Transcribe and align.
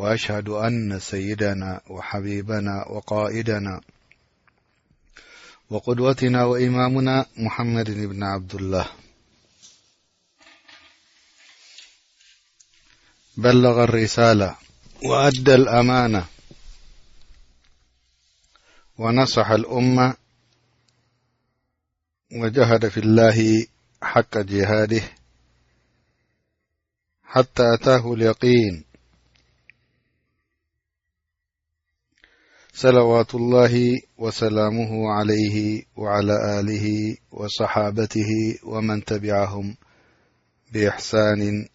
وأشهد 0.00 0.48
أن 0.48 0.98
سيدنا 0.98 1.80
وحبيبنا 1.90 2.84
وقائدنا 2.90 3.80
وقدوتنا 5.70 6.44
وإمامنا 6.44 7.26
محمد 7.36 7.90
بن 7.90 8.22
عبد 8.22 8.54
الله 8.54 8.86
بلغ 13.36 13.84
الرسالة 13.84 14.56
وأدى 15.04 15.54
الأمانة 15.54 16.26
ونصح 18.98 19.50
الأمة 19.50 20.14
وجهد 22.32 22.88
في 22.88 23.00
الله 23.00 23.66
حق 24.02 24.38
جهاده 24.38 25.02
حتى 27.24 27.62
أتاه 27.74 28.12
اليقين 28.12 28.89
صلوات 32.74 33.34
الله 33.34 34.00
وسلامه 34.18 35.10
عليه 35.12 35.82
وعلى 35.96 36.60
آله 36.60 37.16
وصحابته 37.32 38.30
ومن 38.64 39.04
تبعهم 39.04 39.76
بإحسان 40.72 41.66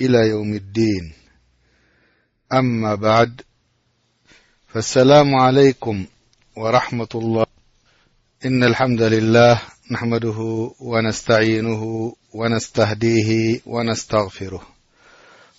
إلى 0.00 0.18
يوم 0.28 0.52
الدين 0.54 1.12
أما 2.52 2.94
بعد 2.94 3.40
فالسلام 4.68 5.34
عليكم 5.34 6.04
ورحمة 6.56 7.08
الله 7.14 7.46
إن 8.46 8.64
الحمد 8.64 9.02
لله 9.02 9.60
نحمده 9.90 10.70
ونستعينه 10.80 12.12
ونستهديه 12.34 13.60
ونستغفره 13.66 14.62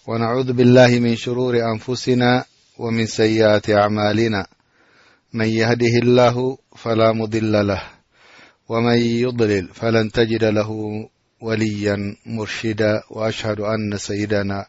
ونعوذ 0.08 0.54
بالله 0.54 1.00
من 1.00 1.16
شرور 1.16 1.58
أنفسنا 1.74 2.46
ومن 2.80 3.06
سيئات 3.06 3.70
أعمالنا 3.70 4.46
من 5.34 5.46
يهده 5.48 5.98
الله 6.04 6.58
فلا 6.76 7.12
مضل 7.12 7.68
له 7.68 7.82
ومن 8.70 8.98
يضلل 8.98 9.70
فلن 9.74 10.12
تجد 10.12 10.44
له 10.44 10.70
وليا 11.42 12.16
مرشدا 12.26 13.02
وأشهد 13.10 13.60
أن 13.60 13.98
سيدنا 13.98 14.66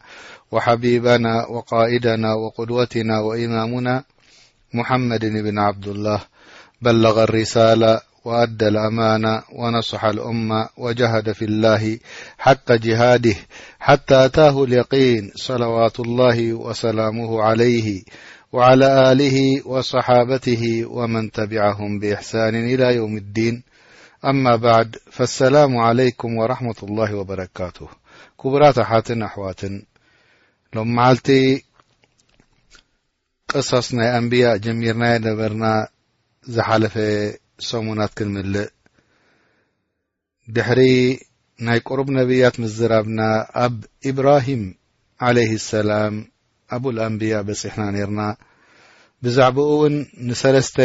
وحبيبنا 0.51 1.45
وقائدنا 1.45 2.33
وقدوتنا 2.33 3.19
وإمامنا 3.19 4.03
محمد 4.73 5.25
بن 5.25 5.59
عبد 5.59 5.87
الله 5.87 6.21
بلغ 6.81 7.23
الرسالة 7.23 8.01
وأدى 8.25 8.67
الأمان 8.67 9.41
ونصح 9.55 10.05
الأم 10.05 10.49
وجهد 10.77 11.31
في 11.31 11.45
الله 11.45 11.99
حق 12.37 12.71
جهاده 12.71 13.35
حتى 13.79 14.25
أتاه 14.25 14.63
اليقين 14.63 15.31
صلوات 15.35 15.99
الله 15.99 16.53
وسلامه 16.53 17.41
عليه 17.43 18.01
وعلى 18.57 18.87
ኣልህ 19.05 19.35
ወصሓበትህ 19.71 20.61
ወመን 20.97 21.25
ተቢعهም 21.37 21.91
ብإሕሳንን 22.01 22.65
إላى 22.73 22.89
ዮውም 22.97 23.13
الዲን 23.21 23.55
ኣማ 24.31 24.43
በዕድ 24.63 24.91
فالሰላሙ 25.15 25.71
عለይኩም 25.87 26.31
وረحመة 26.41 26.79
الላه 26.87 27.09
ወበረካቱ 27.19 27.77
ክቡራት 28.41 28.77
ኣሓትን 28.83 29.19
ኣሕዋትን 29.27 29.75
ሎም 30.75 30.89
መዓልቲ 30.97 31.27
ቅصስ 33.51 33.87
ናይ 33.97 34.09
ኣንብያء 34.19 34.53
ጀሚርናይ 34.65 35.15
ነበርና 35.27 35.65
ዝሓለፈ 36.55 36.95
ሰሙናት 37.69 38.11
ክንምልእ 38.19 38.67
ብሕሪ 40.55 40.81
ናይ 41.67 41.79
ቁርብ 41.89 42.07
ነብያት 42.19 42.55
ምዝራብና 42.63 43.19
ኣብ 43.65 43.75
ኢብራሂም 44.11 44.63
عለህ 45.25 45.51
ሰላም 45.73 46.15
ኣብ 46.75 46.83
ኣምብያ 47.05 47.35
በፂሕና 47.47 47.83
ነርና 47.95 48.21
ብዛዕባኡ 49.25 49.67
እውን 49.75 49.95
ንሰለስተ 50.27 50.77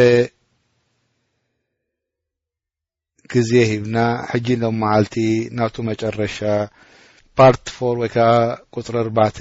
ግዜ 3.33 3.53
ሂብና 3.71 3.97
ሕጂ 4.31 4.49
ሎ 4.63 4.71
መዓልቲ 4.83 5.17
ናቱ 5.59 5.75
መጨረሻ 5.91 6.37
ፓርት 7.39 7.65
ፎር 7.75 7.95
ወይ 8.03 8.11
ከዓ 8.15 8.29
قፅሪ 8.75 8.95
ኣርባተ 9.03 9.37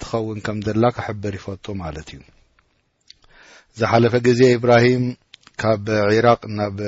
ትኸውን 0.00 0.38
ከም 0.46 0.58
ዘላ 0.66 0.84
ካሕበር 0.96 1.34
ይፈቶ 1.38 1.64
ማለት 1.82 2.08
እዩ 2.14 2.20
ዝሓለፈ 3.78 4.14
ግዜ 4.28 4.40
ኢብራሂም 4.58 5.04
ካብ 5.62 5.86
ዒራቅ 6.12 6.40
ናብ 6.58 6.78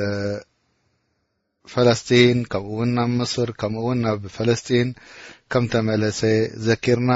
ፈለስጢን 1.73 2.39
ከምኡውን 2.53 2.91
ናብ 2.97 3.11
ምስር 3.21 3.49
ከምኡውን 3.61 4.01
ናብ 4.07 4.23
ፈለስጢን 4.37 4.89
ከም 5.53 5.65
ተመለሰ 5.75 6.21
ዘኪርና 6.67 7.11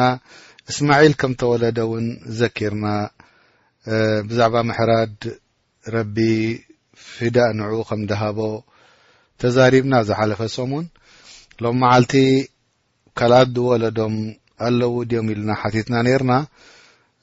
እስማዒል 0.70 1.14
ከም 1.20 1.32
ተወለደ 1.40 1.78
እውን 1.86 2.06
ዘኪርና 2.38 2.86
ብዛዕባ 4.30 4.56
ምሕራድ 4.68 5.14
ረቢ 5.94 6.16
ፍዳእ 7.12 7.52
ንዑ 7.58 7.72
ከም 7.88 8.00
ደሃቦ 8.10 8.38
ተዛሪብና 9.42 9.94
ዝሓለፈ 10.08 10.40
ሶሙን 10.56 10.86
ሎም 11.64 11.76
መዓልቲ 11.84 12.14
ካልኣት 13.18 13.48
ዝወለዶም 13.56 14.16
ኣለዉ 14.66 14.94
ድዮም 15.10 15.28
ኢሉና 15.34 15.52
ሓቲትና 15.62 15.94
ነርና 16.08 16.32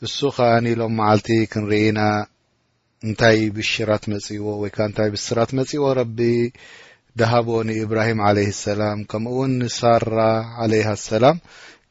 እሱ 0.05 0.17
ከኣኒ 0.37 0.67
ሎም 0.81 0.93
መዓልቲ 1.01 1.29
ክንርኢና 1.53 1.99
እንታይ 3.07 3.37
ብሽራት 3.55 4.03
መጺእዎ 4.13 4.45
ወይ 4.61 4.71
ከዓ 4.75 4.85
እንታይ 4.91 5.09
ብራት 5.31 5.51
መጺዎ 5.59 5.83
ረቢ 6.01 6.19
ድሃቦ 7.21 7.47
ንእብራሂም 7.69 8.21
ለ 8.37 8.47
ሰላም 8.67 8.99
ከምኡውን 9.11 9.51
ንሳራ 9.63 10.15
ዓለሃ 10.63 10.89
ሰላም 11.09 11.37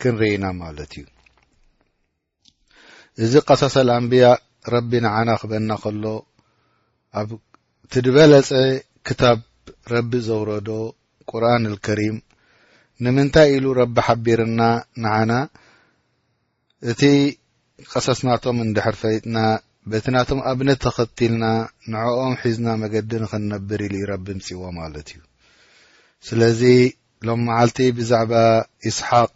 ክንርኢና 0.02 0.44
ማለት 0.62 0.92
እዩ 1.00 1.04
እዚ 3.24 3.34
ቀሳሰልኣንብያ 3.48 4.26
ረቢ 4.74 4.90
ንዓና 5.04 5.30
ክበና 5.42 5.70
ከሎ 5.82 6.04
ኣብ 7.20 7.28
ትድበለፀ 7.92 8.50
ክታብ 9.06 9.38
ረቢ 9.92 10.12
ዘውረዶ 10.26 10.68
ቁርኣን 11.30 11.64
ኣልከሪም 11.70 12.16
ንምንታይ 13.04 13.48
ኢሉ 13.56 13.66
ረቢ 13.80 13.96
ሓቢርና 14.06 14.60
ንዓና 15.04 15.32
እቲ 16.92 17.00
ቀሳስናቶም 17.92 18.58
እንድሕርፈይጥና 18.66 19.38
በቲ 19.90 20.06
ናቶም 20.14 20.40
ኣብነት 20.50 20.78
ተኸቲልና 20.84 21.44
ንዕኦም 21.92 22.32
ሒዝና 22.42 22.68
መገዲ 22.82 23.10
ንክንነብር 23.24 23.80
ኢሉ 23.86 23.94
ዩ 24.02 24.06
ረቢ 24.12 24.26
ምፅዎ 24.38 24.62
ማለት 24.80 25.08
እዩ 25.14 25.22
ስለዚ 26.28 26.62
ሎም 27.26 27.40
መዓልቲ 27.48 27.78
ብዛዕባ 27.98 28.32
ይስሓቅ 28.88 29.30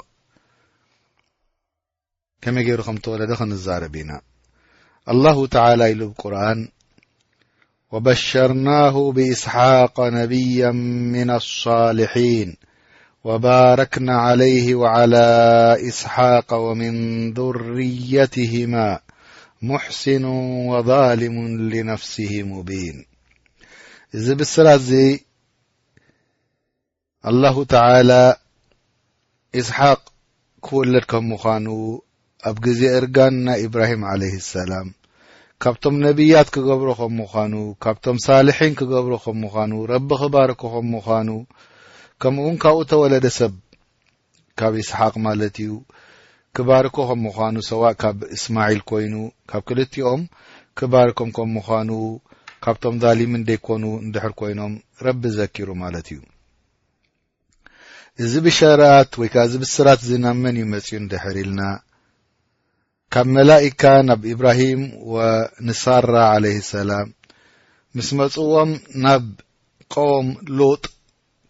كم 2.41 2.59
يرا 2.59 2.93
متولد 2.93 3.35
خنزربنا 3.35 4.21
الله 5.09 5.47
تعالى 5.47 5.93
إله 5.93 6.07
بقرن 6.09 6.69
وبشرناه 7.93 9.13
بإسحاق 9.13 10.01
نبيا 10.01 10.71
من 11.13 11.31
الصالحين 11.31 12.57
وباركنا 13.25 14.17
عليه 14.21 14.75
وعلى 14.75 15.25
إسحاق 15.89 16.53
ومن 16.55 17.33
ذريتهما 17.33 19.01
محسن 19.63 20.25
وظالم 20.69 21.59
لنفسه 21.71 22.43
مبين 22.43 23.05
إዚي 24.15 24.35
بلصر 24.35 24.77
زي 24.77 25.21
الله 27.27 27.65
تعالى 27.65 28.37
إسحاق 29.55 30.13
كولد 30.61 31.05
كم 31.05 31.33
مخانو 31.33 32.05
ኣብ 32.49 32.57
ግዜ 32.67 32.81
እርጋን 32.99 33.35
ናይ 33.47 33.61
እብራሂም 33.67 34.03
ዓለይህ 34.11 34.37
ሰላም 34.53 34.87
ካብቶም 35.63 35.97
ነቢያት 36.05 36.49
ክገብሮ 36.55 36.91
ኸም 37.01 37.13
ምዃኑ 37.21 37.55
ካብቶም 37.85 38.19
ሳልሒን 38.27 38.73
ክገብሮ 38.79 39.13
ከም 39.25 39.37
ምዃኑ 39.45 39.73
ረቢ 39.93 40.09
ክባርኮ 40.21 40.63
ኸም 40.75 40.87
ምዃኑ 40.95 41.29
ከምኡእውን 42.23 42.57
ካብኡ 42.63 42.79
ተወለደ 42.93 43.27
ሰብ 43.39 43.53
ካብ 44.61 44.73
እስሓቅ 44.83 45.15
ማለት 45.27 45.57
እዩ 45.65 45.73
ክባርኮ 46.57 46.97
ኸም 47.11 47.21
ምዃኑ 47.27 47.57
ሰዋእ 47.71 47.97
ካብ 48.03 48.19
እስማዒል 48.37 48.81
ኮይኑ 48.91 49.15
ካብ 49.51 49.63
ክልትኦም 49.69 50.23
ክባርኮም 50.81 51.31
ከም 51.37 51.51
ምዃኑ 51.59 51.91
ካብቶም 52.65 52.97
ዳሊምን 53.03 53.45
እደይኮኑ 53.45 53.85
ንድሕር 54.07 54.33
ኮይኖም 54.41 54.73
ረቢ 55.07 55.23
ዘኪሩ 55.37 55.69
ማለት 55.83 56.07
እዩ 56.15 56.19
እዚ 58.25 58.33
ብሸራኣት 58.47 59.13
ወይ 59.21 59.29
ከዓ 59.35 59.43
እዚ 59.49 59.55
ብስራት 59.65 60.01
ዝናመን 60.09 60.57
እዩ 60.59 60.65
መጺኡ 60.75 60.97
ንድሕር 61.05 61.37
ኢልና 61.43 61.61
ካብ 63.15 63.27
መላኢካ 63.37 63.83
ናብ 64.09 64.23
ኢብራሂም 64.33 64.83
ወንሳራ 65.13 66.13
ዓለይህ 66.35 66.61
ሰላም 66.75 67.09
ምስ 67.99 68.09
መፅዎም 68.21 68.71
ናብ 69.05 69.25
ቆቦም 69.95 70.29
ሉጥ 70.59 70.83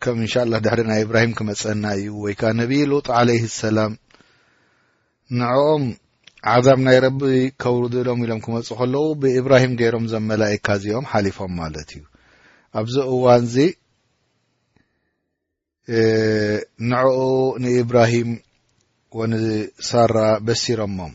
ከም 0.04 0.18
እንሻ 0.24 0.34
ላ 0.52 0.60
ድሕሪ 0.64 0.80
ናይ 0.90 1.00
ኢብራሂም 1.06 1.34
ክመፀና 1.38 1.84
እዩ 1.98 2.06
ወይ 2.24 2.34
ከዓ 2.40 2.52
ነብይ 2.60 2.82
ሉጥ 2.92 3.04
ዓለይህ 3.18 3.44
ሰላም 3.64 3.92
ንዕኦም 5.42 5.84
ዓዛም 6.54 6.80
ናይ 6.88 6.98
ረቢ 7.06 7.20
ከውርድብሎም 7.62 8.22
ኢሎም 8.24 8.40
ክመፁእ 8.44 8.78
ከለዉ 8.80 9.04
ብኢብራሂም 9.22 9.76
ገይሮም 9.82 10.06
ዞም 10.12 10.24
መላኢካ 10.32 10.66
እዚኦም 10.80 11.06
ሓሊፎም 11.14 11.52
ማለት 11.62 11.88
እዩ 11.98 12.02
ኣብዚ 12.80 12.96
እዋን 13.14 13.42
እዚ 13.48 13.56
ንዕኡ 16.90 17.18
ንእብራሂም 17.64 18.30
ወንሳራ 19.18 20.16
በሲሮሞም 20.48 21.14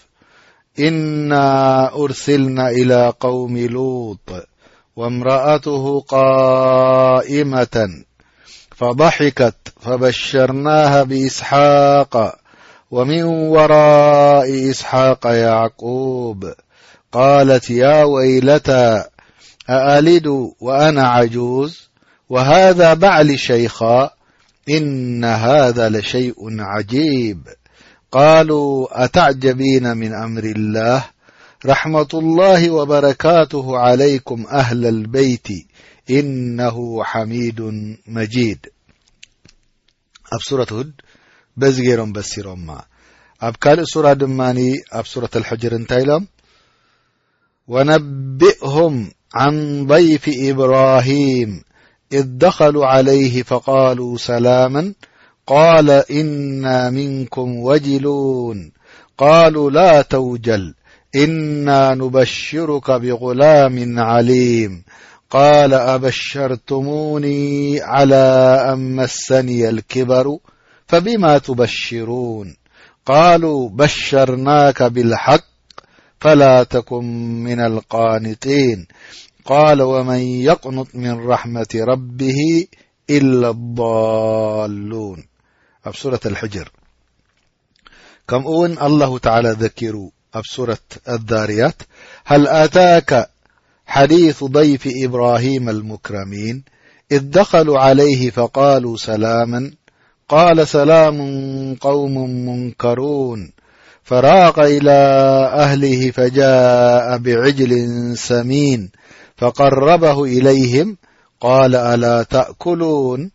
إنا 0.79 1.85
أرسلن 1.95 2.59
إلى 2.59 3.13
قوم 3.19 3.57
لوط 3.57 4.33
وامرأته 4.95 5.99
قائمة 5.99 7.87
فضحكت 8.77 9.55
فبشرناها 9.81 11.03
بإسحاق 11.03 12.35
ومن 12.91 13.23
وراء 13.23 14.69
إسحاق 14.69 15.25
يعقوب 15.25 16.53
قالت 17.11 17.69
يا 17.69 18.03
ويلتا 18.03 19.05
أألدو 19.69 20.53
وأنا 20.59 21.07
عجوز 21.07 21.89
وهذا 22.29 22.93
بعل 22.93 23.39
شيخاء 23.39 24.13
إن 24.69 25.23
هذا 25.25 25.89
لشيء 25.89 26.35
عجيب 26.61 27.47
قالوا 28.11 29.03
أتعجبين 29.05 29.97
من 29.97 30.13
أمر 30.13 30.43
الله 30.43 31.05
رحمة 31.65 32.07
الله 32.13 32.71
وبركاته 32.71 33.77
عليكم 33.77 34.45
أهل 34.51 34.85
البيت 34.85 35.47
إنه 36.09 37.03
حميد 37.03 37.59
مجيد 38.07 38.59
اب 40.33 40.39
صورة 40.39 40.67
هد 40.71 40.91
بذي 41.57 41.81
جيرم 41.83 42.11
بسيرمما 42.11 42.81
أب 43.41 43.55
كالء 43.61 43.83
صورة 43.83 44.13
دماني 44.13 44.73
اب 44.93 45.05
صورة 45.05 45.29
الحجر 45.35 45.75
انت 45.75 45.93
لم 45.93 46.27
ونبئهم 47.67 49.11
عن 49.35 49.85
ضيف 49.87 50.23
إبراهيم 50.35 51.61
إذ 52.13 52.23
دخلوا 52.37 52.85
عليه 52.85 53.43
فقالوا 53.43 54.17
سلاما 54.17 54.93
قال 55.51 55.89
إنا 56.11 56.89
منكم 56.89 57.55
وجلون 57.57 58.71
قالوا 59.17 59.71
لا 59.71 60.01
توجل 60.01 60.73
إنا 61.15 61.93
نبشرك 61.95 62.91
بغلام 62.91 63.99
عليم 63.99 64.83
قال 65.29 65.73
أبشرتموني 65.73 67.81
على 67.81 68.57
أن 68.73 68.95
مسني 68.95 69.69
الكبر 69.69 70.37
فبما 70.87 71.37
تبشرون 71.37 72.55
قالوا 73.05 73.69
بشرناك 73.69 74.83
بالحق 74.83 75.45
فلا 76.19 76.63
تكن 76.63 77.05
من 77.43 77.59
القانطين 77.59 78.85
قال 79.45 79.81
ومن 79.81 80.19
يقنط 80.21 80.87
من 80.95 81.27
رحمة 81.27 81.67
ربه 81.75 82.65
إلا 83.09 83.49
الضالون 83.49 85.30
أبصورة 85.85 86.19
الحجر 86.25 86.69
كم 88.27 88.45
ون 88.45 88.77
الله 88.81 89.17
تعالى 89.19 89.51
ذكروا 89.59 90.09
أبسورة 90.33 90.77
الذاريات 91.09 91.81
هل 92.25 92.47
أتاك 92.47 93.29
حديث 93.85 94.43
ضيف 94.43 94.87
إبراهيم 95.03 95.69
المكرمين 95.69 96.63
إذ 97.11 97.29
دخلوا 97.29 97.79
عليه 97.79 98.29
فقالوا 98.29 98.97
سلاما 98.97 99.71
قال 100.29 100.67
سلام 100.67 101.17
قوم 101.75 102.17
منكرون 102.49 103.51
فراق 104.03 104.59
إلى 104.59 104.97
أهله 105.53 106.11
فجاء 106.11 107.17
بعجل 107.17 107.83
سمين 108.17 108.89
فقربه 109.37 110.23
إليهم 110.23 110.97
قال 111.39 111.75
ألا 111.75 112.23
تأكلون 112.23 113.31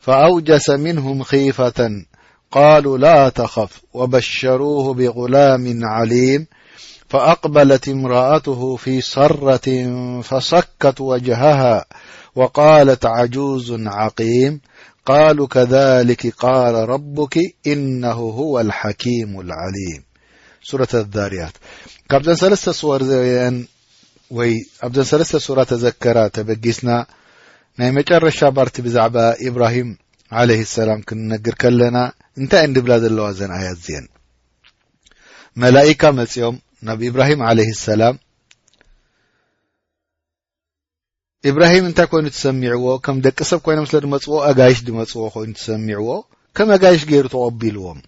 فأوجس 0.00 0.70
منهم 0.70 1.22
خيفة 1.22 2.02
قالوا 2.50 2.98
لا 2.98 3.28
تخف 3.28 3.80
وبشروه 3.94 4.94
بغلام 4.94 5.80
عليم 5.84 6.46
فأقبلت 7.08 7.88
امرأته 7.88 8.76
في 8.76 9.00
سرة 9.00 9.80
فسكت 10.22 11.00
وجهها 11.00 11.84
وقالت 12.36 13.06
عجوز 13.06 13.72
عقيم 13.86 14.60
قالوا 15.06 15.46
كذلك 15.46 16.26
قال 16.26 16.74
ربك 16.88 17.38
إنه 17.66 18.12
هو 18.12 18.60
الحكيم 18.60 19.40
العليمسورة 19.40 20.88
الذاريات 21.00 21.52
بدسلوبسلسرزكرتبسنا 24.82 27.06
ናይ 27.80 27.90
መጨረሻ 27.96 28.38
ባርቲ 28.56 28.76
ብዛዕባ 28.86 29.16
ኢብራሂም 29.48 29.90
ዓለይህ 30.40 30.64
ሰላም 30.78 30.98
ክንነግር 31.08 31.54
ከለና 31.62 31.98
እንታይ 32.40 32.62
እንዲብላ 32.68 32.98
ዘለዋ 33.04 33.26
ዘን 33.38 33.52
ኣያት 33.58 33.78
እዝአን 33.86 34.06
መላይካ 35.62 36.02
መጺኦም 36.18 36.56
ናብ 36.88 37.00
ኢብራሂም 37.10 37.40
ዓለይህ 37.50 37.72
ሰላም 37.88 38.16
ኢብራሂም 41.52 41.86
እንታይ 41.90 42.08
ኮይኑ 42.12 42.26
ትሰሚዕዎ 42.36 42.86
ከም 43.06 43.18
ደቂ 43.26 43.38
ሰብ 43.50 43.60
ኮይኖም 43.66 43.86
ስለ 43.90 43.98
ድመፅዎ 44.06 44.36
አጋይሽ 44.50 44.80
ድመፅዎ 44.88 45.24
ኮይኑ 45.36 45.52
ትሰሚዕዎ 45.60 46.08
ከም 46.58 46.70
ኣጋይሽ 46.76 47.02
ገይሩ 47.12 47.26
ተቐቢልዎም 47.34 48.00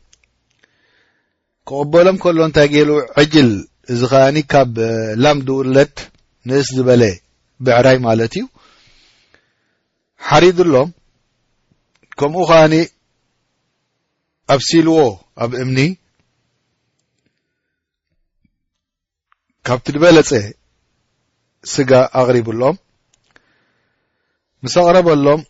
ክቕበሎም 1.70 2.18
ከሎ 2.24 2.38
እንታይ 2.48 2.68
ገሉ 2.76 2.90
ዕጅል 3.22 3.50
እዚ 3.92 4.00
ከኣኒ 4.12 4.38
ካብ 4.54 4.76
ላም 5.24 5.38
ድውለድ 5.48 5.94
ንእስ 6.50 6.68
ዝበለ 6.78 7.02
ብዕራይ 7.66 7.98
ማለት 8.08 8.32
እዩ 8.40 8.44
ሓሪዱሎም 10.28 10.88
ከምኡ 12.18 12.40
ከኣኒ 12.50 12.74
ኣብ 14.54 14.60
ሲልዎ 14.68 14.96
ኣብ 15.44 15.52
እምኒ 15.62 15.78
ካብቲ 19.68 19.86
ድበለፀ 19.96 20.30
ስጋ 21.72 21.90
ኣቕሪቡሎም 22.20 22.76
ምስ 24.64 24.74
ኣቕረበሎም 24.80 25.42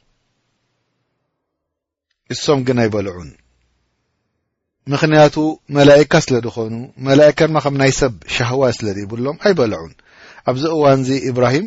እሶም 2.34 2.60
ግን 2.66 2.78
ኣይበልዑን 2.82 3.30
ምክንያቱ 4.92 5.34
መላይካ 5.76 6.12
ስለ 6.26 6.34
ድኾኑ 6.46 6.74
መላይካ 7.06 7.38
ድማ 7.48 7.58
ከም 7.64 7.74
ናይ 7.80 7.92
ሰብ 8.00 8.12
ሸህዋ 8.34 8.62
ስለ 8.78 8.86
ዲብሎም 8.98 9.36
ኣይበልዑን 9.46 9.92
ኣብዚ 10.50 10.64
እዋን 10.76 11.02
ዚ 11.08 11.18
እብራሂም 11.30 11.66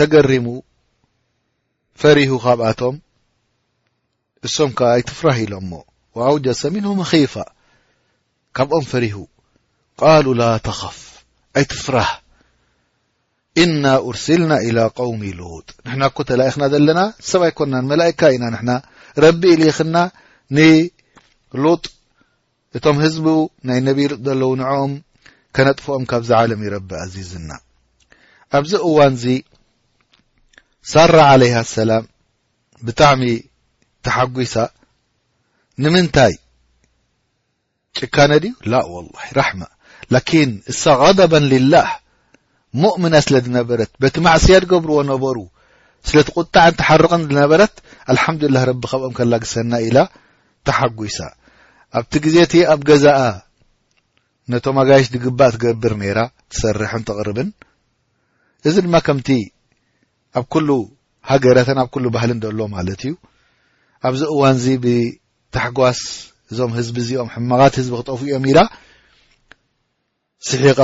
ተገሪሙ 0.00 0.46
ፈሪሁ 2.00 2.34
ካብኣቶም 2.44 2.94
እሶም 4.46 4.70
ከ 4.78 4.82
ኣይትፍራህ 4.94 5.38
ኢሎም 5.44 5.64
ሞ 5.72 5.76
ኣውጀሰ 6.28 6.60
ምንሁ 6.76 6.92
ኣኺፋ 7.08 7.34
ካብኦም 8.56 8.86
ፈሪሁ 8.92 9.16
ቃሉ 10.00 10.26
ላ 10.40 10.44
ተኸፍ 10.66 10.98
ኣይትፍራህ 11.60 12.10
እና 13.62 13.84
ኡርሲልና 14.08 14.52
ኢላى 14.66 14.84
ቃውሚ 14.98 15.22
ሉጥ 15.38 15.66
ንሕና 15.86 16.02
እኮ 16.10 16.18
ተላኢክና 16.28 16.64
ዘለና 16.74 17.00
ሰብኣይኮናን 17.30 17.88
መላይካ 17.90 18.20
ኢና 18.34 18.44
ንሕና 18.54 18.70
ረቢ 19.24 19.40
ኢሊኽና 19.56 19.96
ንሉጥ 20.56 21.82
እቶም 22.78 22.98
ህዝቡ 23.04 23.26
ናይ 23.68 23.80
ነቢ 23.88 23.98
ጥ 24.12 24.16
ዘለው 24.28 24.52
ንዐም 24.60 24.92
ከነጥፎኦም 25.56 26.04
ካብዚ 26.10 26.30
ዓለም 26.40 26.60
ይረቢ 26.66 26.90
ኣዚዝና 27.04 27.50
ኣብዚ 28.58 28.72
እዋን 28.90 29.14
ዚ 29.22 29.34
ሳራ 30.90 31.16
ዓለይሃ 31.32 31.56
ኣሰላም 31.64 32.04
ብጣዕሚ 32.86 33.24
ተሓጒሳ 34.06 34.54
ንምንታይ 35.82 36.34
ጭካነ 37.98 38.32
ድዩ 38.44 38.52
ላ 38.70 38.80
ወላሂ 38.94 39.26
ራሕመ 39.38 39.62
ላኪን 40.14 40.50
እሳ 40.72 40.82
ቀደበን 41.02 41.44
ልላህ 41.52 41.88
ሙእምና 42.82 43.14
ስለ 43.26 43.34
ዝነበረት 43.46 43.90
በቲ 44.02 44.16
ማዕስያ 44.26 44.58
ትገብርዎ 44.64 44.98
ነበሩ 45.12 45.36
ስለ 46.08 46.18
ትቝጣዕን 46.28 46.78
ተሓርቕን 46.80 47.22
ዝነበረት 47.30 47.74
ኣልሓምዱላህ 48.12 48.62
ረቢ 48.70 48.82
ካብኦም 48.92 49.14
ከላግሰና 49.18 49.72
ኢላ 49.86 49.98
ተሓጒሳ 50.68 51.18
ኣብቲ 51.98 52.12
ግዜ 52.24 52.36
እቲ 52.46 52.54
ኣብ 52.72 52.80
ገዛኣ 52.90 53.18
ነቶም 54.52 54.76
ኣጋየሽ 54.82 55.08
ትግባእ 55.14 55.52
ትገብር 55.56 55.92
ነይራ 56.02 56.18
ትሰርሕን 56.52 57.02
ተቕርብን 57.10 57.50
እዚ 58.70 58.76
ድማ 58.86 58.96
ከምቲ 59.06 59.30
ኣብ 60.38 60.44
ኩሉ 60.54 60.68
ሃገረተን 61.30 61.78
ኣብ 61.82 61.88
ኩሉ 61.94 62.04
ባህሊ 62.14 62.30
ንዶሎ 62.36 62.60
ማለት 62.76 63.00
እዩ 63.06 63.12
ኣብዚ 64.08 64.20
እዋን 64.34 64.54
እዚ 64.58 64.66
ብተሕጓስ 64.84 66.00
እዞም 66.50 66.70
ህዝቢ 66.78 66.96
እዚኦም 67.04 67.28
ሕማغት 67.34 67.74
ህዝቢ 67.80 67.92
ክጠፉ 68.00 68.20
እዮም 68.28 68.44
ኢላ 68.50 68.60
ስሒቓ 70.48 70.80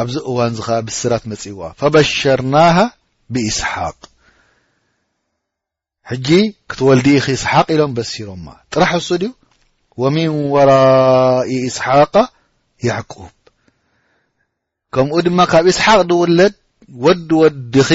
ኣብዚ 0.00 0.16
እዋን 0.30 0.50
እዚ 0.54 0.60
ከዓ 0.66 0.78
ብስራት 0.88 1.24
መጺዋ 1.32 1.60
ፈበሸርናሃ 1.80 2.76
ብእስሓቅ 3.34 3.98
ሕጂ 6.10 6.28
ክትወልዲኡ 6.70 7.16
ክእስሓቅ 7.26 7.66
ኢሎም 7.74 7.92
በሲሮምማ 7.98 8.46
ጥራሕ 8.72 8.92
እሱ 9.00 9.08
ድዩ 9.22 9.30
ወሚን 10.02 10.32
ወራኢ 10.54 11.50
እስሓቃ 11.68 12.14
ያዕቁብ 12.88 13.34
ከምኡ 14.94 15.16
ድማ 15.26 15.40
ካብ 15.52 15.64
ኢስሓቅ 15.72 16.00
ድውለድ 16.10 16.54
ወዲ 17.04 17.28
ወዲኺ 17.42 17.88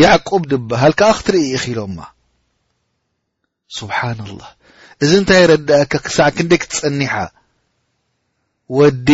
ይዕቁብ 0.00 0.42
ድብሃል 0.50 0.92
ካኣ 0.98 1.10
ክትርኢ 1.18 1.44
ኢኺኢሎምማ 1.56 1.98
ስብሓና 3.78 4.18
لላህ 4.30 4.50
እዚ 5.02 5.10
እንታይ 5.20 5.42
ረድአካ 5.50 5.92
ክሳዕ 6.04 6.28
ክንደይ 6.36 6.58
ክትጸኒሓ 6.62 7.12
ወዲ 8.78 9.08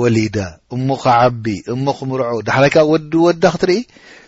ወሊዳ 0.00 0.36
እሞክዓቢ 0.74 1.44
እሞክምርዖ 1.74 2.30
ዳሓላይከዓ 2.46 2.84
ወዲ 2.92 3.12
ወዲ 3.26 3.42
ክትርኢ 3.54 3.78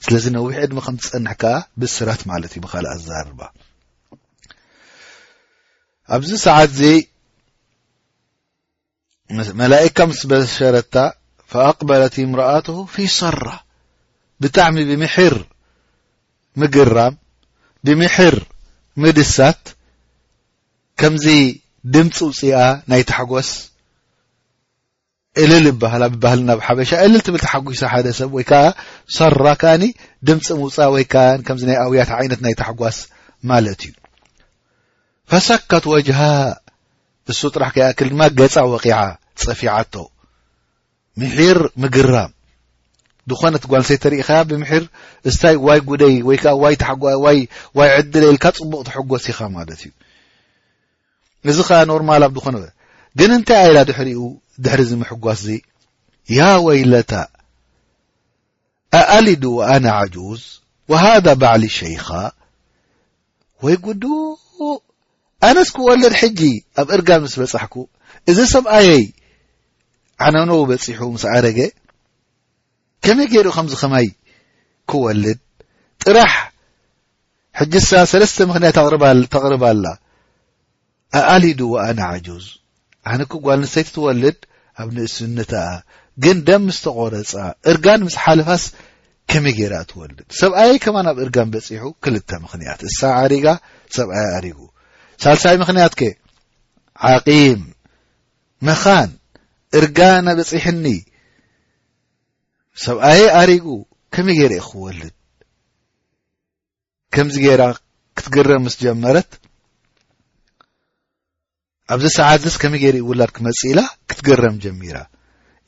ስለዚ 0.04 0.24
ነዊሒ 0.36 0.56
ድማ 0.70 0.78
ከም 0.86 0.96
ትፀንሕ 1.02 1.32
ከኣ 1.42 1.54
ብስራት 1.80 2.20
ማለት 2.30 2.50
እዩ 2.54 2.60
ብካልእ 2.64 2.96
ዘርባ 3.08 3.40
ኣብዚ 6.14 6.30
ሰዓት 6.46 6.70
እዚ 6.78 6.82
መላይካ 9.60 9.96
ምስ 10.08 10.20
በሸረታ 10.30 10.94
ፈኣቅበለት 11.52 12.14
እምራኣትሁ 12.24 12.76
ፊ 12.94 13.06
ሰራ 13.18 13.40
ብጣዕሚ 14.42 14.76
ብምሕር 14.90 15.36
ምግራም 16.60 17.14
ብምሕር 17.86 18.36
ምድሳት 19.02 19.60
ከምዚ 21.00 21.26
ድምፂ 21.94 22.16
ውፅኣ 22.30 22.52
ናይ 22.90 23.02
ተሓጎስ 23.08 23.50
እልል 25.42 25.66
ዝበህላ 25.70 26.02
ብባህል 26.12 26.40
ና 26.48 26.52
ብ 26.58 26.62
ሓበሻ 26.66 26.90
እልል 27.06 27.20
ትብል 27.24 27.40
ተሓጒሶ 27.44 27.80
ሓደ 27.92 28.06
ሰብ 28.18 28.30
ወይ 28.36 28.44
ከዓ 28.50 28.62
ሰራ 29.16 29.46
ከኣኒ 29.62 29.82
ድምፂ 30.28 30.46
ምውፅ 30.60 30.76
ወይ 30.94 31.04
ከዓ 31.12 31.24
ከምዚ 31.46 31.62
ናይ 31.70 31.78
ኣውያት 31.84 32.10
ዓይነት 32.18 32.40
ናይ 32.44 32.54
ተሓጓስ 32.60 32.98
ማለት 33.50 33.80
እዩ 33.88 33.92
ፈሰካት 35.30 35.84
ወጅሃ 35.92 36.20
እሱ 37.32 37.40
ጥራሕ 37.54 37.70
ከይኣክል 37.76 38.08
ድማ 38.14 38.22
ገፃ 38.38 38.54
ወቂዓ 38.74 38.96
ፀፊዓቶ 39.44 39.94
ምሒር 41.20 41.58
ምግራም 41.82 42.32
ድኾነት 43.30 43.64
ጓልሰይ 43.70 43.98
ተሪኢኻ 44.04 44.28
ብምሕር 44.48 44.84
እስታይ 45.28 45.56
ዋይ 45.66 45.80
ጉደይ 45.88 46.16
ወይ 46.28 46.36
ከዓ 46.42 46.52
ዋይ 46.62 46.74
ተሓጓ 46.80 47.04
ዋይ 47.76 47.88
ዕድለኢልካ 47.98 48.44
ጽቡቕ 48.58 48.80
ትሐጐስ 48.88 49.24
ኢኻ 49.32 49.40
ማለት 49.56 49.80
እዩ 49.86 49.92
እዚ 51.52 51.58
ከዓ 51.68 51.78
ኖርማል 51.92 52.22
ኣብ 52.26 52.32
ድኾነ 52.36 52.54
ግን 53.18 53.30
እንታይ 53.38 53.60
ኣኢላ 53.64 53.78
ድሕሪኡ 53.90 54.20
ድሕሪዚ 54.64 54.90
ምሕጓስ 55.02 55.40
ዚ 55.46 55.58
ያ 56.38 56.40
ወይለታ 56.66 57.12
ኣኣሊዱ 59.00 59.44
ዋኣነ 59.58 59.86
ዓጁዝ 59.98 60.42
ወሃዳ 60.90 61.26
ባዕሊ 61.42 61.64
ሸይኻ 61.78 62.08
ወይ 63.64 63.76
ጉዱ 63.86 64.02
ኣነስክወለድ 65.46 66.14
ሕጂ 66.20 66.40
ኣብ 66.80 66.88
እርጋን 66.94 67.20
ምስ 67.24 67.34
በጻሕኩ 67.40 67.74
እዚ 68.30 68.38
ሰብኣየይ 68.54 69.04
ዓነ 70.24 70.36
ነው 70.50 70.58
በፂሑ 70.70 71.00
ምስ 71.14 71.24
ኣረገ 71.36 71.58
ከመይ 73.04 73.26
ገይሩኡ 73.32 73.52
ከምዚ 73.56 73.72
ኸማይ 73.82 74.06
ክወልድ 74.90 75.40
ጥራሕ 76.04 76.32
ሕጂ 77.58 77.74
ሳ 77.88 78.02
ሰለስተ 78.12 78.36
ምኽንያት 78.50 78.76
ተቕርበ 79.40 79.64
ኣላ 79.72 79.86
ኣኣሊድዋኣናዓጁዝ 81.18 82.46
ኣነክጓል 83.12 83.58
ንተይቲ 83.64 83.88
ትወልድ 83.96 84.38
ኣብ 84.82 84.88
ንእስኒትኣ 84.96 85.64
ግንደም 86.24 86.62
ምስ 86.68 86.78
ተቆረፃ 86.84 87.32
እርጋን 87.70 88.00
ምስ 88.06 88.16
ሓልፋስ 88.22 88.64
ከመይ 89.30 89.54
ገይራኣ 89.58 89.82
ትወልድ 89.90 90.18
ሰብኣይ 90.40 90.72
ከማ 90.84 90.96
ናብ 91.06 91.18
እርጋን 91.26 91.48
በፂሑ 91.54 91.84
ክልተ 92.06 92.30
ምኽንያት 92.44 92.80
እሳ 92.88 92.98
ዓሪጋ 93.22 93.46
ሰብኣይ 93.98 94.26
ኣሪጉ 94.38 94.58
ሳልሳይ 95.24 95.56
ምኽንያት 95.62 95.94
ከ 96.00 96.10
ዓቂም 97.12 97.60
ምኻን 98.66 99.10
እርጋ 99.78 99.98
ናበጺሕኒ 100.26 100.84
ሰብኣየ 102.84 103.20
ኣሪጉ 103.40 103.66
ከመይ 104.14 104.36
ገይርእየ 104.40 104.62
ክወልድ 104.68 105.14
ከምዚ 107.14 107.34
ገራ 107.44 107.62
ክትገረም 108.16 108.62
ምስ 108.66 108.74
ጀመረት 108.84 109.30
ኣብዚ 111.94 112.06
ሰዓት 112.18 112.38
እዚስ 112.40 112.56
ከመይ 112.62 112.80
ገይርእይውላድ 112.84 113.30
ክመጽእ 113.36 113.68
ኢላ 113.72 113.80
ክትገረም 114.10 114.56
ጀሚራ 114.64 114.96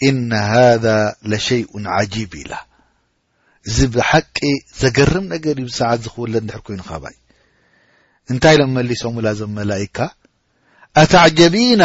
እነ 0.08 0.30
ሃذ 0.52 0.84
ለሸይኡን 1.30 1.84
ዓጂብ 1.96 2.32
ኢላ 2.42 2.52
እዚ 3.68 3.78
ብሓቂ 3.96 4.38
ዘገርም 4.80 5.24
ነገር 5.34 5.54
እዩብዚ 5.60 5.74
ሰዓት 5.80 5.98
እዚ 6.02 6.08
ክውለድ 6.14 6.42
ንድሕር 6.46 6.62
ኮይኑ 6.68 6.80
ኸባይ 6.90 7.16
እንታይ 8.32 8.56
ለምመሊሶምላ 8.60 9.26
ዞመላይካ 9.40 9.98
ኣታዕጀቢና 11.02 11.82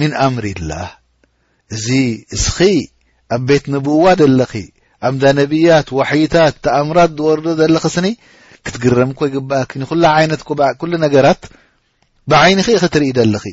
ምን 0.00 0.12
ኣምሪ 0.24 0.46
ላህ 0.70 0.88
እዚ 1.76 1.88
እስኺ 2.36 2.58
ኣብ 3.34 3.42
ቤት 3.48 3.64
ንቡዋ 3.74 4.04
ዘለኺ 4.20 4.54
ኣምዳ 5.08 5.24
ነቢያት 5.40 5.88
ዋሕይታት 5.98 6.54
ተኣምራት 6.64 7.10
ዝወርዶ 7.18 7.46
ዘለኺስኒ 7.60 8.06
ክትግርምኮ 8.66 9.18
ይግብኣክን 9.28 9.82
ኹላ 9.90 10.04
ዓይነት 10.18 10.40
ኩባዕ 10.48 10.72
ኩሉ 10.80 10.92
ነገራት 11.04 11.42
ብዓይንኺ 12.30 12.66
ኢክ 12.76 12.84
ትርኢ 12.94 13.08
ዘለኺ 13.18 13.44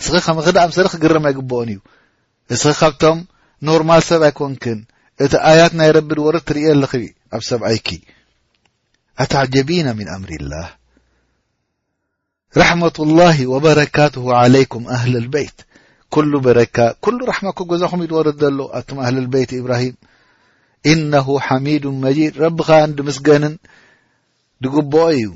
እስኺ 0.00 0.14
ከም 0.24 0.38
ክዳእ 0.46 0.66
ምሰሊ 0.70 0.86
ክግርም 0.94 1.28
ይግብኦን 1.30 1.68
እዩ 1.72 1.78
እስኺ 2.54 2.70
ካብቶም 2.80 3.18
ኖርማል 3.68 4.02
ሰብ 4.08 4.22
ኣይኮንክን 4.28 4.78
እቲ 5.24 5.32
ኣያት 5.50 5.72
ናይ 5.78 5.90
ረቢድ 5.98 6.18
ወር 6.26 6.36
ትርኢ 6.48 6.64
ኣለኺ 6.72 6.92
ኣብ 7.36 7.42
ሰብኣይኪ 7.50 7.88
ኣትዕጀቢና 9.22 9.88
ምን 9.98 10.08
ኣምሪ 10.16 10.30
ላህ 10.52 10.66
ረሕመة 12.60 12.98
ላه 13.18 13.36
ወበረካትሁ 13.52 14.22
ለይኩም 14.54 14.84
ኣህሊ 14.96 15.12
ልበይት 15.24 15.56
ኩሉ 16.14 16.32
በረካ 16.46 16.76
ኩሉ 17.04 17.18
ራሕማኮጐዛኹም 17.30 18.00
እዩ 18.04 18.08
ድወርድ 18.12 18.36
ዘሎ 18.44 18.58
ኣቶም 18.78 18.98
ኣህሊልቤይት 19.04 19.50
ኢብራሂም 19.60 19.96
እነሁ 20.92 21.26
ሓሚዱ 21.46 21.84
መጂድ 22.04 22.34
ረቢከ 22.44 22.70
እንዲ 22.86 22.98
ምስገንን 23.08 23.54
ድግብኦ 24.64 25.02
እዩ 25.16 25.26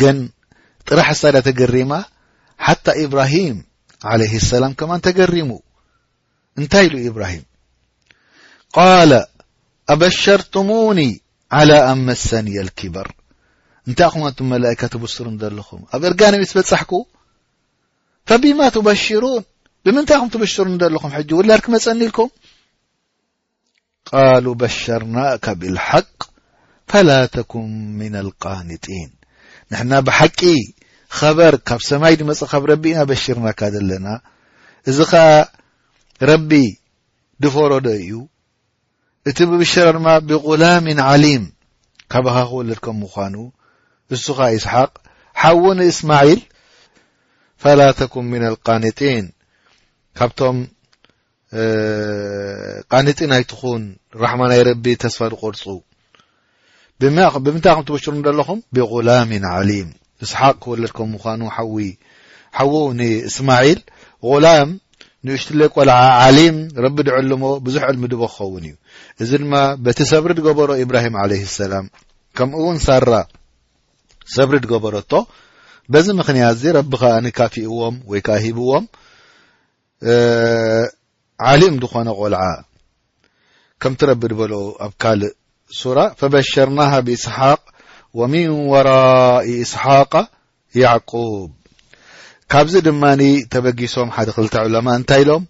ግን 0.00 0.18
ጥራሕ 0.88 1.08
ሳዳ 1.20 1.36
ተገሪማ 1.46 1.92
ሓታ 2.66 2.86
ኢብራሂም 3.04 3.56
ዓለይህ 4.10 4.32
ሰላም 4.50 4.72
ከማን 4.80 5.02
ተገሪሙ 5.06 5.50
እንታይ 6.60 6.84
ኢሉ 6.88 6.94
ኢብራሂም 7.10 7.44
ቃለ 8.76 9.12
ኣበሸርቱሙኒ 9.94 11.00
ዓላى 11.58 11.78
ኣን 11.92 12.00
መሰኒ 12.08 12.48
ኣልኪበር 12.62 13.08
እንታይ 13.88 14.06
ኣኹምቱም 14.10 14.50
መላእካ 14.54 14.80
ተቡስሩን 14.92 15.38
ዘለኹም 15.42 15.80
ኣብ 15.96 16.02
እርጋነምስበፅሕኩ 16.10 16.92
ፈብማ 18.28 18.60
ትበሽሩን 18.76 19.38
ብምንታይ 19.84 20.18
ኹም 20.20 20.30
ትበሽሩ 20.34 20.64
ዶ 20.80 20.84
ኣለኹም 20.88 21.12
ሕጂ 21.16 21.30
ውላድክመፀኒ 21.38 22.00
ኢልኩም 22.06 22.28
ቃሉ 24.10 24.46
በሸርናካ 24.60 25.44
ብልሓቅ 25.60 26.10
ፈላ 26.90 27.10
ተኩን 27.34 27.70
ምና 27.98 28.14
ልቃኒጢን 28.26 29.10
ንሕና 29.70 29.92
ብሓቂ 30.08 30.40
ኸበር 31.18 31.54
ካብ 31.68 31.80
ሰማይ 31.90 32.14
ድመፅ 32.20 32.40
ካብ 32.52 32.64
ረቢ 32.72 32.84
ኢና 32.92 33.00
በሽርናካ 33.10 33.60
ዘለና 33.74 34.06
እዚ 34.90 34.98
ከዓ 35.12 35.24
ረቢ 36.30 36.50
ድፈሮዶ 37.42 37.86
እዩ 38.02 38.14
እቲ 39.30 39.38
ብብሽራ 39.50 39.86
ድማ 39.96 40.08
ብغላምን 40.28 40.98
ዓሊም 41.10 41.44
ካበኻ 42.12 42.36
ክወለድከም 42.50 42.96
ምኳኑ 43.04 43.34
እሱ 44.14 44.24
ኸዓ 44.38 44.48
ይስሓቅ 44.56 44.92
ሓዊንእስማዒል 45.40 46.40
ፈላ 47.62 47.80
ተኩም 47.98 48.26
ምና 48.32 48.44
ልቃኒጢን 48.54 49.24
ካብቶም 50.18 50.58
ቃኒጢ 52.92 53.18
ናይትኹን 53.32 53.82
ራሕማ 54.22 54.40
ናይ 54.50 54.60
ረቢ 54.68 54.84
ተስፋ 55.02 55.20
ድቖርፁ 55.32 55.64
ብምንታይ 57.44 57.74
ከም 57.76 57.84
ትውሽሩን 57.88 58.22
ዘለኹም 58.26 58.60
ብغላም 58.76 59.32
ዓሊም 59.54 59.88
እስሓቅ 60.24 60.54
ክወለድከም 60.62 61.10
ምኳኑ 61.14 61.40
ዊ 61.74 61.86
ሓዊ 62.58 62.70
ንእስማዒል 63.00 63.80
غላም 64.30 64.70
ንውሽጢ 65.26 65.50
ለይ 65.60 65.68
ቈልዓ 65.76 65.98
ዓሊም 66.24 66.56
ረቢ 66.84 66.96
ድዕልሞ 67.08 67.44
ብዙሕ 67.66 67.82
ዕልሚ 67.92 68.02
ድቦ 68.14 68.22
ክኸውን 68.34 68.64
እዩ 68.68 68.74
እዚ 69.22 69.30
ድማ 69.42 69.54
በቲ 69.84 69.98
ሰብሪ 70.12 70.30
ድገበሮ 70.38 70.70
ኢብራሂም 70.84 71.14
عለه 71.22 71.42
ሰላም 71.60 71.86
ከምኡ 72.38 72.58
እውን 72.62 72.78
ሳራ 72.86 73.10
ሰብሪ 74.36 74.56
ድገበሮ 74.64 74.94
እቶ 75.04 75.12
በዚ 75.92 76.08
ምኽንያት 76.18 76.54
እዚ 76.56 76.64
ረቢ 76.78 76.92
ከ 77.02 77.04
ንካፊኡዎም 77.24 77.94
ወይ 78.10 78.20
ከዓ 78.26 78.36
ሂብዎም 78.44 78.84
ዓሊም 81.50 81.74
ድኾነ 81.82 82.08
ቆልዓ 82.20 82.42
ከምቲረቢ 83.82 84.22
በሎ 84.40 84.52
ኣብ 84.86 84.92
ካልእ 85.02 85.34
ሱራ 85.80 85.98
ፈበሽርናሃ 86.20 86.92
ብእስሓቅ 87.06 87.60
ወሚን 88.20 88.50
ወራኢ 88.72 89.48
እስሓق 89.64 90.14
ያዕቁብ 90.82 91.50
ካብዚ 92.52 92.74
ድማኒ 92.88 93.22
ተበጊሶም 93.52 94.08
ሓደ 94.16 94.28
ክልተ 94.36 94.54
ዕለማ 94.68 94.86
እንታይ 94.98 95.22
ኢሎም 95.24 95.44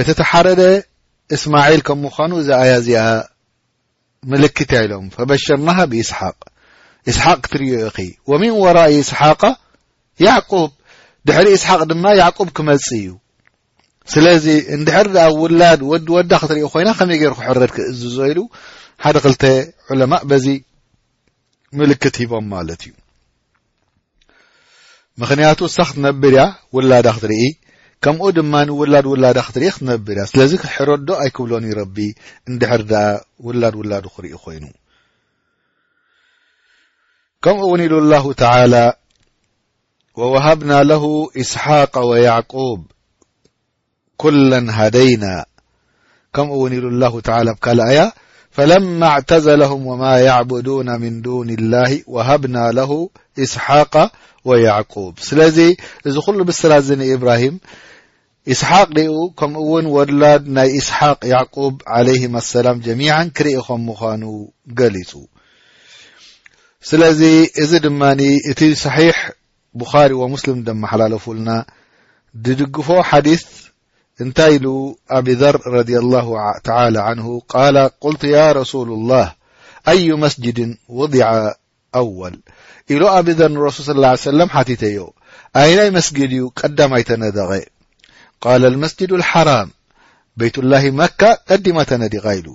እቲ 0.00 0.08
ተሓረደ 0.20 0.62
እስማዒል 1.34 1.80
ከም 1.86 1.98
ምዃኑ 2.06 2.32
እዚ 2.42 2.48
ኣያ 2.62 2.72
እዚኣ 2.82 3.02
ምልክት 4.32 4.70
እ 4.76 4.80
ኢሎም 4.86 5.06
ፈበሽርናሃ 5.16 5.78
ብእስሓቅ 5.92 6.38
ስሓቅ 7.14 7.38
ክትርዮ 7.44 7.72
ኢኺ 7.88 7.98
ወሚን 8.30 8.54
ወራይ 8.62 8.94
እስሓቃ 9.02 9.42
ያዕቁብ 10.26 10.70
ድሕሪ 11.28 11.48
እስሓቅ 11.56 11.80
ድማ 11.90 12.04
ያዕቁብ 12.22 12.48
ክመልፅ 12.56 12.88
እዩ 12.98 13.08
ስለዚ 14.14 14.44
እንድሕር 14.76 15.06
ድኣ 15.14 15.24
ውላድ 15.42 15.80
ወድወዳ 15.90 16.32
ክትሪኢ 16.42 16.66
ኮይና 16.74 16.88
ከመይ 16.98 17.18
ገይርኩሕረት 17.22 17.72
ክእዝዞ 17.76 18.16
ኢሉ 18.32 18.40
ሓደ 19.04 19.16
ክልተ 19.24 19.42
ዕለማ 19.92 20.12
በዚ 20.30 20.46
ምልክት 21.78 22.16
ሂቦም 22.22 22.46
ማለት 22.54 22.82
እዩ 22.88 22.94
ምክንያቱ 25.22 25.58
ውሳ 25.66 25.78
ክትነብር 25.88 26.34
እያ 26.36 26.42
ውላዳ 26.76 27.06
ክትርኢ 27.16 27.42
ከምኡ 28.04 28.24
ድማንውላድ 28.38 29.06
ውላዳ 29.12 29.38
ክትርኢ 29.46 29.68
ክትነብርእያ 29.76 30.24
ስለዚ 30.32 30.52
ክሕረዶ 30.62 31.08
ኣይክብሎን 31.24 31.68
ዩረቢ 31.70 31.96
እንድሕር 32.52 32.82
ድኣ 32.92 33.04
ውላድ 33.46 33.74
ውላዱ 33.80 34.04
ክርኢ 34.16 34.32
ኮይኑ 34.46 34.64
ከምኡ 37.48 37.60
እውን 37.66 37.80
ኢሉ 37.86 37.94
الله 38.02 38.24
ተلى 38.42 38.86
ووهብናا 40.18 40.78
له 40.90 41.02
اስሓق 41.42 41.94
ويعقب 42.10 42.80
كلا 44.22 44.60
هደይናا 44.78 45.36
ከምኡ 46.34 46.52
ውን 46.62 46.72
ኢሉ 46.78 46.84
الله 46.92 47.12
تلى 47.28 47.52
ብካልኣያ 47.56 47.98
فለما 48.56 49.06
اعተዘለهም 49.12 49.80
وما 49.90 50.14
يعبዱون 50.28 50.88
من 51.02 51.12
ዱون 51.26 51.48
الله 51.58 51.90
وهብናا 52.14 52.64
له 52.78 52.90
اስሓق 53.44 53.94
وያعقب 54.48 55.14
ስለዚ 55.28 55.58
እዚ 56.08 56.16
ኩሉ 56.26 56.38
ብስራ 56.50 56.70
ኒ 56.98 57.00
إብራሂም 57.16 57.54
اስሓቅ 58.52 58.88
ርኡ 58.98 59.14
ከምኡ 59.38 59.62
ውን 59.72 59.86
ወላድ 59.96 60.42
ናይ 60.56 60.68
اስሓቅ 60.80 61.18
ያዕقب 61.34 61.74
عለه 61.94 62.22
اسላም 62.42 62.76
ጀሚعا 62.86 63.20
ክርኢ 63.36 63.56
ኸም 63.66 63.80
ምዃኑ 63.90 64.22
ገሊጹ 64.80 65.12
ስለዚ 66.88 67.20
እዚ 67.62 67.72
ድማኒ 67.84 68.20
እቲ 68.50 68.60
صሒሕ 68.82 69.18
ብኻሪ 69.80 70.10
ወሙስልም 70.22 70.58
ደመሓላለፉልና 70.66 71.50
ድድግፎ 72.44 72.88
ሓዲث 73.10 73.44
እንታይ 74.22 74.52
ኢሉ 74.58 74.66
ኣብዘር 75.16 75.54
ረ 75.74 75.74
له 76.14 76.26
ተ 76.66 76.68
ንه 77.18 77.26
ቃላ 77.52 77.76
قልቱ 78.02 78.22
ያ 78.36 78.40
ረሱل 78.60 78.88
الላه 78.98 79.28
አዩ 79.90 80.06
መስጅድ 80.24 80.58
ውضع 80.98 81.26
ኣወል 82.00 82.36
ኢሉ 82.92 83.02
ኣብዘር 83.18 83.50
ንረሱል 83.54 83.84
صى 84.00 84.00
يه 84.00 84.18
وሰም 84.30 84.50
ሓቲተዮ 84.56 84.98
ኣይ 85.62 85.70
ናይ 85.78 85.88
መስجድ 85.96 86.30
እዩ 86.36 86.42
ቀዳማይ 86.60 87.02
ተነደቐ 87.08 87.50
ቃል 88.44 88.62
الመስጅድ 88.72 89.10
الሓራም 89.18 89.68
ቤት 90.40 90.56
ላه 90.70 90.84
መካ 91.00 91.20
ቀዲማ 91.48 91.76
ተነዲቃ 91.90 92.24
ኢሉ 92.38 92.48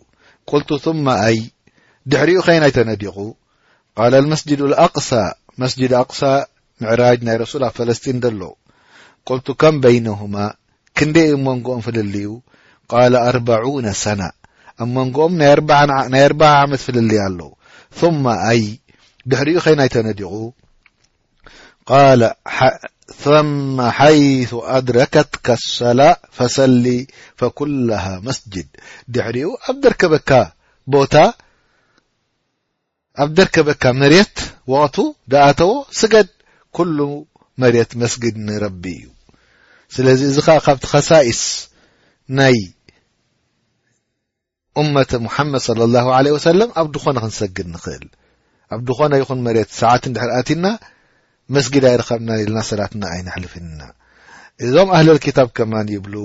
قልቱ 0.49 0.69
ثመ 0.85 1.05
ኣይ 1.27 1.37
ድሕሪኡ 2.11 2.37
ኸይናይ 2.47 2.71
ተነዲቑ 2.77 3.17
قال 3.95 4.15
المسجد 4.15 4.61
الأقصى 4.61 5.31
مسجد 5.57 5.93
أقصى 5.93 6.45
معراج 6.81 7.23
ናي 7.23 7.35
رسول 7.35 7.69
ف 7.69 7.73
فلسطين 7.77 8.19
د 8.19 8.25
لو 8.25 8.55
قلت 9.25 9.51
كم 9.51 9.79
بينهما 9.79 10.53
كند 10.97 11.17
منقؤم 11.17 11.81
فللي 11.81 12.39
قال 12.89 13.15
أربعون 13.15 13.93
سنة 13.93 14.31
منقኦم 14.79 15.41
ي 15.41 15.51
أربع 16.25 16.49
عمت 16.61 16.79
فللي 16.79 17.17
ኣلو 17.27 17.57
ثم 17.91 18.27
أي 18.27 18.79
دحرኡ 19.29 19.57
خي 19.59 19.75
ني 19.75 19.87
تنዲغ 19.89 20.49
قال 21.85 22.31
ثم 23.17 23.81
حيث 23.91 24.51
أدركتكالسلا 24.53 26.19
فسلي 26.31 27.07
فكلها 27.35 28.19
مسجد 28.19 28.67
دحرኡ 29.09 29.45
اب 29.69 29.81
دركبك 29.81 30.51
بتا 30.87 31.33
ኣብ 33.21 33.29
ደርከ 33.37 33.55
በካ 33.67 33.83
መሬት 34.01 34.35
ወቕቱ 34.71 34.97
ደኣተዎ 35.31 35.71
ስገድ 35.99 36.29
ኩሉ 36.75 36.97
መሬት 37.61 37.91
መስጊድ 38.01 38.35
ንረቢ 38.47 38.83
እዩ 38.99 39.05
ስለዚ 39.95 40.19
እዚ 40.29 40.37
ከዓ 40.45 40.57
ካብቲ 40.65 40.83
ኸሳኢስ 40.91 41.41
ናይ 42.37 42.57
እመተ 44.81 45.11
ሙሓመድ 45.25 45.61
صለ 45.67 45.79
ላه 45.93 46.05
ለه 46.25 46.31
ወሰለም 46.35 46.69
ኣብ 46.79 46.87
ድኾነ 46.95 47.17
ክንሰግድ 47.23 47.67
ንኽእል 47.75 48.05
ኣብ 48.73 48.79
ድኾነ 48.87 49.11
ይኹን 49.21 49.39
መሬት 49.47 49.69
ሰዓት 49.79 50.03
ድሕርኣትና 50.15 50.65
መስጊድ 51.55 51.83
ኣይረከብና 51.89 52.29
ኔለና 52.39 52.59
ሰላትና 52.69 53.03
ኣይነሕልፍኒና 53.15 53.81
እዞም 54.65 54.89
ኣህለል 54.97 55.19
ክታብ 55.25 55.47
ከማን 55.57 55.87
ይብሉ 55.95 56.15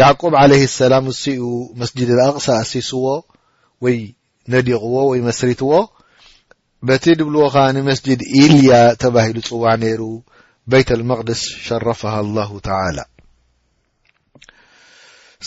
ያዕቁብ 0.00 0.32
ዓለህ 0.42 0.62
ሰላም 0.80 1.04
ውስኡ 1.12 1.40
መስጅድንኣቕሳ 1.80 2.46
ኣሲስዎ 2.62 3.04
ወይ 3.84 3.96
ነዲቕዎ 4.54 4.96
ወይ 5.10 5.20
መስሪትዎ 5.28 5.72
በቲ 6.88 7.04
ድብልዎ 7.18 7.42
ከዓ 7.54 7.66
ንመስጅድ 7.76 8.20
ኢልያ 8.40 8.72
ተባሂሉ 9.02 9.38
ፅዋዕ 9.50 9.72
ነይሩ 9.84 10.02
ቤይት 10.72 10.88
ልመቕድስ 11.00 11.40
ሸረፈሃ 11.66 12.12
ኣላሁ 12.24 12.50
ተዓላ 12.66 12.98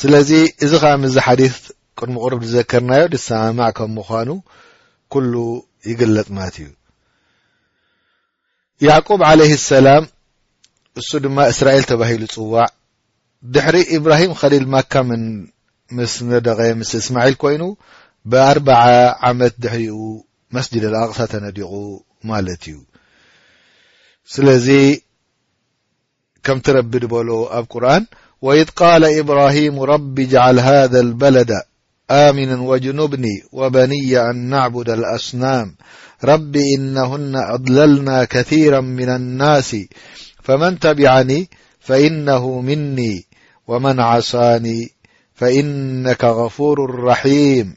ስለዚ 0.01 0.29
እዚ 0.65 0.71
ከዓ 0.83 0.91
ምዚ 1.03 1.15
ሓዲት 1.25 1.57
ቅድሚ 1.99 2.15
ቕርብ 2.25 2.41
ዝዘከርናዮ 2.49 3.03
ድሰማማዕ 3.13 3.71
ከም 3.77 3.91
ምዃኑ 3.99 4.29
ኩሉ 5.13 5.33
ይገለፅናት 5.89 6.55
እዩ 6.63 6.69
ያዕቁብ 8.88 9.21
ዓለይህ 9.29 9.53
ሰላም 9.71 10.03
እሱ 10.99 11.09
ድማ 11.23 11.38
እስራኤል 11.53 11.85
ተባሂሉ 11.91 12.23
ጽዋዕ 12.35 12.67
ድሕሪ 13.55 13.77
እብራሂም 13.97 14.31
ከሊል 14.39 14.65
ማካምን 14.75 15.23
ምስ 15.97 16.13
ነደቂየ 16.31 16.71
ምስ 16.79 16.91
እስማዒል 17.01 17.35
ኮይኑ 17.43 17.63
بأربعة 18.25 19.15
عمت 19.25 19.55
دحي 19.60 19.88
مسجد 20.51 20.84
الأغصىةنديق 20.84 21.69
مالت 22.23 22.67
ي 22.67 22.75
سلزي 24.25 25.01
كم 26.43 26.60
تربي 26.60 26.99
دبله 26.99 27.58
اب 27.60 27.65
قرآن 27.69 28.05
وإذ 28.41 28.65
قال 28.69 29.05
إبراهيم 29.19 29.79
رب 29.79 30.19
اجعل 30.19 30.60
هذا 30.60 30.99
البلد 30.99 31.51
آمنا 32.12 32.62
وجنبني 32.62 33.41
وبني 33.51 34.17
أن 34.29 34.38
نعبد 34.49 34.89
الأصنام 34.89 35.75
رب 36.23 36.55
إنهن 36.55 37.36
أضللنا 37.36 38.23
كثيرا 38.23 38.82
من 38.82 39.10
الناس 39.10 39.75
فمن 40.43 40.79
تبعني 40.79 41.47
فإنه 41.79 42.60
مني 42.62 43.25
ومن 43.67 43.99
عصاني 43.99 44.89
فإنك 45.36 46.23
غفور 46.23 47.03
رحيم 47.03 47.75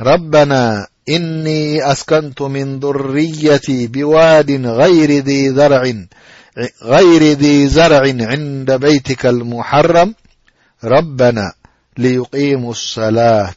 ربنا 0.00 0.86
إني 1.08 1.92
أسكنت 1.92 2.42
من 2.42 2.78
ذريتي 2.80 3.86
بواد 3.86 4.50
غير 6.82 7.32
ذي 7.36 7.60
زرع 7.68 8.02
عند 8.28 8.72
بيتك 8.72 9.26
المحرم 9.26 10.14
ربنا 10.84 11.52
ليقيموا 11.98 12.70
الصلاة 12.70 13.54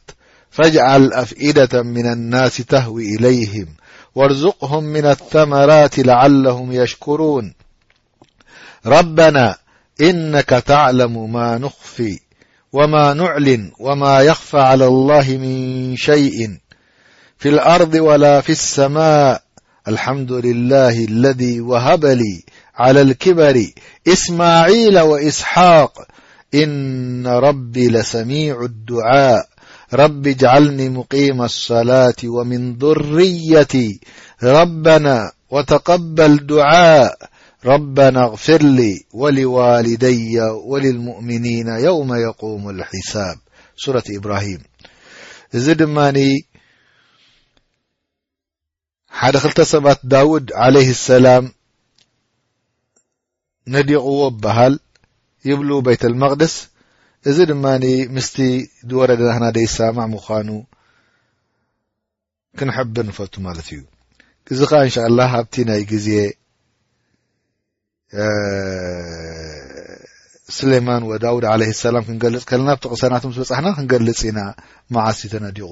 فاجعل 0.50 1.12
أفئدة 1.12 1.82
من 1.82 2.12
الناس 2.12 2.56
تهوي 2.56 3.14
إليهم 3.14 3.66
وارزقهم 4.14 4.84
من 4.84 5.06
الثمرات 5.06 5.98
لعلهم 5.98 6.72
يشكرون 6.72 7.54
ربنا 8.86 9.56
إنك 10.00 10.48
تعلم 10.50 11.32
ما 11.32 11.58
نخفي 11.58 12.18
وما 12.72 13.14
نعلن 13.14 13.70
وما 13.78 14.20
يخفى 14.20 14.58
على 14.58 14.86
الله 14.86 15.26
من 15.30 15.96
شيء 15.96 16.48
في 17.38 17.48
الأرض 17.48 17.94
ولا 17.94 18.40
في 18.40 18.52
السماء 18.52 19.42
الحمد 19.88 20.32
لله 20.32 21.04
الذي 21.04 21.60
وهب 21.60 22.06
لي 22.06 22.44
على 22.74 23.00
الكبر 23.00 23.64
إسماعيل 24.08 24.98
وإسحاق 25.00 25.92
إن 26.54 27.26
ربي 27.26 27.88
لسميع 27.88 28.62
الدعاء 28.62 29.48
رب 29.94 30.26
اجعلني 30.26 30.88
مقيم 30.88 31.42
الصلاة 31.42 32.16
ومن 32.24 32.74
ذريتي 32.76 34.00
ربنا 34.42 35.32
وتقبل 35.50 36.36
دعاء 36.46 37.19
ربنا 37.64 38.20
غفر 38.24 38.62
لي 38.62 39.04
ولዋالدي 39.12 40.40
وللمؤمኒين 40.40 41.66
يوم 41.78 42.14
يقوم 42.28 42.64
الحساب 42.70 43.38
سورة 43.84 44.04
إብراهم 44.18 44.60
እዚ 45.58 45.66
ድማن 45.80 46.16
ሓደ 49.20 49.36
ክلተ 49.44 49.58
ሰባት 49.72 50.00
ዳوድ 50.12 50.46
عليه 50.64 50.88
السلام 50.96 51.44
نዲقዎ 53.74 54.20
بሃል 54.42 54.74
يብلو 55.50 55.82
ቤيት 55.86 56.02
المقدስ 56.10 56.54
እዚ 57.28 57.38
ድማن 57.50 57.82
ምስቲ 58.14 58.36
دወረد 58.90 59.20
ና 59.42 59.52
ደيسامع 59.56 60.06
مዃاኑ 60.14 60.48
ክنحب 62.58 62.92
نፈቱ 63.08 63.34
ማለት 63.46 63.68
እዩ 63.74 63.80
እዚ 64.52 64.60
إن 64.86 64.90
شاء 64.94 65.06
الله 65.10 65.28
ኣብቲ 65.40 65.54
ናይ 65.68 65.82
ግዜي 65.92 66.24
ስሌማን 70.56 71.02
ወዳውድ 71.10 71.44
ለ 71.60 71.66
ሰላም 71.84 72.04
ክንገልፅ 72.08 72.42
ከለና 72.50 72.68
ኣብቲ 72.76 72.84
ቕሰናቱ 72.94 73.24
ምስ 73.30 73.38
በጽሕና 73.40 73.66
ክንገልጽ 73.76 74.20
ኢና 74.30 74.40
መዓሲ 74.94 75.20
ተነዲቑ 75.32 75.70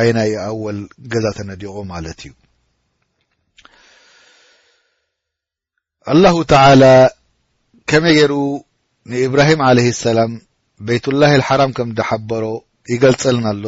ኣይና 0.00 0.18
ኣወል 0.50 0.78
ገዛ 1.12 1.24
ተነዲቑ 1.38 1.72
ማለት 1.92 2.20
እዩ 2.26 2.32
ኣلላሁ 6.12 6.34
ተዓላى 6.52 6.94
ከመይ 7.90 8.14
ገይሩ 8.18 8.32
ንእብራሂም 9.10 9.60
عለይህ 9.68 9.86
اሰላም 9.96 10.32
ቤይት 10.86 11.04
لላه 11.12 11.30
ሓራም 11.48 11.70
ከም 11.78 11.88
ዲሓበሮ 11.98 12.44
ይገልጸልና 12.92 13.46
ኣሎ 13.54 13.64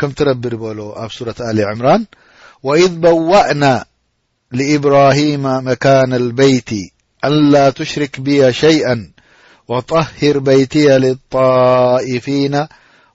ከም 0.00 0.10
ትረቢ 0.18 0.42
ድበሎ 0.52 0.80
ኣብ 1.02 1.10
ሱረት 1.16 1.38
ኣሊ 1.50 1.58
ዕምራን 1.70 2.02
ወኢዝ 2.68 2.94
በዋእና 3.02 3.62
لإبراهيم 4.54 5.42
مكان 5.68 6.14
البيت 6.14 6.70
ألا 7.24 7.70
تشرك 7.70 8.20
بي 8.20 8.52
شيئا 8.52 9.10
وطهر 9.68 10.38
بيتي 10.38 10.86
للطائفين 10.86 12.66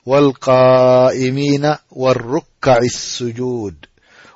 والقائمين 0.05 1.75
والركع 1.91 2.77
السجود 2.77 3.75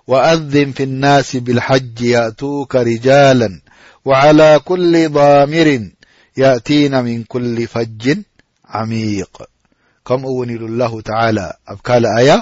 وأنذم 0.07 0.71
في 0.71 0.83
الناس 0.83 1.35
بالحج 1.35 2.01
يأتوك 2.01 2.75
رجالا 2.75 3.59
وعلى 4.05 4.59
كل 4.65 5.09
ضامر 5.09 5.89
يأتين 6.37 7.03
من 7.03 7.23
كل 7.23 7.67
فج 7.67 8.17
عميق 8.65 9.43
كم 10.07 10.25
ونل 10.25 10.63
الله 10.63 11.01
تعالى 11.01 11.53
أبكالآي 11.67 12.41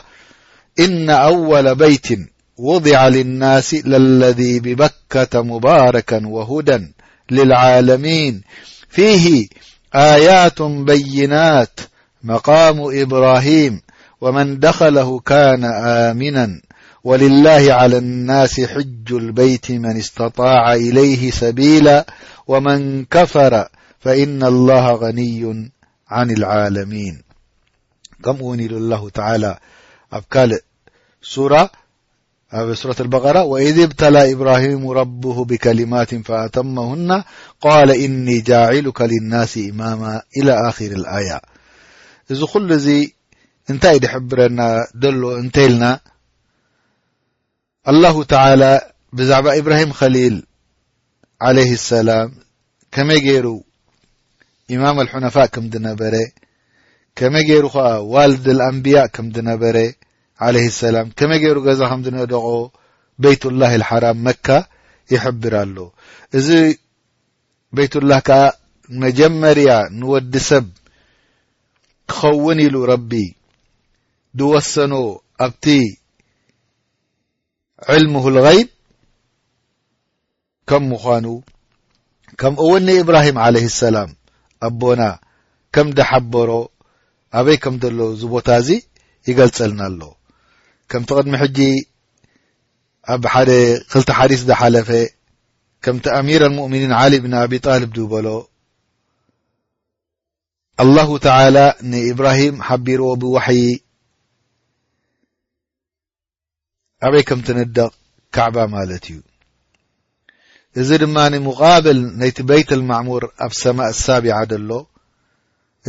إن 0.79 1.09
أول 1.09 1.75
بيت 1.75 2.07
وضع 2.61 3.07
للناس 3.07 3.73
للذي 3.73 4.59
ببكة 4.59 5.41
مباركا 5.41 6.27
وهدى 6.27 6.93
للعالمين 7.31 8.41
فيه 8.89 9.47
آيات 9.95 10.61
بينات 10.61 11.79
مقام 12.23 12.79
إبراهيم 13.01 13.81
ومن 14.21 14.59
دخله 14.59 15.19
كان 15.19 15.63
آمنا 15.83 16.61
ولله 17.03 17.73
على 17.73 17.97
الناس 17.97 18.61
حج 18.61 19.13
البيت 19.13 19.71
من 19.71 19.97
استطاع 19.97 20.73
إليه 20.73 21.31
سبيلا 21.31 22.05
ومن 22.47 23.05
كفر 23.05 23.67
فإن 23.99 24.43
الله 24.43 24.91
غني 24.95 25.71
عن 26.09 26.29
العالمين 26.31 27.21
كم 28.25 28.41
وند 28.41 28.71
الله 28.71 29.09
تعالى 29.09 29.57
أبكالسورة 30.13 31.69
صورة 32.53 32.95
البرا 33.07 33.41
وإذ 33.47 33.79
ابتلى 33.83 34.33
إبراهيم 34.35 34.83
ربه 34.89 35.37
بكلمات 35.45 36.15
فأتمهن 36.15 37.23
قال 37.61 37.91
إني 37.91 38.37
جاعلك 38.41 39.01
للناس 39.01 39.57
اماما 39.57 40.21
إلى 40.37 40.53
آخر 40.69 40.89
الآية 40.91 41.39
እዚ 42.31 42.41
خل 42.53 42.69
ዚ 42.85 42.87
انتይ 43.71 43.97
دحبرنا 43.99 44.67
دلو 45.03 45.27
انتإلنا 45.43 45.99
الله 47.89 48.15
تعالى 48.23 48.71
بዛعب 49.13 49.47
إبراهم 49.47 49.91
خليل 49.91 50.43
عليه 51.41 51.71
السلام 51.73 52.29
كم 52.91 53.09
ير 53.11 53.45
إمام 54.71 54.99
الحنفاء 54.99 55.45
كم 55.45 55.69
دنبر 55.73 56.13
كم 57.15 57.33
ير 57.35 57.67
خ 57.69 57.75
والد 58.15 58.47
الأنبياء 58.49 59.07
كم 59.07 59.29
دنبر 59.29 59.77
ዓለ 60.45 60.55
ሰላም 60.83 61.07
ከመይ 61.19 61.39
ገይሩ 61.43 61.57
ገዛ 61.67 61.79
ከም 61.91 62.01
ዝነደቆ 62.05 62.45
ቤይት 63.23 63.43
ላህ 63.61 63.71
ልሓራም 63.81 64.19
መካ 64.27 64.47
ይሕብር 65.13 65.53
ኣሎ 65.61 65.77
እዚ 66.39 66.47
ቤይትላህ 67.77 68.19
ከዓ 68.27 68.39
መጀመርያ 69.03 69.71
ንወዲ 69.99 70.33
ሰብ 70.49 70.65
ክኸውን 72.11 72.59
ኢሉ 72.65 72.75
ረቢ 72.91 73.11
ድወሰኖ 74.39 74.93
ኣብቲ 75.45 75.65
ዕልሙሁልغይድ 77.95 78.69
ከም 80.71 80.83
ምዃኑ 80.91 81.25
ከም 82.41 82.53
እውንኒእብራሂም 82.65 83.37
ዓለይህ 83.45 83.69
ሰላም 83.81 84.09
ኣቦና 84.69 85.01
ከም 85.75 85.87
ደሓበሮ 85.99 86.51
ኣበይ 87.41 87.57
ከም 87.65 87.77
ዘሎ 87.85 87.99
ዝ 88.21 88.31
ቦታ 88.35 88.47
እዚ 88.63 88.69
ይገልጸልናኣሎ 89.29 90.01
ከምቲ 90.91 91.09
ቕድሚ 91.17 91.33
ሕጂ 91.41 91.59
ኣብ 93.13 93.23
ሓደ 93.33 93.49
ክልቲ 93.91 94.09
ሓዲስ 94.17 94.41
ዘሓለፈ 94.49 94.89
ከምቲ 95.83 96.05
ኣሚራ 96.19 96.41
الሙؤምኒን 96.49 96.93
ዓሊ 97.01 97.13
ብን 97.23 97.33
ኣብጣልብ 97.43 97.89
ድ 97.97 97.99
በሎ 98.11 98.27
ኣلላه 100.83 101.09
ተላى 101.25 101.65
ንእብራሂም 101.91 102.55
ሓቢርዎ 102.67 103.07
ብዋሕይ 103.21 103.63
ኣበይ 107.07 107.23
ከምትንደቕ 107.29 107.89
ከዕባ 108.35 108.57
ማለት 108.75 109.05
እዩ 109.11 109.19
እዚ 110.81 110.89
ድማኒ 111.03 111.33
ምቓብል 111.47 111.99
ናይቲ 112.21 112.37
በይት 112.49 112.69
الመዕሙር 112.79 113.23
ኣብ 113.45 113.53
ሰማء 113.63 113.89
ሳቢع 114.03 114.39
ደሎ 114.51 114.71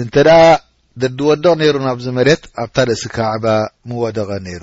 እንተ 0.02 0.14
ደኣ 0.28 0.40
ደዲወደቕ 1.02 1.52
ነይሩ 1.62 1.74
ናብዚ 1.88 2.06
መሬት 2.18 2.42
ኣብታ 2.64 2.76
ደሲ 2.90 3.02
ከዕባ 3.16 3.44
ምወደቐ 3.90 4.30
ነይሩ 4.46 4.62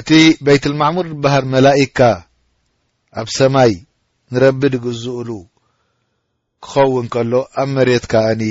እቲ 0.00 0.10
በይትልማዕሙር 0.46 1.06
በህር 1.24 1.44
መላኢካ 1.54 1.98
ኣብ 3.20 3.26
ሰማይ 3.38 3.72
ንረቢ 4.34 4.60
ድግዝኡሉ 4.74 5.30
ክኸውን 6.66 7.06
ከሎ 7.14 7.32
ኣብ 7.62 7.68
መሬት 7.76 8.04
ካኣኒ 8.12 8.42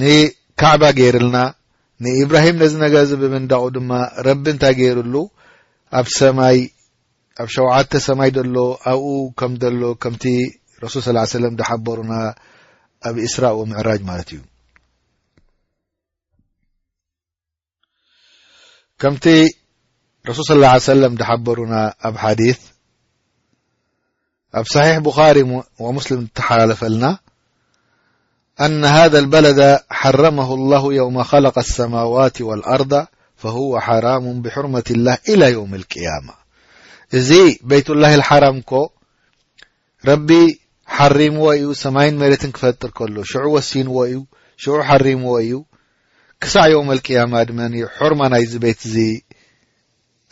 ንካዕባ 0.00 0.82
ገይርልና 0.98 1.36
ንኢብራሂም 2.04 2.58
ነዚ 2.62 2.72
ነገ 2.84 2.94
ዚብብንዳቑ 3.10 3.62
ድማ 3.76 3.90
ረቢ 4.26 4.44
እንታይ 4.54 4.74
ገይሩሉ 4.80 5.14
ኣ 6.00 6.02
ሰማይ 6.18 6.58
ኣብ 7.42 7.48
ሸውዓተ 7.54 7.92
ሰማይ 8.08 8.30
ደሎ 8.36 8.56
ኣብኡ 8.92 9.06
ከም 9.40 9.52
ደሎ 9.64 9.82
ከምቲ 10.02 10.24
ረሱል 10.82 11.02
ስላ 11.08 11.18
ሰለም 11.38 11.54
ዳሓበሩና 11.60 12.14
ኣብ 13.10 13.16
እስራ 13.30 13.44
ኡ 13.58 13.66
ምዕራጅ 13.72 14.00
ማለት 14.10 14.30
እዩ 14.34 14.40
كمቲ 19.00 19.24
رسሱول 20.28 20.44
صى 20.46 20.52
اله 20.54 20.68
عليه 20.68 20.82
وسلم 20.92 21.14
دحبሩن 21.14 21.72
ኣب 22.06 22.14
حديث 22.24 22.58
أብ 24.58 24.64
صحيح 24.74 24.98
بخاري 24.98 25.62
ومسلم 25.84 26.28
تحلفلናا 26.34 27.18
أن 28.60 28.84
هذا 28.84 29.18
البلد 29.18 29.80
حرمه 30.00 30.54
الله 30.54 30.94
يوم 30.94 31.22
خلق 31.22 31.58
السماوات 31.58 32.36
والأرض 32.42 32.92
فهو 33.36 33.80
حرام 33.80 34.42
بحرمة 34.42 34.88
الله 34.94 35.18
إلى 35.28 35.46
يوم 35.56 35.72
القيامة 35.80 36.34
እዚ 37.18 37.30
بيት 37.70 37.88
الله 37.94 38.12
الحرم 38.20 38.56
ك 38.70 38.90
ربي 40.10 40.44
حرمዎ 40.96 41.48
ዩ 41.64 41.74
سمይ 41.84 42.08
مሬት 42.22 42.44
كفጥر 42.54 42.90
كله 42.98 43.22
شعو 43.32 43.54
وسنዎ 43.56 43.96
እዩ 44.10 44.18
شعو 44.62 44.82
حرمዎ 44.88 45.34
እዩ 45.44 45.52
ክሳዕ 46.42 46.64
ዮም 46.72 46.88
ኣልቅያማ 46.94 47.34
ድመኒ 47.48 47.74
ሑርማ 47.98 48.20
ናይዚ 48.32 48.52
ቤት 48.64 48.80
እዚ 48.88 48.96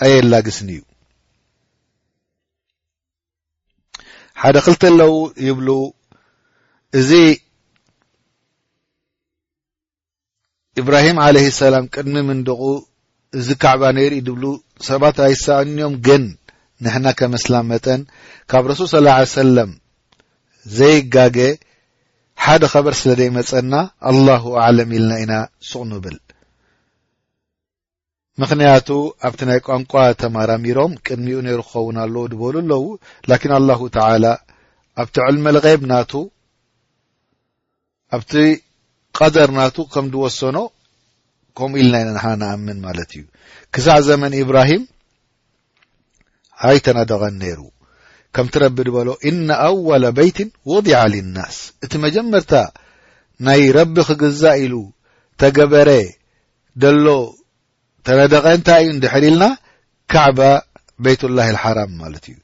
ኣየላግስኒ 0.05 0.69
እዩ 0.77 0.83
ሓደ 4.43 4.57
ክልተ 4.67 4.83
ኣለዉ 4.93 5.13
ይብሉ 5.47 5.69
እዚ 7.01 7.11
እብራሂም 10.81 11.19
ዓለይህ 11.27 11.47
ሰላም 11.61 11.85
ቅድሚ 11.95 12.17
ምንድቑ 12.31 12.63
እዚ 13.41 13.47
ከዕባ 13.63 13.83
ነይሩኢ 13.99 14.17
ድብሉ 14.27 14.45
ሰባት 14.89 15.17
ኣይሳእንዮም 15.27 15.95
ግን 16.07 16.25
ንሕና 16.85 17.07
ከመስላ 17.19 17.55
መጠን 17.71 18.01
ካብ 18.53 18.65
ረሱል 18.71 18.89
ስላ 18.95 19.09
ሰላም 19.37 19.71
ዘይጋገ 20.79 21.39
ሓደ 22.45 22.63
ኸበር 22.73 22.95
ስለ 23.01 23.11
ደይመፀና 23.21 23.75
ኣላሁ 24.11 24.43
ኣዕለም 24.63 24.91
ኢልና 24.97 25.13
ኢና 25.25 25.33
ስቕንብል 25.71 26.17
ምክንያቱ 28.43 28.89
ኣብቲ 29.27 29.41
ናይ 29.49 29.61
ቋንቋ 29.67 29.93
ተማራሚሮም 30.23 30.95
ቅድሚኡ 31.07 31.39
ነይሩ 31.47 31.61
ክኸውን 31.69 31.97
ኣለዉ 32.05 32.25
ድበሉ 32.33 32.55
ኣለዉ 32.63 32.83
ላኪን 33.31 33.53
ኣላሁ 33.59 33.81
ተዓላ 33.97 34.27
ኣብቲ 35.03 35.17
ዕልመ 35.29 35.47
ልቀብ 35.57 35.81
ናቱ 35.93 36.13
ኣብቲ 38.17 38.35
ቀደር 39.19 39.51
ናቱ 39.61 39.77
ከም 39.95 40.07
ድወሰኖ 40.17 40.59
ከምኡ 41.59 41.79
ኢልና 41.83 41.95
ኢና 42.03 42.11
ንሓና 42.17 42.43
ንኣምን 42.55 42.79
ማለት 42.89 43.11
እዩ 43.19 43.25
ክሳዕ 43.77 43.99
ዘመን 44.11 44.37
ኢብራሂም 44.43 44.85
ኣይተነደቐን 46.69 47.35
ነይሩ 47.45 47.61
ከምቲ 48.37 48.55
ረቢ 48.63 48.77
ድበሎ 48.87 49.09
እነ 49.29 49.49
ኣወላ 49.67 50.05
በይትን 50.17 50.49
ወضዓ 50.73 50.99
ልናስ 51.13 51.57
እቲ 51.85 51.93
መጀመርታ 52.05 52.53
ናይ 53.47 53.63
ረቢ 53.77 53.95
ክግዛ 54.09 54.43
ኢሉ 54.65 54.75
ተገበረ 55.41 55.91
ደሎ 56.83 57.07
ተነደቐ 58.07 58.45
እንታይ 58.57 58.83
እዩ 58.85 58.91
ንድሕሪ 58.97 59.25
ኢልና 59.31 59.45
ካዕባ 60.13 60.41
በይት 61.05 61.23
ላሂ 61.37 61.49
ልሓራም 61.57 61.93
ማለት 62.03 62.25
እዩ 62.31 62.37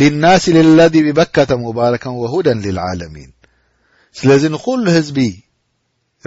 ልናሲ 0.00 0.44
ልለذ 0.58 0.94
ብበካተ 1.08 1.50
ሙባረካ 1.66 2.04
ወሁዳን 2.22 2.62
ልልዓለሚን 2.66 3.30
ስለዚ 4.20 4.42
ንኹሉ 4.54 4.84
ህዝቢ 4.98 5.18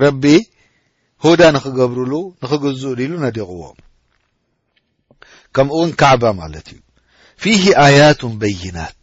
ረቢ 0.03 0.23
ሁዳ 1.25 1.41
ንክገብርሉ 1.55 2.13
ንኽግዝኡ 2.43 2.91
ድሉ 3.01 3.11
ነዲቕዎ 3.25 3.61
ከምኡውን 5.55 5.91
ካዕባ 6.01 6.23
ማለት 6.41 6.67
እዩ 6.73 6.79
ፊህ 7.43 7.63
ኣያቱ 7.85 8.21
በይናት 8.41 9.01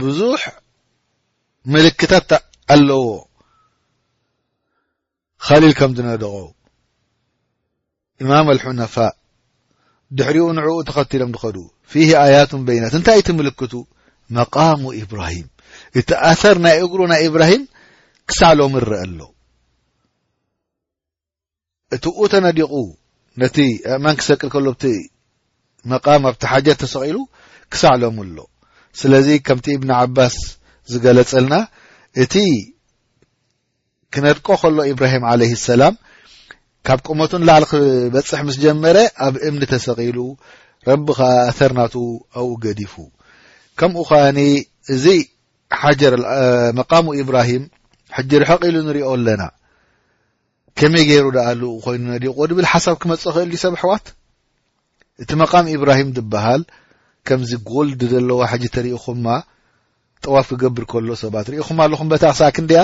ብዙሕ 0.00 0.40
ምልክታት 1.72 2.30
ኣለዎ 2.74 3.02
ኸሊል 5.46 5.72
ከም 5.78 5.90
ዝነደቆ 5.96 6.34
ኢማም 8.22 8.48
አልሑነፋء 8.54 9.10
ድሕሪኡ 10.16 10.46
ንዕኡ 10.58 10.76
ተኸቲሎም 10.88 11.30
ድኸዱ 11.34 11.56
ፊህ 11.92 12.08
ኣያቱ 12.24 12.50
በይናት 12.66 12.94
እንታይ 12.98 13.18
እቲ 13.20 13.28
ምልክቱ 13.38 13.72
መቃሙ 14.36 14.82
ኢብራሂም 15.02 15.46
እቲ 16.00 16.08
ኣሰር 16.30 16.56
ናይ 16.66 16.76
እግሩ 16.84 17.00
ናይ 17.12 17.20
እብራሂም 17.28 17.62
ክሳዕ 18.30 18.52
ሎሚ 18.60 18.74
ረአ 18.90 19.00
ኣሎ 19.06 19.20
እቲ 21.94 22.04
ኡ 22.18 22.20
ተነዲቑ 22.32 22.74
ነቲ 23.40 23.56
ኣእማን 23.94 24.16
ክሰቅል 24.20 24.48
ከሎ 24.54 24.66
ብቲ 24.76 24.84
መቃም 25.90 26.22
ኣብቲ 26.28 26.42
ሓጀት 26.52 26.78
ተሰቂሉ 26.82 27.16
ክሳዕሎምኣሎ 27.72 28.38
ስለዚ 29.00 29.28
ከምቲ 29.46 29.66
እብኒ 29.76 29.90
ዓባስ 30.00 30.34
ዝገለፀልና 30.92 31.54
እቲ 32.22 32.34
ክነድቆ 34.14 34.46
ከሎ 34.62 34.78
ኢብራሂም 34.92 35.24
ዓለይህ 35.32 35.52
ሰላም 35.68 35.94
ካብ 36.86 37.00
ቁመቱን 37.06 37.42
ላሊ 37.48 37.64
ክበፅሕ 37.70 38.40
ምስ 38.46 38.56
ጀመረ 38.64 38.96
ኣብ 39.26 39.34
እምኒ 39.48 39.62
ተሰቂሉ 39.72 40.18
ረቢ 40.88 41.06
ከዓ 41.18 41.28
ኣተርናቱ 41.50 41.94
አብኡ 42.38 42.48
ገዲፉ 42.64 42.94
ከምኡ 43.80 44.02
ከኣኒ 44.08 44.38
እዚ 44.94 45.04
ሓጀር 45.82 46.14
መቃሙ 46.78 47.06
ኢብራሂም 47.22 47.64
ሕጂ 48.16 48.30
ርሕቂኢሉ 48.42 48.76
ንሪኦ 48.88 49.08
ኣለና 49.16 49.42
ከመይ 50.78 51.04
ገይሩ 51.10 51.26
ዳኣሉ 51.36 51.62
ኮይኑ 51.84 52.02
ነዲቁ 52.12 52.34
ወድብል 52.42 52.66
ሓሳብ 52.72 52.94
ክመፅ 53.02 53.22
ክእል 53.34 53.52
ሰብ 53.64 53.72
ኣሕዋት 53.78 54.06
እቲ 55.22 55.30
መቓሚ 55.40 55.66
ኢብራሂም 55.76 56.10
ትብሃል 56.16 56.62
ከምዚ 57.28 57.52
ጎልዲ 57.70 58.00
ዘለዋ 58.12 58.40
ሓጂ 58.50 58.64
ተሪኢኹምማ 58.76 59.26
ጠዋፍ 60.24 60.46
ክገብር 60.52 60.84
ከሎ 60.92 61.08
ሰባት 61.22 61.46
ሪኢኹም 61.52 61.78
ኣለኹም 61.84 62.08
በታክሳክንዲኣ 62.12 62.82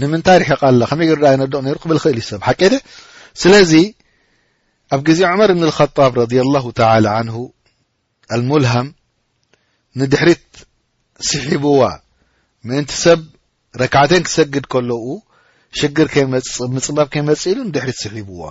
ንምንታይ 0.00 0.38
ሪሕቃኣላ 0.42 0.80
ከመይ 0.90 1.06
ገዳ 1.10 1.24
ይነድቕ 1.34 1.58
ነይሩ 1.66 1.76
ክብል 1.82 1.98
ክእል 2.02 2.18
እዩ 2.20 2.24
ሰብ 2.30 2.40
ሓቂ 2.48 2.60
ድ 2.72 2.74
ስለዚ 3.42 3.72
ኣብ 4.94 5.00
ግዜ 5.08 5.18
ዑመር 5.30 5.50
እብን 5.54 5.66
ከጣብ 5.76 6.12
ረዲ 6.20 6.32
ኣላሁ 6.42 6.64
ተላ 6.78 7.06
ንሁ 7.28 7.36
ኣልሙልሃም 8.36 8.88
ንድሕሪት 10.00 10.46
ስሒቡዋ 11.28 11.82
ምእንቲ 12.68 12.92
ሰብ 13.04 13.20
ረክዓተን 13.82 14.22
ክሰግድ 14.26 14.64
ከለው 14.72 15.02
ሽግር 15.78 16.08
መፅምፅባብ 16.34 17.08
ከይመፅእ 17.14 17.48
ኢሉ 17.52 17.58
ንድሕሪት 17.68 17.98
ስሒቡዋ 18.04 18.44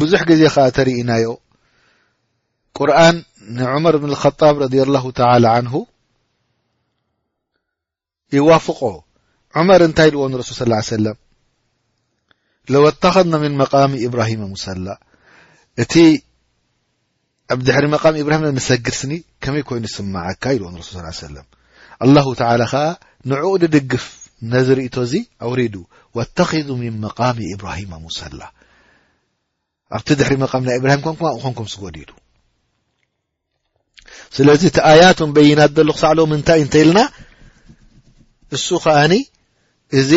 ብዙሕ 0.00 0.20
ግዜ 0.30 0.42
ከዓ 0.54 0.66
ተርእናዮ 0.76 1.28
ቁርን 2.76 3.16
ንዑመር 3.58 3.96
ብን 4.02 4.10
الخጣብ 4.14 4.54
ረድ 4.62 4.74
لله 4.90 5.04
ت 5.18 5.20
ንሁ 5.66 5.74
ይዋፍቆ 8.36 8.80
ዑመር 9.56 9.80
እንታይ 9.88 10.08
ኢልዎን 10.10 10.32
ረሱል 10.40 10.72
صى 10.80 10.82
ሰለም 10.94 11.16
ለወ 12.72 12.84
ተኸذና 13.02 13.34
ምን 13.44 13.52
መቃሚ 13.62 13.92
إብራሂማ 14.08 14.42
ሙሰላ 14.54 14.86
እቲ 15.82 15.94
ኣብ 17.54 17.58
ድሕሪ 17.66 17.84
መቃሚ 17.94 18.14
إብራሂም 18.24 18.42
ንሰግድስኒ 18.58 19.12
ከመይ 19.42 19.62
ኮይኑ 19.68 19.84
ስማዓካ 19.96 20.44
ኢልዎን 20.56 20.74
ረሱል 20.80 20.96
ص 20.98 21.18
ሰለ 21.24 21.36
ኣلله 22.04 22.26
ተ 22.40 22.42
ከዓ 22.72 22.82
ንዕኡ 23.30 23.52
ድድግፍ 23.62 24.06
ነዝርእቶ 24.52 24.94
እዚ 25.06 25.14
ኣውሪዱ 25.46 25.74
ወተኺذ 26.16 26.68
ምን 26.82 26.94
መቃሚ 27.04 27.38
ኢብራሂማ 27.54 27.92
ሙሰላ 28.04 28.40
ኣብቲ 29.96 30.08
ድሕሪ 30.20 30.32
መቃም 30.44 30.62
ናይ 30.68 30.76
እብራሂም 30.80 31.02
ኮንኩም 31.06 31.28
ኣብኮንኩም 31.34 31.68
ስጎዲ 31.72 31.96
ሉ 32.08 32.12
ስለዚ 34.36 34.62
እቲ 34.68 34.76
ኣያቱን 34.90 35.30
በይናት 35.36 35.70
ዘሎ 35.78 35.88
ክሳዕ 35.96 36.12
ሎሚ 36.18 36.32
እንታይ 36.38 36.60
እንተይ 36.64 36.82
ኢልና 36.84 37.00
እሱ 38.56 38.68
ከኣኒ 38.84 39.14
እዚ 40.00 40.10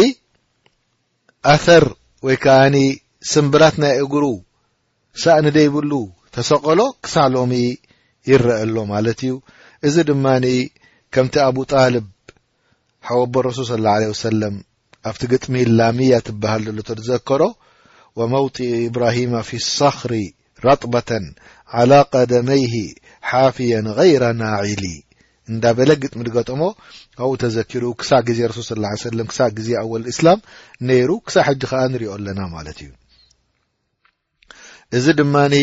ኣፈር 1.54 1.84
ወይ 2.26 2.36
ከዓኒ 2.44 2.76
ስምብላት 3.34 3.76
ናይ 3.84 3.94
እግሩ 4.04 4.24
ሳእኒደይብሉ 5.24 5.92
ተሰቐሎ 6.36 6.80
ክሳዕሎሚ 7.04 7.54
ይረአሎ 8.30 8.76
ማለት 8.94 9.20
እዩ 9.26 9.34
እዚ 9.88 9.96
ድማኒ 10.10 10.46
ከምቲ 11.14 11.36
ኣብ 11.48 11.58
ጣልብ 11.72 12.08
ሓወቦ 13.08 13.34
ረሱል 13.48 13.66
ስ 13.70 13.74
ለ 13.84 14.24
ሰለም 14.28 14.56
ኣብቲ 15.10 15.22
ግጥሚህ 15.34 15.64
ላሚያ 15.78 16.18
ትበሃል 16.28 16.64
ዘሎ 16.68 16.78
ተትዘከሮ 16.90 17.42
ወመውጢዑ 18.20 18.72
ኢብራሂማ 18.90 19.34
ፊ 19.48 19.60
ሳኽሪ 19.78 20.14
ረጥበታ 20.66 21.12
ዓላى 21.82 22.00
ቀደመይሂ 22.14 22.74
ሓፍየን 23.30 23.88
غይረ 24.00 24.24
ናዒሊ 24.42 24.84
እንዳ 25.52 25.64
በለ 25.78 25.92
ግጥሚ 26.04 26.24
ገጠሞ 26.36 26.62
ኣብኡ 27.22 27.32
ተዘኪሩ 27.44 27.84
ክሳብ 28.02 28.22
ግዜ 28.30 28.40
ረሱል 28.52 28.84
ስ 28.98 29.02
ሰለም 29.10 29.28
ክሳብ 29.32 29.52
ግዜ 29.58 29.70
ኣወል 29.82 30.04
እስላም 30.12 30.40
ነይሩ 30.90 31.10
ክሳብ 31.28 31.46
ሕጂ 31.48 31.62
ከዓ 31.72 31.82
ንሪኦ 31.94 32.12
ኣለና 32.18 32.40
ማለት 32.56 32.78
እዩ 32.86 32.92
እዚ 34.98 35.06
ድማኒ 35.20 35.56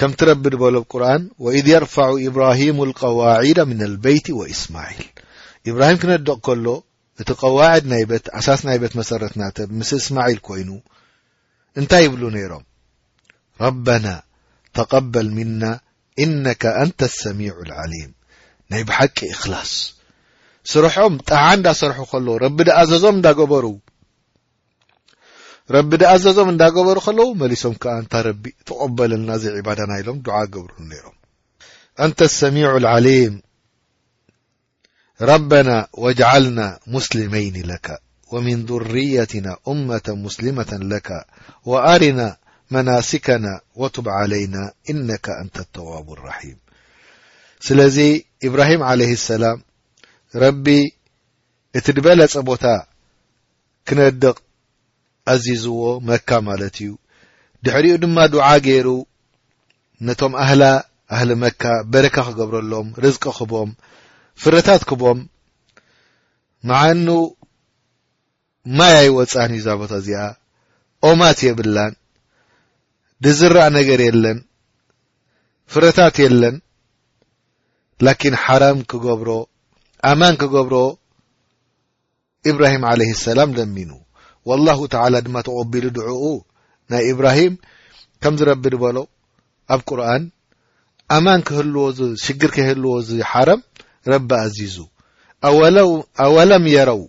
ከም 0.00 0.12
ትረቢ 0.20 0.42
በሎ 0.62 0.76
ብቁርኣን 0.84 1.22
ወኢድ 1.44 1.66
የርፋዑ 1.72 2.12
ኢብራሂሙ 2.28 2.78
ቀዋዒዳ 3.00 3.58
ምና 3.70 3.80
ልበይቲ 3.92 4.26
ወእስማዒል 4.38 5.04
ኢብራሂም 5.70 6.00
ክነድቕ 6.02 6.30
ከሎ 6.46 6.66
እቲ 7.22 7.28
ቀዋዒድ 7.42 7.84
ናይ 7.92 8.02
ቤት 8.10 8.26
ኣሳስ 8.38 8.60
ናይ 8.68 8.78
ቤት 8.82 8.94
መሰረትና 9.00 9.42
ምስ 9.80 9.90
እስማዒል 10.00 10.40
ኮይኑ 10.48 10.70
እንታይ 11.80 12.04
ይብሉ 12.06 12.22
ነይሮም 12.36 12.64
ረበና 13.64 14.06
ተقبل 14.74 15.28
ምና 15.38 15.62
إنك 16.24 16.62
أንተ 16.84 17.00
السሚيع 17.10 17.54
العليم 17.66 18.10
ናይ 18.70 18.82
ብحቂ 18.88 19.16
እخላص 19.34 19.72
ስርሖም 20.72 21.14
ጣع 21.30 21.42
እዳሰርሑ 21.56 22.28
ረቢ 25.76 25.96
ኣዘዞም 26.12 26.48
እዳገበሩ 26.50 26.94
ከለው 27.06 27.28
መሊሶም 27.42 27.74
እንታ 28.00 28.14
ረቢ 28.28 28.44
ተበለልና 28.68 29.30
ዘይ 29.42 29.52
عባዳ 29.62 29.80
ናሎም 29.92 30.18
ድع 30.26 30.38
ብሩ 30.54 30.66
ሮም 31.04 31.16
ን 32.08 32.12
السሚع 32.30 32.70
العليም 32.82 33.34
ረبና 35.30 35.70
وجعልና 36.04 36.60
مسلመይኒ 36.94 37.56
لك 37.72 37.86
ومن 38.32 38.58
ظريትና 38.70 39.48
أمة 39.72 40.06
مسلمة 40.24 40.72
لك 40.92 41.08
وአርና 41.70 42.20
መናስከና 42.74 43.46
ወቱብ 43.82 44.06
ዓለይና 44.18 44.56
ኢነካ 44.92 45.26
ኣንተ 45.42 45.56
ኣተዋብ 45.64 46.08
ራሒም 46.26 46.58
ስለዚ 47.66 47.96
እብራሂም 48.46 48.82
ዓለይህ 48.90 49.20
ሰላም 49.30 49.58
ረቢ 50.42 50.66
እቲ 51.78 51.86
ድበለፀ 51.96 52.34
ቦታ 52.50 52.64
ክነድቕ 53.88 54.36
ኣዚዝዎ 55.32 55.82
መካ 56.10 56.30
ማለት 56.48 56.76
እዩ 56.82 56.90
ድሕሪኡ 57.66 57.96
ድማ 58.04 58.18
ድዓ 58.34 58.46
ገይሩ 58.66 58.88
ነቶም 60.06 60.32
ኣህላ 60.44 60.62
ኣህሊ 61.14 61.30
መካ 61.44 61.62
በረካ 61.94 62.16
ክገብረሎም 62.28 62.86
ርዝቂ 63.04 63.24
ክቦም 63.38 63.70
ፍረታት 64.42 64.82
ክቦም 64.90 65.18
መዓኑ 66.70 67.08
ማይ 68.78 68.94
ኣይወፃን 69.02 69.52
እዩ 69.58 69.62
ዛቦታ 69.68 69.92
እዚኣ 70.02 70.22
ኦማት 71.08 71.38
የብላን 71.46 71.92
ድዝረአ 73.24 73.64
ነገር 73.78 74.00
የለን 74.06 74.38
ፍረታት 75.72 76.16
የለን 76.24 76.56
ላኪን 78.06 78.34
ሓረም 78.44 78.78
ክገብሮ 78.90 79.30
ኣማን 80.10 80.34
ክገብሮ 80.42 80.76
ኢብራሂም 82.50 82.84
ዓለይህ 82.90 83.12
ሰላም 83.26 83.50
ለሚኑ 83.58 83.90
ወላሁ 84.50 84.78
ተዕላ 84.94 85.14
ድማ 85.26 85.36
ተቐቢሉ 85.48 85.86
ድዑኡ 85.98 86.24
ናይ 86.92 87.02
እብራሂም 87.12 87.54
ከምዝረቢ 88.22 88.62
ድበሎ 88.74 88.98
ኣብ 89.74 89.80
ቁርኣን 89.90 90.24
ኣማን 91.16 91.40
ክህልዎ 91.48 91.84
ሽግር 92.24 92.50
ከይህልዎእዚ 92.56 93.10
ሓረም 93.30 93.60
ረቢ 94.12 94.30
ኣዚዙ 94.42 94.76
ኣወለአወለም 95.50 96.64
የረው 96.74 97.02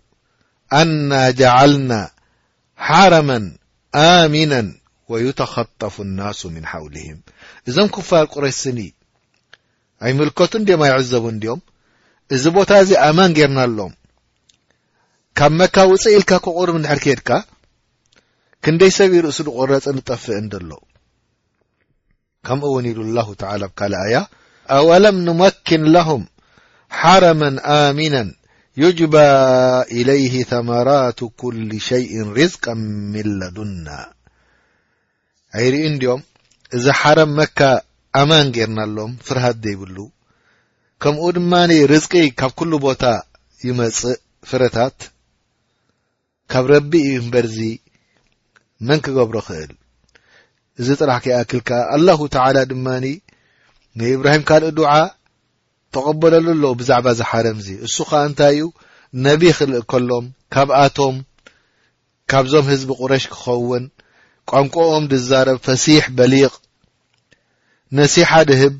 አና 0.82 1.12
ጀዓልና 1.40 1.92
ሓረመን 2.88 3.46
ኣሚነን 4.08 4.70
ወይተኸጠፉ 5.14 5.96
ናሱ 6.20 6.42
ምን 6.56 6.66
ሓውልህም 6.72 7.20
እዞም 7.70 7.88
ክፋር 7.96 8.24
ቁረሽስኒ 8.34 8.80
ኣይምልከቱ 10.08 10.54
ድኦም 10.68 10.82
ኣይዕዘቡን 10.88 11.36
ድኦም 11.44 11.62
እዚ 12.36 12.44
ቦታ 12.58 12.72
እዚ 12.84 12.92
ኣማን 13.08 13.32
ጌርና 13.38 13.60
ኣሎም 13.68 13.94
ካብ 15.40 15.52
መካ 15.60 15.76
ውፅእ 15.92 16.14
ኢልካ 16.18 16.32
ኮቑርብ 16.46 16.76
ንድሐር 16.82 17.00
ኬድካ 17.06 17.30
ክንደይ 18.66 18.92
ሰብ 18.98 19.12
ይርእሱ 19.18 19.40
ድቖረጽ 19.48 19.86
ንጠፍአንደ 19.98 20.54
ሎ 20.70 20.72
ከምኡ 22.48 22.68
እውን 22.70 22.86
ኢሉ 22.92 23.00
ላሁ 23.18 23.30
ተላ 23.42 23.64
ብካልኣያ 23.72 24.16
አወለም 24.76 25.18
ንመኪን 25.28 25.84
ለሁም 25.96 26.24
ሓረመ 27.00 27.42
ኣሚናን 27.76 28.30
ዩጅባ 28.84 29.16
ኢለይህ 30.00 30.36
ተመራት 30.52 31.20
ኩል 31.40 31.58
ሸይ 31.88 32.06
ርዝቀ 32.38 32.64
ሚለዱና 33.14 33.88
ኣይሪኢ 35.58 35.84
እንድኦም 35.92 36.22
እዚ 36.78 36.86
ሓረም 37.00 37.32
መካ 37.40 37.60
ኣማን 38.20 38.48
ጌርናኣሎም 38.56 39.12
ፍርሃት 39.28 39.58
ዘይብሉ 39.66 39.98
ከምኡ 41.04 41.26
ድማኒ 41.38 41.72
ርዝቂ 41.92 42.14
ካብ 42.40 42.52
ኩሉ 42.60 42.72
ቦታ 42.86 43.04
ይመጽእ 43.68 44.18
ፍረታት 44.50 44.98
ካብ 46.52 46.66
ረቢ 46.74 46.92
እዩ 47.08 47.16
እምበርዚ 47.24 47.58
መን 48.88 49.00
ክገብሮ 49.06 49.36
ይኽእል 49.44 49.74
እዚ 50.82 50.88
ጥራሕ 51.02 51.18
ከይኣክል 51.26 51.62
ከ 51.68 51.72
ኣላሁ 51.96 52.20
ተዕላ 52.36 52.58
ድማኒ 52.72 53.06
ንእብራሂም 54.00 54.44
ካልእ 54.50 54.72
ድዓ 54.78 54.92
ተቐበለሉ 55.96 56.48
ኣለዉ 56.56 56.74
ብዛዕባ 56.82 57.08
እዝ 57.16 57.20
ሓረም 57.30 57.58
እዚ 57.62 57.68
እሱ 57.88 57.96
ከዓ 58.10 58.22
እንታይ 58.30 58.52
እዩ 58.60 58.66
ነቢይ 59.28 59.52
ኽልእ 59.60 59.82
ከሎም 59.92 60.26
ካብ 60.56 60.70
ኣቶም 60.84 61.16
ካብዞም 62.32 62.66
ህዝቢ 62.72 62.90
ቑረሽ 63.00 63.24
ክኸውን 63.34 63.84
ቋንቋኦም 64.52 65.06
ድዛረብ 65.12 65.58
ፈሲሕ 65.66 66.04
በሊቕ 66.18 66.54
ነሲሓ 67.98 68.32
ድህብ 68.50 68.74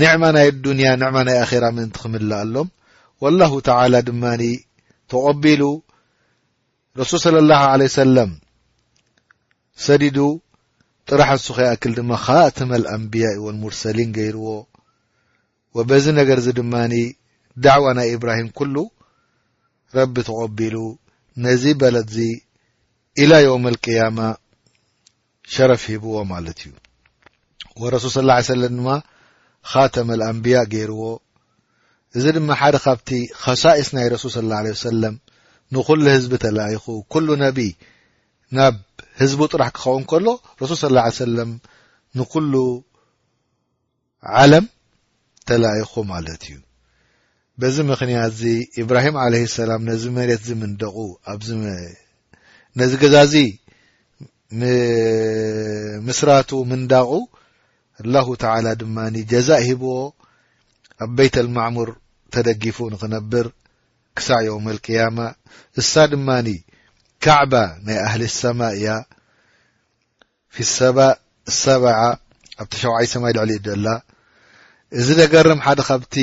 ንዕማ 0.00 0.24
ናይ 0.36 0.48
ዱንያ 0.64 0.88
ንዕማ 1.02 1.16
ናይ 1.28 1.36
ኣኼራ 1.44 1.64
ምእንቲ 1.76 1.96
ክምላእ 2.02 2.40
ኣሎም 2.44 2.68
ወላሁ 3.24 3.52
ተዓላ 3.68 3.94
ድማኒ 4.08 4.42
ተቐቢሉ 5.10 5.62
ረሱል 7.00 7.18
ስለى 7.24 7.40
ላሁ 7.50 7.62
ለ 7.80 7.88
ሰለም 7.98 8.30
ሰዲዱ 9.86 10.18
ጥራሕ 11.08 11.28
ንሱ 11.38 11.46
ኸይኣክል 11.56 11.92
ድማ 11.98 12.10
ካእትመልአንብያ 12.24 13.26
እወልሙርሰሊን 13.38 14.10
ገይርዎ 14.18 14.46
ወበዚ 15.76 16.04
ነገር 16.20 16.38
ዚ 16.44 16.52
ድማኒ 16.60 16.94
ዳዕዋ 17.64 17.86
ናይ 17.98 18.08
እብራሂም 18.16 18.48
ኩሉ 18.58 18.76
ረቢ 19.96 20.14
ተቐቢሉ 20.28 20.76
ነዚ 21.44 21.64
በለትዚ 21.80 22.20
ኢላ 23.22 23.32
ዮም 23.44 23.64
اልቅያማ 23.70 24.18
ሸረፍ 25.54 25.82
ሂብዎ 25.92 26.14
ማለት 26.32 26.58
እዩ 26.64 26.70
ወረሱል 27.82 28.10
ص 28.14 28.18
ላ 28.28 28.34
ሰለም 28.48 28.74
ድማ 28.80 28.90
ኻተመ 29.70 30.08
አንብያ 30.28 30.58
ገይርዎ 30.72 31.02
እዚ 32.18 32.24
ድማ 32.36 32.48
ሓደ 32.60 32.76
ካብቲ 32.84 33.08
ኸሳኢስ 33.44 33.88
ናይ 33.96 34.06
ረሱል 34.14 34.30
ስ 34.36 34.42
ላه 34.50 34.60
ለ 34.66 34.74
ሰለም 34.88 35.14
ንኩሉ 35.76 36.04
ህዝቢ 36.16 36.32
ተላኢኹ 36.44 36.84
ኩሉ 37.14 37.28
ነቢ 37.44 37.58
ናብ 38.58 38.74
ህዝቡ 39.20 39.40
ጥራሕ 39.52 39.70
ክኸውን 39.76 40.04
ከሎ 40.12 40.26
ረሱል 40.62 40.78
ስ 40.82 40.90
ላ 40.96 41.06
ሰለም 41.22 41.50
ንኩሉ 42.20 42.52
ዓለም 44.42 44.66
ተላኢኹ 45.48 45.92
ማለት 46.12 46.42
እዩ 46.50 46.56
በዚ 47.62 47.76
ምኽንያት 47.90 48.30
እዚ 48.36 48.42
እብራሂም 48.84 49.18
ዓለ 49.24 49.34
ሰላም 49.58 49.82
ነዚ 49.90 50.02
መሬት 50.18 50.42
ዝምንደቑ 50.50 50.96
ኣብዚ 51.32 51.48
ነዚ 52.80 52.92
ገዛእዚ 53.02 53.34
ምስራቱ 56.06 56.50
ምን 56.70 56.82
ዳቑ 56.92 57.10
الላه 58.04 58.26
ተላى 58.42 58.72
ድማ 58.80 58.96
ጀዛእ 59.30 59.62
ሂቦዎ 59.68 60.00
ኣብ 61.04 61.10
ቤيት 61.16 61.34
الማዕሙር 61.44 61.88
ተደጊፉ 62.34 62.76
ንክነብር 62.94 63.46
ክሳዕ 64.16 64.40
ዮም 64.46 64.66
الቅያማ 64.74 65.18
እሳ 65.80 65.92
ድማኒ 66.12 66.48
ከዕባ 67.24 67.52
ናይ 67.86 67.98
ኣህሊ 68.06 68.22
ሰማ 68.40 68.60
እያ 68.76 68.86
ፊ 70.54 70.64
ሰባ 70.76 70.98
ሰባዓ 71.64 72.00
ኣብቲሸውዓይ 72.62 73.06
ሰማይ 73.14 73.32
ልዕሊ 73.36 73.52
ደ 73.66 73.76
ላ 73.84 73.96
እዚ 74.98 75.08
ደገርም 75.20 75.62
ሓደ 75.66 75.80
ካብቲ 75.88 76.14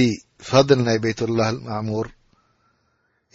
ፈضል 0.49 0.79
ናይ 0.87 0.97
ቤት 1.05 1.19
الላه 1.27 1.47
الማዕሙር 1.55 2.05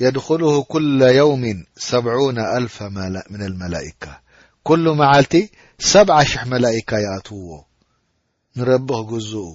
የድخሉሁ 0.03 0.53
ኩل 0.73 1.01
የውም 1.17 1.43
ሰብነ 1.89 2.39
ኣልፍ 2.59 2.77
ምና 2.95 3.17
መላئካة 3.63 4.13
ኩሉ 4.69 4.85
መዓልቲ 5.01 5.35
ሰብ 5.91 6.09
ሽሕ 6.31 6.43
መላئካ 6.53 6.91
ይኣትውዎ 7.05 7.53
ንረብኽ 8.59 8.99
ግዝኡ 9.13 9.47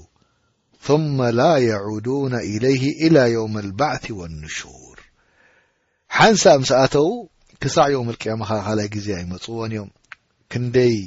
ثመ 0.86 1.18
ላ 1.40 1.44
የعዱና 1.68 2.34
إለይህ 2.52 2.84
إላ 3.08 3.18
የውም 3.34 3.56
اልባዕث 3.64 4.06
والንሽهር 4.20 4.98
ሓንሳ 6.18 6.44
ምስኣተዉ 6.62 7.08
ክሳዕ 7.64 7.88
ዮውም 7.96 8.10
ቅያማ 8.22 8.42
ኻ 8.66 8.68
ል 8.78 8.82
ግዜ 8.96 9.08
ኣይመፅዎን 9.20 9.72
እዮም 9.74 9.90
ክንደይ 10.52 10.98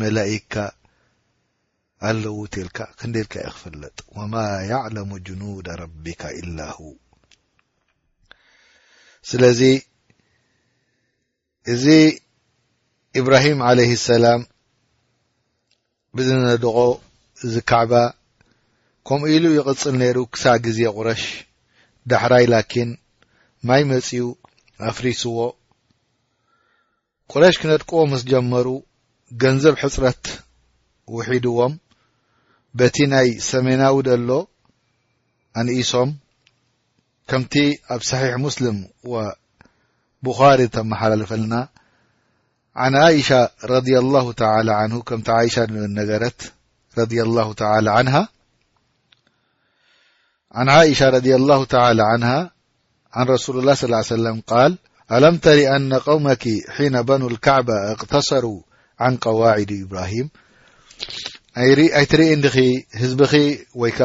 መላካ 0.00 0.54
ኣለውቴልካ 2.10 2.78
ክንደ 3.00 3.16
ልካ 3.26 3.34
ይክፈለጥ 3.48 3.96
ወማ 4.18 4.34
يዕለሙ 4.72 5.10
ጅኑዳ 5.28 5.68
ረቢካ 5.82 6.22
إላ 6.42 6.58
ሁ 6.78 6.92
ስለዚ 9.30 9.60
እዚ 11.72 11.84
እብራሂም 13.20 13.60
ዓለይህ 13.68 13.92
ሰላም 14.10 14.40
ብዝነድቆ 16.16 16.76
እዚ 17.46 17.54
ከዕባ 17.70 17.92
ከምኡ 19.08 19.28
ኢሉ 19.36 19.44
ይቕጽል 19.58 19.94
ነይሩ 20.02 20.18
ክሳብ 20.34 20.56
ግዜ 20.66 20.78
ቑረሽ 20.96 21.22
ዳሕራይ 22.10 22.44
ላኪን 22.52 22.90
ማይ 23.68 23.82
መጺኡ 23.90 24.24
ኣፍሪስዎ 24.90 25.36
ቁረሽ 27.32 27.56
ክነድቅዎ 27.62 28.00
ምስ 28.12 28.22
ጀመሩ 28.32 28.66
ገንዘብ 29.42 29.74
ሕፅረት 29.82 30.22
ውሒድዎም 31.16 31.74
በቲ 32.78 32.96
ናይ 33.12 33.28
ሰሜናዊ 33.50 33.94
ደሎ 34.08 34.30
ኣንኢሶም 35.60 36.10
كمت 37.28 37.56
أب 37.90 38.02
صحيح 38.02 38.34
مسلم 38.38 38.88
وبخاري 40.24 40.68
تمحللفلنا 40.68 41.68
عن 42.76 42.96
عئشة 42.96 43.50
رضي 43.64 43.98
الله 43.98 44.32
تعالى 44.32 44.72
عنه 44.72 45.02
كمت 45.02 45.30
عاشة 45.30 45.66
نرت 45.70 46.52
رضي 46.98 47.22
الله 47.22 47.52
تالى 47.52 47.90
عها 47.90 48.28
عن 50.52 50.68
عائشة 50.68 51.08
رضي 51.08 51.34
الله 51.34 51.64
تعالى 51.64 52.02
عنها 52.02 52.50
عن 53.12 53.26
رسول 53.26 53.58
الله 53.58 53.74
صلىال 53.74 53.94
عليه 53.94 54.06
وسلم 54.06 54.40
قال 54.46 54.78
الم 55.12 55.36
تري 55.36 55.76
أن 55.76 55.94
قومك 55.94 56.44
حين 56.68 57.02
بنوا 57.02 57.30
الكعبة 57.30 57.92
اقتصروا 57.92 58.60
عن 59.00 59.16
قواعد 59.16 59.84
إبراهيم 59.86 60.30
أيتر 61.96 62.20
انخ 62.32 62.56
هزبخ 62.94 63.34
وي 63.74 63.90
ك 63.90 63.98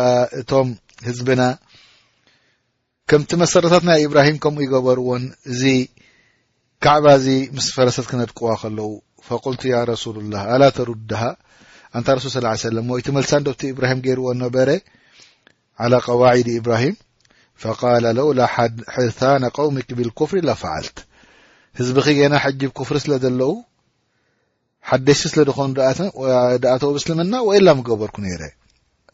تم 0.47 0.75
هزبنا 1.03 1.57
ከምቲ 3.11 3.31
መሰረታት 3.41 3.83
ናይ 3.87 3.99
ኢብራሂም 4.05 4.37
ከምኡ 4.43 4.61
ይገበርዎን 4.65 5.23
እዚ 5.51 5.61
ካዕባዚ 6.83 7.27
ምስ 7.57 7.67
ፈረሰት 7.75 8.07
ክነድቅዋ 8.11 8.49
ከለዉ 8.61 8.87
ፈቁልቱ 9.27 9.61
ያ 9.73 9.77
ረሱሉلላه 9.91 10.41
ኣላ 10.53 10.63
ተሩድሃ 10.77 11.21
እንታ 11.97 12.07
ረሱል 12.17 12.31
ስ 12.63 12.71
ለም 12.77 12.87
ወይቲ 12.95 13.07
መልሳን 13.17 13.45
ዶቲ 13.47 13.61
እብራሂም 13.73 14.01
ገይርዎ 14.07 14.27
ነበረ 14.43 14.69
ዓላى 15.83 15.97
ቀዋዒዲ 16.07 16.47
ኢብራሂም 16.61 16.95
ፈቃለ 17.63 18.03
ለውላ 18.17 18.39
ሕታነ 18.95 19.43
ቀውሚ 19.57 19.77
ክብል 19.89 20.09
ክፍሪ 20.19 20.39
ለፈዓልት 20.49 20.97
ህዝቢ 21.79 21.97
ኺ 22.07 22.17
ገና 22.19 22.33
ሕጅብ 22.45 22.71
ክፍሪ 22.79 22.95
ስለ 23.05 23.13
ዘለዉ 23.23 23.51
ሓደሽቲ 24.89 25.25
ስለ 25.31 25.39
ድኾኑ 25.49 25.69
ዳኣተዉ 26.65 26.91
ብስልምና 26.97 27.33
ወኢላ 27.47 27.67
ምገበርኩ 27.79 28.17
ነይረ 28.25 28.43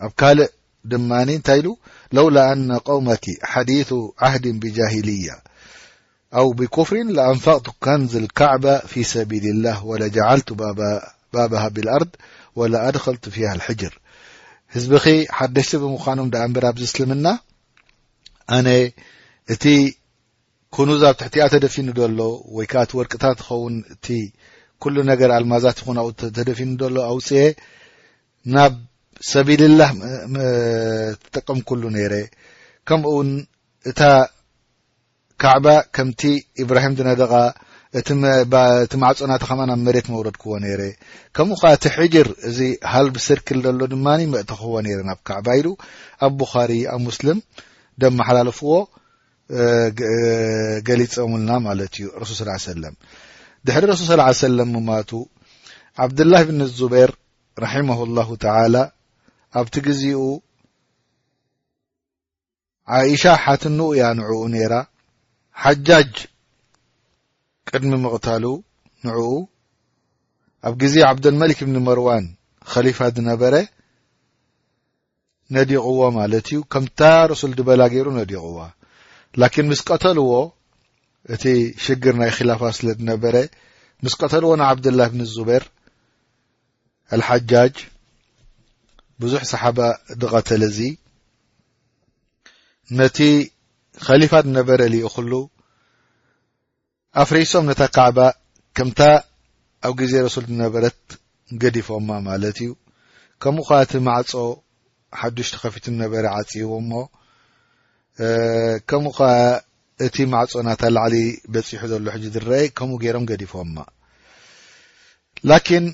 ኣብ 0.05 0.11
ካልእ 0.21 0.49
ድማኒ 0.91 1.29
እንታይ 1.37 1.59
ኢሉ 1.61 1.67
لو 2.14 2.30
لأن 2.30 2.72
قومቲ 2.78 3.26
حዲيث 3.43 3.93
عهد 4.20 4.47
بجاهلية 4.47 5.39
أو 6.36 6.51
بكفر 6.53 7.03
لأنفقت 7.03 7.68
كنز 7.80 8.16
الكعبة 8.16 8.78
في 8.78 9.03
سبل 9.03 9.38
الله 9.43 9.86
ولجعلت 9.86 10.53
بابها 11.34 11.68
بالأرض 11.68 12.09
ولأድخلت 12.55 13.30
فيها 13.30 13.53
الحجر 13.55 13.93
ህዝب 14.76 14.93
ኺ 15.03 15.05
حደشس 15.38 15.76
بمዃاኖم 15.82 16.28
دنبر 16.34 16.66
بزاسلمና 16.72 17.28
أن 18.49 18.68
እቲ 19.53 19.66
كنز 20.76 21.03
ب 21.05 21.18
تحቲኣ 21.18 21.43
تደፊن 21.53 21.88
دሎ 21.99 22.20
ወي 22.57 22.66
ك 22.72 22.76
ቲ 22.89 22.89
ورቅታ 22.97 23.24
تخውን 23.39 23.76
እቲ 23.93 24.05
كل 24.84 24.95
ነገر 25.11 25.30
المዛت 25.38 25.78
يኹن 25.82 25.97
ተደፊن 26.38 26.72
ሎ 26.93 26.95
اوፅي 27.11 27.43
نብ 28.55 28.74
ሰቢልላه 29.32 29.91
ትጠቀም 31.24 31.59
ኩሉ 31.70 31.84
ነይረ 31.95 32.14
ከምኡ 32.88 33.11
ውን 33.18 33.30
እታ 33.91 34.01
ካዕባ 35.41 35.68
ከምቲ 35.95 36.22
ኢብራሂም 36.64 36.93
ድነደቃ 36.99 37.32
እቲ 37.99 38.09
ማዕፆናተኸማ 39.01 39.59
ናብ 39.70 39.80
መሬት 39.88 40.07
መውረድክዎ 40.14 40.53
ነረ 40.64 40.82
ከምኡ 41.36 41.57
ከ 41.64 41.72
እቲ 41.78 41.86
ሒጅር 41.99 42.28
እዚ 42.49 42.57
ሃል 42.91 43.07
ብስርክል 43.16 43.59
ዘሎ 43.66 43.82
ድማ 43.93 44.07
መእት 44.34 44.51
ክዎ 44.61 44.74
ነረ 44.88 44.99
ናብ 45.09 45.20
ከዕባ 45.30 45.47
ኢሉ 45.59 45.68
ኣብ 46.28 46.34
ብኻሪ 46.41 46.72
ኣብ 46.93 47.01
ሙስልም 47.07 47.39
ደመሓላልፍዎ 48.03 48.72
ገሊፀምልና 50.88 51.51
ማለት 51.68 51.93
እዩ 51.99 52.05
ረሱ 52.22 52.32
صላ 52.39 52.51
ሰለ 52.68 52.84
ድሕሪ 53.68 53.84
ረሱል 53.91 54.07
ص 54.36 54.39
ሰለም 54.45 54.70
ምማቱ 54.76 55.11
ዓብድላه 56.03 56.41
ብን 56.47 56.59
ዙቤር 56.80 57.11
ረሒማሁ 57.64 57.99
لላه 58.09 58.30
ተላ 58.43 58.76
ኣብቲ 59.59 59.75
ግዜኡ 59.87 60.21
ዓይሻ 62.97 63.23
ሓትንኡ 63.43 63.79
እያ 63.95 64.03
ንዕኡ 64.19 64.39
ነይራ 64.53 64.73
ሓጃጅ 65.63 66.13
ቅድሚ 67.69 67.91
ምቕተሉ 68.03 68.45
ንዕኡ 69.07 69.21
ኣብ 70.67 70.73
ግዜ 70.81 70.95
ዓብድልመሊክ 71.11 71.59
ብኒ 71.67 71.77
መርዋን 71.87 72.25
ኸሊፋ 72.71 72.99
ዝነበረ 73.15 73.53
ነዲቕዎ 75.55 76.01
ማለት 76.19 76.45
እዩ 76.51 76.59
ከምታ 76.73 76.99
ረሱል 77.31 77.51
ዝበላ 77.57 77.81
ገይሩ 77.93 78.07
ነዲቕዋ 78.19 78.59
ላኪን 79.41 79.65
ምስ 79.71 79.81
ቀተልዎ 79.89 80.31
እቲ 81.33 81.43
ሽግር 81.85 82.15
ናይ 82.21 82.31
ክላፋ 82.37 82.61
ስለ 82.77 82.87
ዝነበረ 82.99 83.35
ምስ 84.05 84.13
ቀተልዎ 84.21 84.51
ንዓብድላه 84.61 85.07
ብን 85.13 85.23
ዙበር 85.33 85.63
ኣልሓጃጅ 87.15 87.75
ብዙሕ 89.22 89.43
ሰሓባ 89.53 89.80
ዝቀተለ 90.22 90.64
ዚ 90.78 90.89
ነቲ 92.99 93.18
ከሊፋ 94.05 94.34
ነበረ 94.59 94.80
ልዩ 94.93 95.03
ኩሉ 95.16 95.32
ኣፍ 97.22 97.30
ሬሶም 97.36 97.66
ነታ 97.70 97.84
ከዕባ 97.95 98.20
ከምታ 98.78 99.01
ኣብ 99.88 99.93
ግዜ 99.99 100.14
ረሱል 100.26 100.45
ዝነበረት 100.51 100.99
ገዲፎማ 101.61 102.09
ማለት 102.30 102.57
እዩ 102.64 102.70
ከምኡ 103.43 103.66
ከ 103.70 103.78
እቲ 103.91 103.99
ማዕፆ 104.07 104.30
ሓዱሽቲ 105.22 105.55
ከፊት 105.64 105.86
ነበረ 106.03 106.24
ዓፂዎሞ 106.39 106.91
ከምኡ 108.89 109.14
ከ 109.18 109.30
እቲ 110.05 110.18
ማዕፆ 110.34 110.53
ናታ 110.68 110.84
ላዕሊ 110.95 111.16
በፂሑ 111.53 111.82
ዘሎ 111.91 112.07
ሕጂ 112.16 112.26
ዝረአይ 112.36 112.66
ከምኡ 112.78 112.97
ገይሮም 113.03 113.26
ገዲፎማ 113.32 113.76
ላኪን 115.51 115.86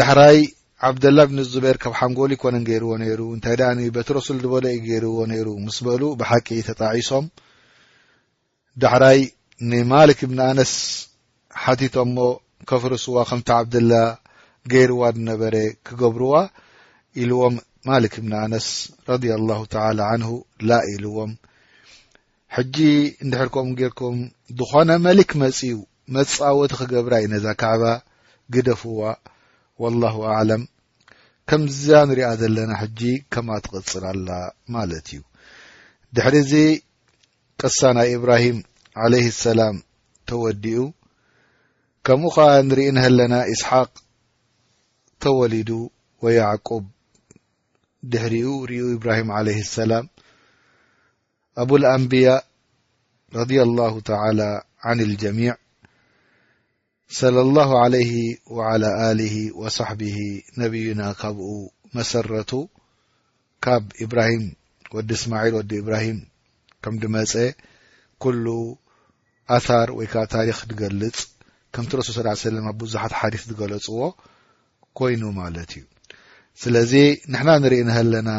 ዳሕራይ 0.00 0.38
ዓብደላህ 0.86 1.24
ብን 1.30 1.40
ዙበር 1.50 1.76
ካብ 1.82 1.92
ሓንጎሉ 1.98 2.32
ኮነን 2.42 2.64
ገይርዎ 2.68 2.92
ነይሩ 3.00 3.20
እንታይ 3.34 3.54
ዳ 3.60 3.66
በቲ 3.96 4.08
ረሱል 4.16 4.38
ዝበለ 4.44 4.64
ዩ 4.74 4.78
ገይርዎ 4.86 5.16
ነይሩ 5.32 5.48
ምስ 5.66 5.76
በሉ 5.86 6.02
ብሓቂ 6.20 6.48
ተጣዒሶም 6.68 7.26
ዳሕራይ 8.84 9.20
ንማልክ 9.72 10.20
እብኒ 10.26 10.38
ኣነስ 10.48 10.72
ሓቲቶሞ 11.64 12.16
ከፍርስዋ 12.70 13.16
ከምቲ 13.28 13.48
ዓብደላ 13.58 13.92
ገይርዋ 14.74 15.02
ድነበረ 15.18 15.54
ክገብርዋ 15.88 16.34
ኢልዎም 17.22 17.54
ማልክ 17.90 18.14
ብኒ 18.24 18.32
ኣነስ 18.44 18.66
ረድ 19.10 19.24
ላه 19.48 19.60
ተላ 19.76 20.00
ን 20.20 20.24
ላ 20.68 20.80
ኢልዎም 20.96 21.32
ሕጂ 22.56 22.76
ንድሕርኮም 23.26 23.68
ጌርኩም 23.80 24.18
ዝኾነ 24.58 24.90
መሊክ 25.06 25.30
መጺዩ 25.42 25.74
መጻወቲ 26.16 26.72
ክገብራ 26.80 27.14
ዩ 27.24 27.28
ነዛ 27.36 27.46
ከዕባ 27.62 27.84
ግደፍዋ 28.56 29.02
ወلላه 29.82 30.16
ኣዕለም 30.34 30.62
ከምዛ 31.50 31.84
ንሪኣ 32.08 32.28
ዘለና 32.40 32.70
ሕጂ 32.80 33.00
ከማ 33.32 33.48
ትቕፅላላ 33.64 34.28
ማለት 34.74 35.06
እዩ 35.12 35.20
ድሕሪዚ 36.16 36.52
ቅሳ 37.60 37.78
ናይ 37.96 38.10
እብራሂም 38.18 38.58
ዓለይህ 39.04 39.28
ሰላም 39.44 39.76
ተወዲኡ 40.30 40.80
ከምኡ 42.06 42.30
ኸዓ 42.34 42.50
ንርእኒ 42.68 42.96
ሃለና 43.04 43.34
እስሓቅ 43.52 43.90
ተወሊዱ 45.22 45.70
ወያዕቁብ 46.24 46.84
ድሕሪኡ 48.12 48.48
ሪኡ 48.70 48.84
ኢብራሂም 48.96 49.28
ዓለይ 49.38 49.58
ሰላም 49.78 50.06
ኣብ 51.62 51.70
ልአንብያ 51.82 52.28
ረድ 53.38 53.52
ላሁ 53.78 53.94
ተላ 54.08 54.40
ን 54.96 54.98
ልጀሚዕ 55.10 55.52
ሰለ 57.18 57.36
ላሁ 57.56 57.70
ዓለይህ 57.84 58.10
ዋዓላ 58.56 58.84
ልሂ 59.18 59.34
ወሳሕቢሂ 59.62 60.18
ነቢዩና 60.62 61.02
ካብኡ 61.20 61.48
መሰረቱ 61.96 62.50
ካብ 63.64 63.84
ኢብራሂም 64.04 64.44
ወዲ 64.96 65.10
እስማዒል 65.18 65.54
ወዲ 65.58 65.72
እብራሂም 65.82 66.18
ከም 66.84 66.94
ድመጸ 67.02 67.32
ኵሉ 68.24 68.46
ኣታር 69.56 69.88
ወይ 69.98 70.06
ካብ 70.12 70.26
ታሪኽ 70.36 70.58
ትገልጽ 70.70 71.18
ከምቲ 71.76 71.92
ረሱል 72.00 72.16
ስላ 72.18 72.28
ሰለም 72.46 72.66
ኣብ 72.72 72.78
ብዙሓት 72.82 73.12
ሓዲት 73.20 73.44
ዝገለጽዎ 73.50 73.98
ኰይኑ 75.02 75.22
ማለት 75.42 75.70
እዩ 75.78 75.84
ስለዚ 76.62 76.92
ንሕና 77.32 77.50
ንርኢኒህለና 77.64 78.30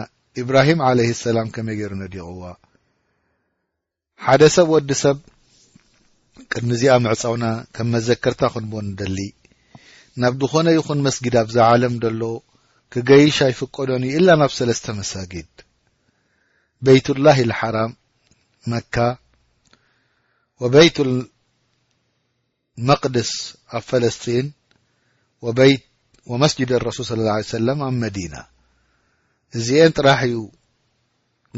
ኢብራሂም 0.41 0.81
ዓለይህ 0.89 1.13
ሰላም 1.25 1.47
ከመይ 1.57 1.77
ገይሩ 1.81 1.93
ነዲቕዎ 2.03 2.41
ሓደ 4.25 4.41
ሰብ 4.57 4.67
ወዲ 4.75 4.89
ሰብ 5.05 5.17
ቅድሚ 6.53 6.69
እዚኣ 6.75 6.93
ምዕጻውና 7.05 7.45
ከም 7.75 7.87
መዘከርታ 7.95 8.41
ክንቦ 8.53 8.71
ደሊ 8.99 9.17
ናብ 10.21 10.33
ድኾነ 10.41 10.67
ይኹን 10.77 10.99
መስጊድ 11.07 11.35
ኣብዛዓለም 11.43 11.93
ደሎ 12.03 12.21
ክገይሽ 12.93 13.37
ኣይፍቀዶን 13.47 14.03
እዩ 14.07 14.13
ኢላ 14.19 14.27
ናብ 14.41 14.51
ሰለስተ 14.59 14.85
መሳጊድ 14.99 15.51
በይት 16.85 17.07
ላሂ 17.25 17.37
ልሓራም 17.49 17.91
መካ 18.71 18.95
ወበይት 20.63 20.95
ልመቅድስ 21.09 23.31
ኣብ 23.77 23.83
ፈለስጢን 23.89 24.47
ወመስጅድ 26.31 26.69
ረሱል 26.89 27.03
صለ 27.09 27.19
ላه 27.27 27.37
ሰላም 27.55 27.79
ኣብ 27.87 27.95
መዲና 28.03 28.35
እዚአን 29.57 29.91
ጥራሕ 29.97 30.19
እዩ 30.29 30.37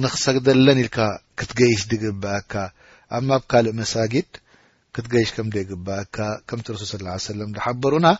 ንኽሰግደለን 0.03 0.77
ኢልካ 0.83 0.97
ክትገይሽ 1.39 1.81
ድግብአካ 1.91 2.53
ኣብ 3.15 3.21
ማ 3.27 3.29
ኣብ 3.39 3.43
ካልእ 3.51 3.73
መሳጊድ 3.81 4.29
كتجيش 4.95 5.31
كم 5.33 5.49
جبك 5.49 6.41
كمت 6.47 6.71
رسول 6.71 6.87
صلى 6.87 6.99
اله 7.01 7.07
عليه 7.09 7.15
وسلم 7.21 7.55
لحبرن 7.55 8.17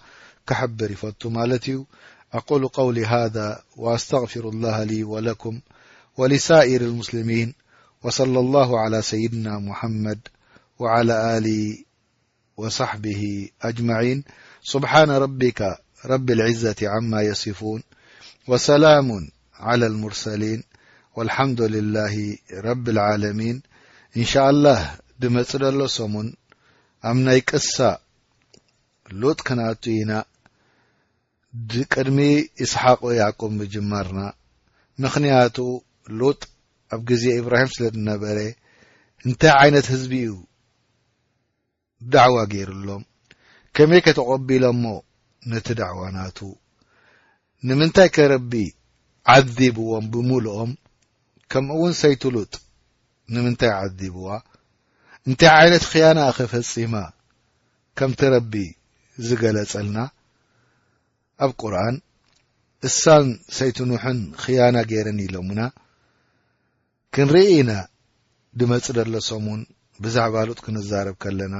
كحبر 0.47 0.91
يفت 0.91 1.25
ملت 1.25 1.63
ዩ 1.69 1.85
أقول 2.33 2.67
قولي 2.67 3.05
هذا 3.05 3.61
وأستغفر 3.77 4.49
الله 4.49 4.83
لي 4.83 5.03
ولكم 5.03 5.59
ولسائر 6.17 6.81
المسلمين 6.81 7.53
وصلى 8.03 8.39
الله 8.39 8.79
على 8.79 9.01
سيدنا 9.01 9.53
محمድ 9.59 10.19
وعلى 10.79 11.13
له 11.45 11.83
وصحبه 12.57 13.49
أجمعين 13.61 14.23
سبحان 14.63 15.09
ربك 15.11 15.59
رب 16.05 16.29
العزة 16.31 16.75
عما 16.81 17.21
يصفون 17.21 17.83
وسلام 18.47 19.09
على 19.53 19.85
المرسلين 19.87 20.63
والحمد 21.15 21.61
لله 21.61 22.37
رب 22.53 22.89
العالمين 22.89 23.61
ان 24.17 24.25
شاء 24.33 24.49
الله 24.49 24.79
بمፅ 25.19 25.51
لሎ 25.63 25.79
سمن 25.97 26.27
ኣብ 27.09 27.17
ናይ 27.25 27.39
ቅሳ 27.49 27.73
ሉጥ 29.21 29.37
ክናቱ 29.47 29.83
ኢና 30.01 30.11
ብቅድሚ 31.71 32.19
እስሓቆ 32.63 33.01
ያዕቁብ 33.21 33.51
ምጅማርና 33.59 34.21
ምኽንያቱ 35.03 35.57
ሉጥ 36.19 36.39
ኣብ 36.95 37.01
ግዜ 37.09 37.23
እብራሂም 37.41 37.69
ስለ 37.75 37.85
ድነበረ 37.97 38.37
እንታይ 39.25 39.53
ዓይነት 39.61 39.85
ህዝቢ 39.93 40.13
እዩ 40.27 40.31
ዳዕዋ 42.15 42.37
ገይሩሎም 42.53 43.03
ከመይ 43.77 44.01
ከተቖቢሎሞ 44.07 44.83
ነቲ 45.51 45.67
ደዕዋ 45.81 46.01
ናቱ 46.17 46.39
ንምንታይ 47.67 48.09
ከረቢ 48.15 48.53
ዓዚብዎም 49.35 50.05
ብምልኦም 50.15 50.73
ከምኡእውን 51.53 51.93
ሰይቱ 52.03 52.21
ሉጥ 52.37 52.53
ንምንታይ 53.35 53.73
ዓዚብዋ 53.83 54.27
እንታይ 55.29 55.51
ዓይነት 55.59 55.83
ኽያና 55.91 56.19
እኸፈጺማ 56.31 56.95
ከምቲ 57.99 58.21
ረቢ 58.33 58.53
ዝገለጸልና 59.27 59.97
ኣብ 61.45 61.51
ቁርኣን 61.61 61.95
እሳን 62.87 63.25
ሰይትኑሕን 63.57 64.19
ኽያና 64.41 64.75
ጌይረን 64.91 65.19
ኢሎሙና 65.25 65.61
ክንርኢ 67.15 67.47
ኢና 67.61 67.71
ድመጽ 68.61 68.85
ደሎሶሙን 68.99 69.61
ብዛዕባ 70.05 70.35
ሉጥ 70.49 70.59
ክንዛረብ 70.65 71.17
ከለና 71.23 71.55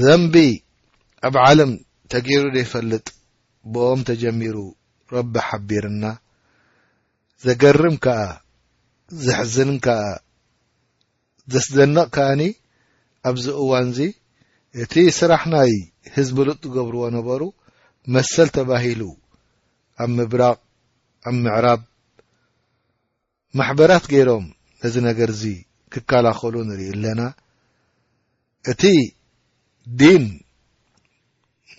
ዘምቢ 0.00 0.36
ኣብ 1.28 1.36
ዓለም 1.46 1.72
ተገይሩ 2.12 2.44
ደይፈልጥ 2.56 3.06
ብኦም 3.72 4.00
ተጀሚሩ 4.10 4.56
ረቢ 5.14 5.34
ሓቢርና 5.48 6.04
ዘገርም 7.46 7.96
ከዓ 8.04 8.20
ዘሕዝንን 9.24 9.78
ከዓ 9.86 10.00
ዘስደንቕ 11.52 12.08
ከኣኒ 12.14 12.42
ኣብዚ 13.30 13.44
እዋን 13.62 13.86
እዚ 13.92 14.00
እቲ 14.82 14.94
ስራሕ 15.18 15.42
ናይ 15.54 15.72
ህዝቢሉገብርዎ 16.14 17.02
ነበሩ 17.16 17.42
መሰል 18.14 18.48
ተባሂሉ 18.56 19.02
ኣብ 20.02 20.10
ምብራቕ 20.18 20.58
ኣብ 21.28 21.36
ምዕራብ 21.46 21.80
ማሕበራት 23.58 24.04
ገይሮም 24.12 24.44
ነዚ 24.82 24.94
ነገር 25.08 25.28
እዚ 25.34 25.44
ክከላኸሉ 25.92 26.54
ንርኢ 26.68 26.82
ኣለና 26.94 27.20
እቲ 28.72 28.82
ዲን 30.00 30.24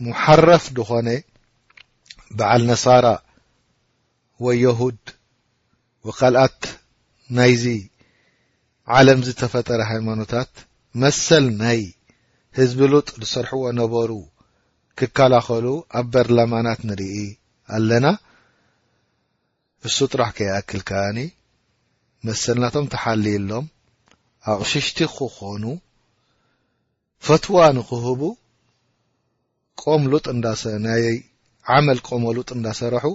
ሙሓረፍ 0.05 0.66
ንኾነ 0.78 1.07
በዓል 2.38 2.61
ነሳራ 2.70 3.05
ወየሁድ 4.45 5.01
ወካልኣት 6.07 6.61
ናይዚ 7.38 7.66
ዓለም 9.00 9.20
ዝተፈጠረ 9.26 9.82
ሃይማኖታት 9.92 10.52
መሰል 11.02 11.46
ናይ 11.62 11.80
ህዝቢ 12.58 12.80
ሉጥ 12.94 13.08
ዝሰርሕዎ 13.20 13.64
ነበሩ 13.82 14.12
ክከላኸሉ 15.00 15.66
ኣብ 16.00 16.08
በርላማናት 16.14 16.80
ንርኢ 16.90 17.16
ኣለና 17.76 18.06
እሱ 19.88 19.98
ጥራሕ 20.12 20.30
ከየኣክልካኒ 20.38 21.18
መሰልናቶም 22.28 22.86
ተሓልዩሎም 22.94 23.66
ኣቕሽሽቲ 24.52 24.98
ክኾኑ 25.16 25.64
ፈትዋ 27.28 27.58
ንክህቡ 27.78 28.22
ቆም 29.82 30.04
ሉጥ 30.12 30.26
ናይ 30.86 31.06
ዓመል 31.76 32.00
ቆመ 32.08 32.24
ሉጥ 32.38 32.50
እንዳሰረሑ 32.58 33.06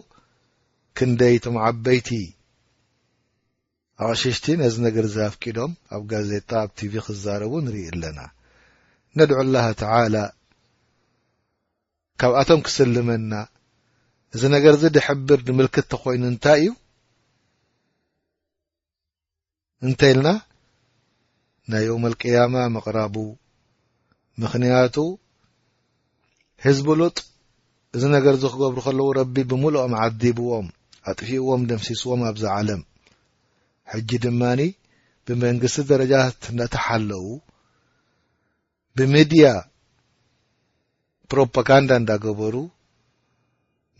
ክንደይ 0.98 1.36
ቶም 1.44 1.56
ዓበይቲ 1.66 2.08
ኣቕሺሽቲ 4.06 4.44
ነዚ 4.62 4.74
ነገር 4.86 5.04
እዚ 5.08 5.16
ኣፍቂዶም 5.28 5.70
ኣብ 5.96 6.02
ጋዜጣ 6.10 6.50
ኣብ 6.64 6.70
ቲቪ 6.78 6.92
ኽዛረቡ 7.06 7.52
ንርኢ 7.66 7.80
ኣለና 7.92 8.18
ነድዑ 9.18 9.38
ላህ 9.54 9.66
ትዓላ 9.80 10.14
ካብኣቶም 12.20 12.60
ክስልመና 12.66 13.32
እዚ 14.34 14.42
ነገር 14.54 14.72
እዚ 14.76 14.84
ድሕብር 14.96 15.40
ንምልክት 15.48 15.86
ተ 15.92 15.98
ኾይኑ 16.02 16.22
እንታይ 16.32 16.60
እዩ 16.64 16.72
እንተይ 19.86 20.12
ኢልና 20.14 20.28
ናይ 21.72 21.84
ዮመ 21.90 22.02
ኣልቅያማ 22.10 22.54
መቕራቡ 22.74 23.16
ምኽንያቱ 24.42 24.96
ህዝቢ 26.66 26.88
ሉጥ 27.00 27.16
እዚ 27.96 28.02
ነገር 28.16 28.32
እዚ 28.38 28.44
ክገብሩ 28.54 28.78
ኸለዉ 28.86 29.08
ረቢ 29.20 29.36
ብምሉኦም 29.50 29.92
ዓዲብዎም 30.04 30.68
ኣጥፊእዎም 31.10 31.62
ደምሲስዎም 31.72 32.22
ኣብዛ 32.30 32.44
ዓለም 32.58 32.80
ሕጂ 33.92 34.10
ድማኒ 34.24 34.60
ብመንግስቲ 35.26 35.84
ደረጃት 35.90 36.40
ንታሓለዉ 36.56 37.24
ብሚድያ 38.96 39.46
ፕሮፓጋንዳ 41.32 41.90
እንዳገበሩ 42.00 42.54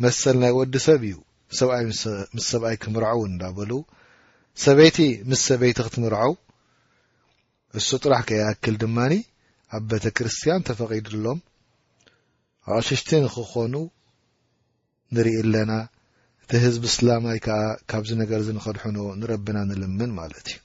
መሰል 0.05 0.37
ናይ 0.43 0.53
ወዲ 0.59 0.75
ሰብ 0.87 1.03
እዩ 1.09 1.17
ሰብኣይ 1.59 1.85
ምስ 1.91 2.01
ሰብኣይ 2.53 2.77
ክምርዐው 2.83 3.21
እንዳበሉ 3.31 3.71
ሰበይቲ 4.65 4.99
ምስ 5.31 5.41
ሰበይቲ 5.51 5.79
ክትምርዐው 5.87 6.33
እሱ 7.79 7.89
ጥራሕ 8.05 8.23
ከየኣክል 8.29 8.77
ድማኒ 8.83 9.15
ኣብ 9.77 9.83
ቤተ 9.91 10.05
ክርስትያን 10.17 10.65
ተፈቒዱሎም 10.69 11.39
ኣቕሽሽቲ 12.75 13.09
ንክኾኑ 13.25 13.75
ንርኢ 15.17 15.35
ኣለና 15.43 15.71
እቲ 16.49 16.57
ህዝቢ 16.65 16.83
እስላማይ 16.91 17.39
ከዓ 17.45 17.63
ካብዚ 17.91 18.11
ነገር 18.21 18.39
እዚ 18.43 18.49
ንኸድሑኖ 18.57 18.99
ንረብና 19.21 19.59
ንልምን 19.71 20.13
ማለት 20.19 20.47
እዩ 20.51 20.57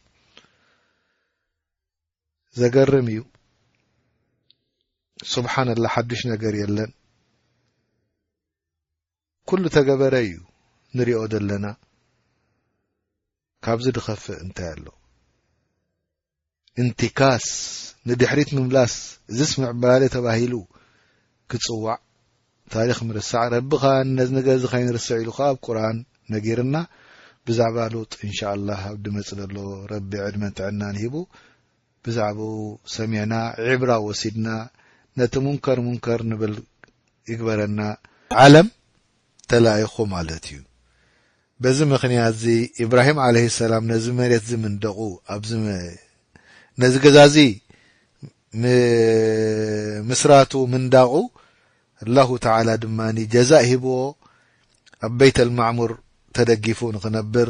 ዘገርም 2.60 3.08
እዩ 3.14 3.20
ስብሓን 5.34 5.70
ላ 5.84 5.92
ሓዱሽ 5.94 6.22
ነገር 6.32 6.54
የለን 6.62 6.92
ኩሉ 9.50 9.64
ተገበረ 9.78 10.16
እዩ 10.28 10.38
ንሪኦ 10.98 11.20
ዘለና 11.34 11.66
ካብዚ 13.68 13.86
ድኸፍእ 14.00 14.40
እንታይ 14.46 14.70
ኣሎ 14.76 14.86
እንቲ 16.84 17.00
ካስ 17.20 17.48
ንድሕሪት 18.12 18.52
ምምላስ 18.60 18.96
ዚስምዕ 19.40 19.72
በላሊ 19.82 20.04
ተባሂሉ 20.16 20.54
ክፅዋዕ 21.52 21.98
ታሪክ 22.74 23.00
ምርስዕ 23.08 23.42
ረቢኻ 23.54 23.84
ነዚ 24.18 24.30
ነገ 24.38 24.48
ዚ 24.62 24.66
ከይንርስዕ 24.74 25.18
ኢሉ 25.24 25.30
ከ 25.38 25.40
ኣብ 25.48 25.58
ቁርኣን 25.66 25.98
ነጊርና 26.34 26.76
ብዛዕባ 27.48 27.78
ሎጥ 27.94 28.12
እንሻ 28.26 28.40
ላ 28.68 28.72
ኣብዲመፅ 28.92 29.30
ዘሎ 29.40 29.56
ረቢ 29.94 30.12
ዕድመንትዕና 30.28 30.82
ንሂቡ 30.96 31.16
ብዛዕባኡ 32.06 32.54
ሰሚዕና 32.96 33.34
ዒብራ 33.70 33.92
ወሲድና 34.08 34.48
ነቲ 35.20 35.34
ሙንከር 35.46 35.80
ሙንከር 35.88 36.22
ንብል 36.32 36.56
ይግበረና 37.32 37.80
ዓለም 38.44 38.68
ተለይኹ 39.52 39.96
ማለት 40.16 40.46
እዩ 40.52 40.58
በዚ 41.64 41.78
ምክንያት 41.94 42.34
እዚ 42.38 42.46
እብራሂም 42.86 43.18
ዓለ 43.26 43.36
ሰላም 43.62 43.84
ነዚ 43.92 44.06
መሬት 44.20 44.44
ዚ 44.50 44.54
ምንደቑ 44.64 45.00
ነዚ 46.82 46.94
ገዛ 47.04 47.18
እዚ 47.30 47.38
ምስራቱ 50.10 50.52
ምንዳቑ 50.72 51.14
الله 52.08 52.30
تعلى 52.46 52.74
ድማن 52.84 53.16
جزእ 53.34 53.64
ሂብዎ 53.72 53.96
ኣብ 55.06 55.12
በيት 55.20 55.38
المعሙር 55.46 55.92
ተደጊፉ 56.36 56.80
نክነብር 56.96 57.50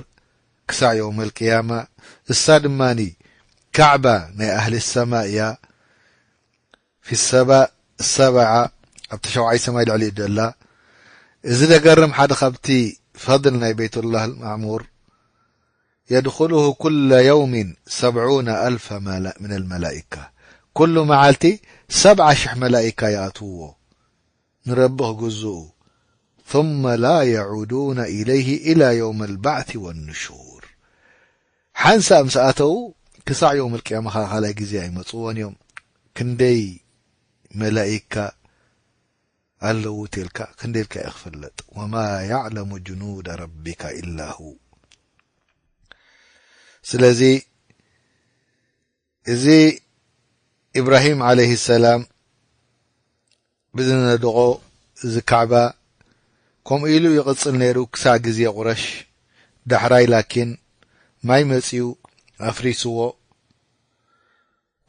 ክሳዕ 0.69 0.93
يوم 1.01 1.17
القيامة 1.27 1.79
እሳ 2.33 2.45
ድማن 2.63 2.99
كعب 3.75 4.05
ናይ 4.37 4.49
ኣهሊ 4.59 4.73
اسማا 4.83 5.21
እያ 5.29 5.39
في 7.07 7.13
الሰ 7.19 7.29
اሰبع 8.03 8.49
ኣቲ 9.15 9.23
ሸو 9.33 9.43
سማይ 9.65 9.85
ልዕሊ 9.89 10.03
ደ 10.17 10.21
ላ 10.37 10.39
እዚ 11.51 11.59
ደገርም 11.73 12.11
ሓደ 12.17 12.31
ካብቲ 12.39 12.67
فضل 13.25 13.53
ናይ 13.63 13.73
ቤيት 13.79 13.95
الله 14.03 14.21
المعሙር 14.29 14.81
የድخله 16.13 16.63
كل 16.83 17.09
يوم 17.31 17.53
ሰبعن 18.01 18.47
ኣلف 18.67 18.85
من 19.43 19.51
الملئكة 19.59 20.21
كل 20.77 20.95
መعلቲ 21.11 21.43
ሰبع 22.03 22.25
ሽሕ 22.41 22.51
መلئካة 22.63 23.05
يأትውዎ 23.15 23.63
ንረብኽ 24.67 25.09
ግዝኡ 25.21 25.55
ثመ 26.51 26.83
ላ 27.05 27.15
የዱነ 27.33 27.99
إለይህ 28.17 28.49
ኢላ 28.71 28.81
የውም 28.99 29.19
ልባዕሲ 29.33 29.69
ወንሹር 29.85 30.63
ሓንሳ 31.81 32.07
ምስኣተው 32.27 32.73
ክሳዕ 33.27 33.51
ዮውም 33.59 33.73
ቅያማ 33.87 34.07
ኸ 34.15 34.23
ካልይ 34.31 34.53
ግዜ 34.61 34.71
ኣይመፅዎን 34.85 35.37
እዮም 35.39 35.55
ክንደይ 36.17 36.61
መላኢክካ 37.59 38.15
ኣለዉቴልካ 39.69 40.39
ክንደኢልካ 40.59 40.95
ይክፈለጥ 41.07 41.57
ወማ 41.77 41.93
ያዕለሙ 42.31 42.69
ጅኑዳ 42.87 43.27
ረቢካ 43.43 43.81
ኢላ 44.01 44.19
ሁ 44.37 44.39
ስለዚ 46.89 47.21
እዚ 49.33 49.45
ኢብራሂም 50.79 51.19
ዓለይህ 51.29 51.53
ሰላም 51.69 52.01
ብዝ 53.77 53.89
ነድቆ 54.05 54.35
እዚ 55.05 55.15
ከዕባ 55.29 55.53
ከምኡ 56.67 56.89
ኢሉ 56.95 57.05
ይቕጽል 57.17 57.55
ነይሩ 57.61 57.77
ክሳዕ 57.93 58.15
ግዜ 58.25 58.39
ቝረሽ 58.55 58.83
ዳሕራይ 59.71 60.05
ላኪን 60.13 60.49
ማይ 61.27 61.41
መጺኡ 61.49 61.85
ኣፍሪስዎ 62.49 62.97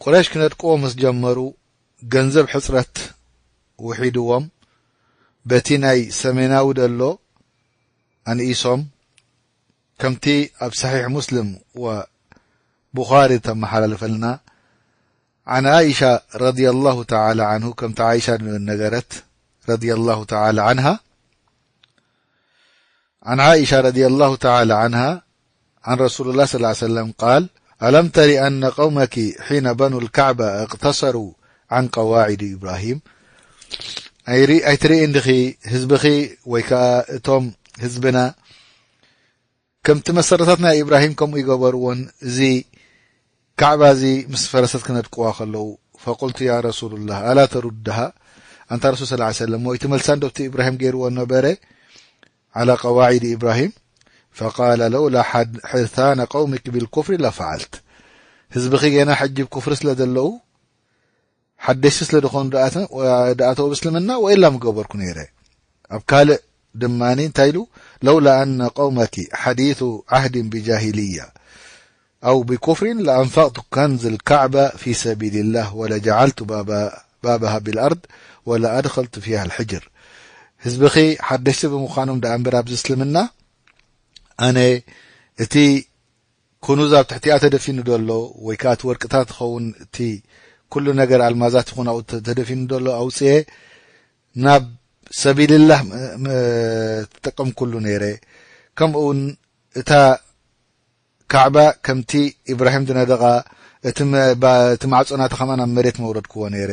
ቑረሽ 0.02 0.26
ክነድቅዎ 0.32 0.70
ምስ 0.82 0.92
ጀመሩ 1.02 1.38
ገንዘብ 2.14 2.46
ሕጽረት 2.52 2.94
ውሒድዎም 3.86 4.44
በቲ 5.50 5.66
ናይ 5.84 6.00
ሰሜናዊ 6.20 6.66
ደሎ 6.80 7.00
ኣንኢሶም 8.30 8.80
ከምቲ 10.02 10.24
ኣብ 10.64 10.72
ሰሒሕ 10.82 11.04
ሙስልም 11.16 11.48
ወቡኻሪ 11.84 13.32
ተመሓላልፍልና 13.46 14.24
عن 15.46 15.66
عئشة 15.66 16.20
رضي 16.34 16.70
الله 16.70 17.02
تعالى 17.04 17.42
عنه 17.44 17.72
كمت 17.72 18.00
عاشة 18.00 18.36
نرت 18.40 19.24
رضي 19.68 19.94
الله 19.94 20.24
تعالى 20.24 20.62
عنها 20.62 21.00
عن 23.22 23.40
عئشة 23.40 23.80
رضى 23.80 24.06
الله 24.06 24.36
تعالى 24.36 24.74
عنها 24.74 25.22
عن 25.84 25.96
رسول 25.98 26.30
الله 26.30 26.44
صلىال 26.44 26.64
عليه 26.66 26.76
وسلم 26.76 27.12
قال 27.18 27.48
علمتر 27.80 28.46
أن 28.46 28.64
قومك 28.64 29.18
حين 29.40 29.72
بنوا 29.72 30.00
الكعبة 30.00 30.62
اقتصرا 30.62 31.32
عن 31.70 31.88
قواعد 31.88 32.42
إبراهيم 32.58 33.00
ኣيترኢ 34.28 35.54
هزبخ 35.72 36.04
وي 36.52 36.62
ك 36.62 36.72
እቶم 37.16 37.44
هزبنا 37.82 38.34
كمቲ 39.84 40.06
مسرታت 40.18 40.60
نا 40.64 40.70
إبراهيم 40.80 41.12
كمو 41.20 41.36
يقበرዎن 41.36 41.98
እዚ 42.26 42.64
ካዕባ 43.60 43.82
ዚ 43.98 44.02
ምስ 44.32 44.42
ፈረሰት 44.52 44.82
ክነድቅዋ 44.86 45.26
ከለው 45.38 45.66
فقልቱ 46.04 46.38
ያ 46.50 46.54
ረሱل 46.68 46.92
الላه 46.98 47.18
ኣላ 47.30 47.38
ተሩድሃ 47.52 47.98
እንታ 48.72 48.84
ሱ 49.00 49.02
صلله 49.10 49.28
ي 49.32 49.34
س 49.38 49.60
ሞይቲ 49.66 49.82
መልሳን 49.92 50.18
ዶቲ 50.24 50.38
إብራሂም 50.50 50.76
ገይርዎ 50.80 51.02
ነበረ 51.20 51.44
على 52.58 52.72
قዋዒዲ 52.82 53.24
إብራሂም 53.36 53.72
فቃل 54.38 54.80
ለውላ 54.94 55.16
ሕታነ 55.70 56.18
قوምክ 56.34 56.64
ብልكፍሪ 56.74 57.14
ለፈዓልት 57.24 57.72
ህዝቢ 58.54 58.72
ኺ 58.82 58.82
ገና 58.94 59.10
ሕጅብ 59.20 59.46
كፍሪ 59.54 59.72
ስለ 59.80 59.88
ዘለዉ 60.00 60.26
ሓደሽቲ 61.66 62.00
ስለ 62.08 62.16
ድኾኑ 62.24 62.44
ድኣተዉ 63.38 63.66
ስልምና 63.80 64.10
ወإላ 64.24 64.44
مገበርኩ 64.54 64.92
ነይረ 65.02 65.18
ኣብ 65.94 66.02
ካልእ 66.10 66.40
ድማኒ 66.82 67.18
እንታይ 67.28 67.48
ኢሉ 67.50 67.58
ለውل 68.06 68.26
አن 68.40 68.58
قውመኪ 68.78 69.14
ሓዲث 69.42 69.80
ዓهድ 70.16 70.34
ብጃهልያ 70.52 71.20
أو 72.24 72.42
بكفر 72.42 72.92
لأنفقت 72.94 73.56
كنز 73.70 74.06
لكعبة 74.06 74.68
في 74.68 74.94
سቢيل 74.94 75.36
الله 75.36 75.74
ولاجعلت 75.76 76.42
بابها 77.22 77.58
بالኣرض 77.58 77.98
ولاድኸلت 78.46 79.18
فيها 79.18 79.44
الحجر 79.44 79.82
ህዝب 80.66 80.82
ኺ 80.94 80.96
حደشቲ 81.28 81.62
بمዃاኖም 81.72 82.18
دኣንبرب 82.24 82.66
ዝسلمና 82.72 83.16
ኣነ 84.46 84.58
እቲ 85.42 85.54
كኑز 86.64 86.92
ብ 87.00 87.02
تحቲኣ 87.10 87.34
ተደፊن 87.44 87.78
ደሎ 87.88 88.10
ወይ 88.46 88.56
ك 88.62 88.64
ቲ 88.78 88.80
ورቅታት 88.88 89.26
تኸውን 89.30 89.64
እቲ 89.84 89.96
كل 90.72 90.86
ነገر 91.00 91.18
ኣلمዛت 91.28 91.68
يኹن 91.72 91.88
ብኡ 91.96 91.98
ተደፊن 92.26 92.60
ደሎ 92.72 92.86
اوፅي 93.02 93.24
ናብ 94.44 94.62
ሰቢيل 95.22 95.52
اله 95.60 95.80
تጠቅم 97.12 97.48
كل 97.58 97.72
ነير 97.86 98.02
ከمኡ 98.78 98.94
ውን 99.08 99.18
እታ 99.80 99.90
ካዕባ 101.32 101.56
ከምቲ 101.86 102.10
ኢብራሂም 102.52 102.86
ድነደቃ 102.88 103.22
እቲ 103.88 104.02
ማዕፆናተ 104.92 105.32
ኸማ 105.38 105.50
ናብ 105.60 105.70
መሬት 105.76 105.96
መውረድክዎ 106.02 106.42
ነይረ 106.54 106.72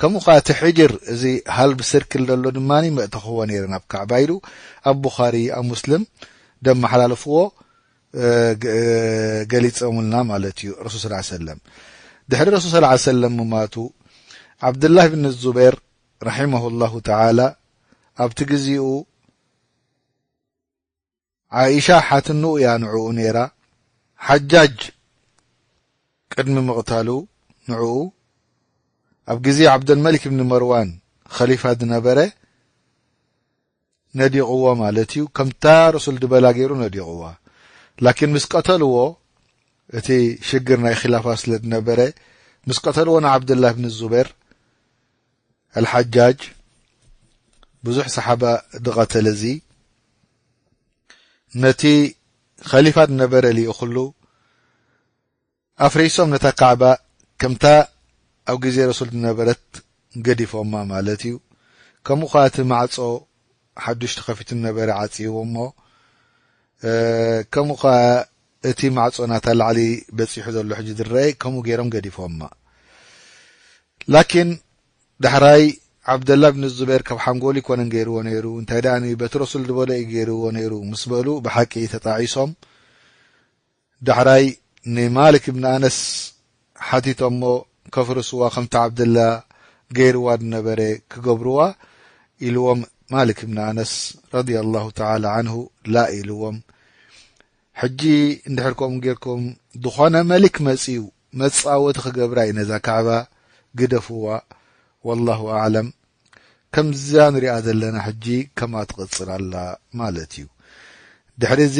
ከምኡ 0.00 0.22
ከ 0.26 0.30
እቲ 0.40 0.48
ሕጅር 0.60 0.92
እዚ 1.12 1.22
ሃል 1.56 1.72
ብስርክል 1.80 2.22
ዘሎ 2.30 2.46
ድማ 2.56 2.70
መእት 2.98 3.14
ኽዎ 3.24 3.38
ነይረ 3.50 3.64
ናብ 3.74 3.84
ካዕባ 3.92 4.12
ኢሉ 4.24 4.32
ኣብ 4.90 4.96
ብኻሪ 5.04 5.36
ኣብ 5.56 5.64
ሙስልም 5.72 6.04
ደመሓላልፍዎ 6.66 7.36
ገሊፀምልና 9.52 10.14
ማለት 10.32 10.56
እዩ 10.62 10.70
ረሱል 10.86 11.12
ص 11.28 11.30
ሰለ 11.32 11.48
ድሕሪ 12.32 12.48
ረሱል 12.56 12.70
ص 12.76 13.02
ሰለ 13.10 13.22
ምማቱ 13.38 13.74
ዓብድላه 14.68 15.06
ብን 15.12 15.24
ዙቤር 15.42 15.74
ረሒማሁالላه 16.28 16.92
ተላ 17.08 17.38
ኣብቲ 18.24 18.38
ግዜኡ 18.52 18.86
ዓእሻ 21.60 21.86
ሓትን 22.08 22.42
ያ 22.64 22.72
ንዑኡ 22.82 23.06
ነይራ 23.18 23.36
ሓጃጅ 24.26 24.76
ቅድሚ 26.34 26.56
ምቕታሉ 26.68 27.08
ንዕኡ 27.70 27.84
ኣብ 29.32 29.38
ግዜ 29.46 29.58
ዓብድልመሊክ 29.74 30.22
ብኒ 30.32 30.40
መርዋን 30.52 30.88
ኸሊፋ 31.36 31.62
ዝነበረ 31.80 32.18
ነዲቕዎ 34.20 34.64
ማለት 34.82 35.10
እዩ 35.14 35.22
ከምታ 35.36 35.64
ረሱል 35.96 36.16
ድበላ 36.22 36.46
ገይሩ 36.58 36.72
ነዲቕዋ 36.84 37.22
ላኪን 38.06 38.30
ምስ 38.36 38.44
ቀተልዎ 38.52 38.94
እቲ 39.98 40.08
ሽግር 40.48 40.78
ናይ 40.84 40.94
ክላፋ 41.00 41.26
ስለ 41.42 41.50
ድነበረ 41.64 42.00
ምስ 42.70 42.78
ቀተልዎ 42.84 43.14
ናዓብድላህ 43.26 43.72
ብን 43.76 43.86
ዙበር 43.98 44.28
አልሓጃጅ 45.80 46.40
ብዙሕ 47.86 48.06
ሰሓባ 48.16 48.42
ዝቐተለ 48.86 49.26
እዚ 49.36 49.42
ነቲ 51.64 51.82
ከሊፋ 52.70 52.96
ነበረ 53.22 53.44
ል 53.56 53.60
ኩሉ 53.78 53.96
ኣፍ 55.86 55.94
ሬሶም 56.00 56.28
ነታ 56.34 56.46
ካዕባ 56.60 56.82
ከምታ 57.40 57.64
ኣብ 58.50 58.56
ግዜ 58.64 58.76
ረሱል 58.90 59.10
ነበረት 59.26 59.62
ገዲፎማ 60.26 60.72
ማለት 60.92 61.20
እዩ 61.28 61.34
ከምኡ 62.06 62.28
ከ 62.32 62.34
እቲ 62.48 62.58
ማዕፆ 62.72 62.96
ሓዱሽቲ 63.84 64.18
ከፊቱ 64.26 64.48
ነበሪ 64.66 64.88
ዓፂዎሞ 65.00 65.56
ከምኡ 67.54 67.76
ከ 67.82 67.94
እቲ 68.70 68.80
ማዕፆ 68.96 69.16
ናታ 69.32 69.46
ላዕሊ 69.60 69.80
በፂሑ 70.18 70.46
ዘሎ 70.56 70.68
ሕጂ 70.78 70.88
ዝረአይ 70.98 71.30
ከምኡ 71.42 71.60
ገይሮም 71.68 71.88
ገዲፎምማ 71.94 72.40
ላኪን 74.14 74.50
ዳሕራይ 75.24 75.62
ዓብደላه 76.12 76.50
ብን 76.54 76.64
ዙበር 76.76 77.00
ካብ 77.08 77.18
ሓንጎሉ 77.24 77.56
ይኮነን 77.60 77.88
ገይርዎ 77.94 78.16
ነይሩ 78.26 78.44
እንታይ 78.60 78.80
ድኣ 78.84 78.94
ቤቲ 79.20 79.32
ረሱል 79.42 79.62
ዝበሎ 79.68 79.90
ዩ 80.00 80.04
ገይርዎ 80.14 80.42
ነይሩ 80.56 80.72
ምስ 80.90 81.02
በሉ 81.10 81.26
ብሓቂ 81.44 81.72
ተጣዒሶም 81.94 82.50
ዳሕራይ 84.08 84.44
ንማልክ 84.96 85.44
እብኒ 85.52 85.64
ኣነስ 85.74 85.98
ሓቲቶሞ 86.88 87.42
ከፍርስዋ 87.94 88.40
ከምቲ 88.54 88.74
ዓብደላ 88.84 89.18
ገይርዋ 89.98 90.26
ድነበረ 90.42 90.80
ክገብርዋ 91.12 91.58
ኢልዎም 92.46 92.80
ማልክ 93.14 93.38
ብን 93.50 93.58
ኣነስ 93.68 93.92
ረድ 94.34 94.48
ላه 94.74 94.84
ተ 94.98 95.08
ን 95.46 95.48
ላ 95.94 96.04
ኢልዎም 96.18 96.56
ሕጂ 97.80 98.00
ንድሕርከም 98.52 98.94
ጌርኩም 99.04 99.42
ዝኾነ 99.82 100.14
መሊክ 100.30 100.56
መጺዩ 100.68 101.00
መፃወቲ 101.40 101.96
ክገብራ 102.04 102.38
እዩ 102.48 102.54
ነዛ 102.58 102.70
ከዕባ 102.86 103.08
ግደፍዋ 103.78 104.24
ዋالላه 105.06 105.40
ኣዕለም 105.62 105.88
ከምዛ 106.74 107.08
ንሪኣ 107.34 107.52
ዘለና 107.66 107.96
ሕጂ 108.06 108.24
ከማ 108.58 108.72
ትቕፅላላ 108.88 109.54
ማለት 110.00 110.30
እዩ 110.38 110.46
ድሕሪዚ 111.40 111.78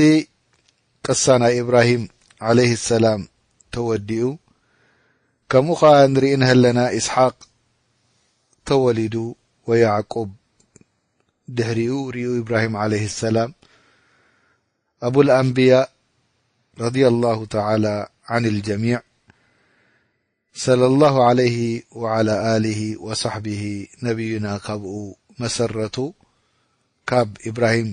ቅሳ 1.04 1.24
ናይ 1.42 1.54
እብራሂም 1.62 2.02
عለይህ 2.46 2.72
ሰላም 2.90 3.20
ተወዲኡ 3.74 4.24
ከምኡ 5.50 5.76
ኸዓ 5.80 5.94
ንርእኒ 6.12 6.42
ሃለና 6.50 6.78
እስሓቅ 6.98 7.36
ተወሊዱ 8.68 9.14
ወያዕቁብ 9.68 10.28
ድሕሪኡ 11.56 11.92
ርኡ 12.16 12.24
ኢብራሂም 12.42 12.74
عለይ 12.82 13.02
ሰላም 13.24 13.50
ኣብ 15.08 15.14
ልአንብያ 15.26 15.72
ረድ 16.82 16.96
لላه 17.14 17.38
ተى 17.52 17.62
عን 18.30 18.44
ልጀሚዕ 18.56 18.98
ስለ 20.62 20.82
ላሁ 21.00 21.16
ለይህ 21.38 21.56
ዋዓላ 22.02 22.28
አልሂ 22.52 22.78
ወሳሕቢሂ 23.06 23.60
ነቢዩና 24.06 24.46
ካብኡ 24.64 24.94
መሰረቱ 25.42 25.96
ካብ 27.10 27.28
ኢብራሂም 27.50 27.90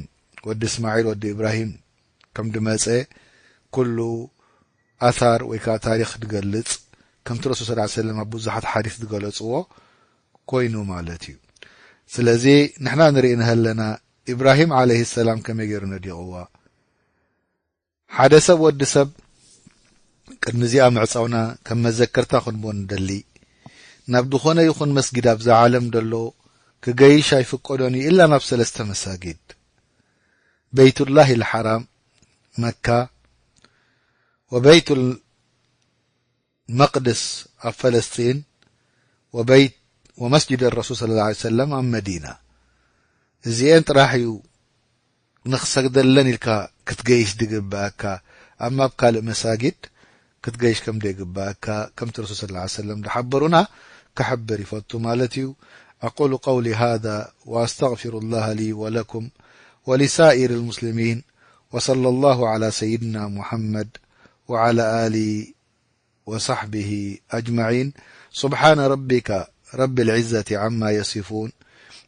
ወዲ 0.47 0.61
እስማዒል 0.70 1.05
ወዲ 1.11 1.24
እብራሂም 1.34 1.72
ከም 2.36 2.47
ድመጸ 2.55 2.86
ኵሉ 3.76 3.97
ኣታር 5.09 5.41
ወይ 5.49 5.59
ከብ 5.66 5.78
ታሪኽ 5.88 6.11
ትገልጽ 6.24 6.72
ከምቲ 7.28 7.43
ረሱል 7.51 7.63
ስላ 7.70 7.80
ሰለም 7.99 8.18
ኣብ 8.24 8.30
ብዙሓት 8.36 8.66
ሓዲት 8.72 8.95
ዝገለጽዎ 9.01 9.51
ኰይኑ 10.55 10.76
ማለት 10.93 11.24
እዩ 11.32 11.38
ስለዚ 12.16 12.45
ንሕና 12.86 13.01
እንርኢኒሃለና 13.11 13.82
ኢብራሂም 14.34 14.74
ዓለይህ 14.80 15.05
ሰላም 15.16 15.39
ከመይ 15.45 15.68
ገይሩ 15.72 15.84
ነዲቕዋ 15.93 16.34
ሓደ 18.18 18.34
ሰብ 18.47 18.59
ወዲ 18.66 18.82
ሰብ 18.95 19.09
ቅድሚ 20.47 20.61
እዚኣ 20.67 20.84
ምዕጻውና 20.95 21.38
ከም 21.65 21.78
መዘከርታ 21.86 22.34
ክንቦ 22.45 22.63
ደሊ 22.91 23.09
ናብ 24.13 24.23
ድኾነ 24.32 24.57
ይኹን 24.67 24.89
መስጊድ 24.97 25.26
ኣብ 25.34 25.39
ዛዓለም 25.47 25.86
ደሎ 25.95 26.13
ክገይሽ 26.84 27.28
ኣይፍቀዶን 27.39 27.93
እዩ 27.99 28.03
ኢላ 28.11 28.19
ናብ 28.32 28.43
ሰለስተ 28.49 28.78
መሳጊድ 28.91 29.41
በይት 30.76 30.97
ላሂ 31.15 31.30
ሓራም 31.51 31.84
መካ 32.63 32.88
ወበይት 34.53 34.88
ልመቅድስ 34.99 37.21
ኣብ 37.69 37.76
ፈለስጢን 37.82 38.38
ወበወመስጅድ 39.38 40.61
ረሱል 40.80 40.95
صለ 41.01 41.11
ላ 41.19 41.21
ه 41.30 41.32
ሰላም 41.47 41.69
ኣብ 41.80 41.86
መዲና 41.95 42.26
እዚአን 43.49 43.84
ጥራሕ 43.89 44.11
እዩ 44.19 44.28
ንኽሰግደለን 45.53 46.28
ኢልካ 46.34 46.47
ክትገይሽ 46.89 47.30
ድግብአካ 47.39 48.01
ኣብ 48.65 48.71
ማ 48.78 48.80
ኣብ 48.88 48.91
ካልእ 48.99 49.21
መሳጊድ 49.30 49.80
ትجيش 50.51 50.81
كم 50.83 50.99
جبك 50.99 51.91
كمت 51.97 52.19
رسول 52.19 52.37
صلىاله 52.37 52.59
عيه 52.59 52.65
وسلم 52.65 53.09
حبሩن 53.13 53.55
كحبر 54.17 54.59
يفت 54.61 54.95
ማት 54.95 55.33
ዩ 55.43 55.53
أقول 56.03 56.31
قول 56.47 56.65
هذا 56.67 57.17
وأستغفر 57.45 58.13
الله 58.17 58.51
لي 58.53 58.73
ولكم 58.73 59.29
ولسائر 59.87 60.49
المسلمين 60.51 61.23
وصلى 61.71 62.09
الله 62.09 62.47
على 62.49 62.71
سيድنا 62.71 63.27
محمድ 63.27 63.87
وعلى 64.47 64.83
له 65.13 65.45
وصحبه 66.25 67.17
أجمعين 67.31 67.93
سبحان 68.41 68.79
ربك 68.79 69.29
رب 69.73 69.99
العزة 69.99 70.45
عما 70.51 70.91
يصفون 70.91 71.49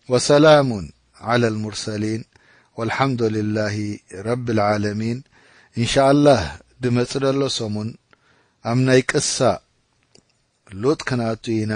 وسلام 0.09 0.69
على 1.27 1.47
المرسلين 1.47 2.21
والحمد 2.77 3.21
لله 3.23 3.99
رب 4.29 4.47
العالمين 4.55 5.17
ان 5.77 5.85
شاء 5.93 6.07
الله 6.13 6.41
دمፅ 6.83 7.11
ሎ 7.39 7.47
سمን 7.59 7.89
ኣብ 8.69 8.79
ናይ 8.87 9.01
ቅሳ 9.11 9.35
ሉጥ 10.81 10.99
ከናቱ 11.07 11.43
ኢና 11.61 11.73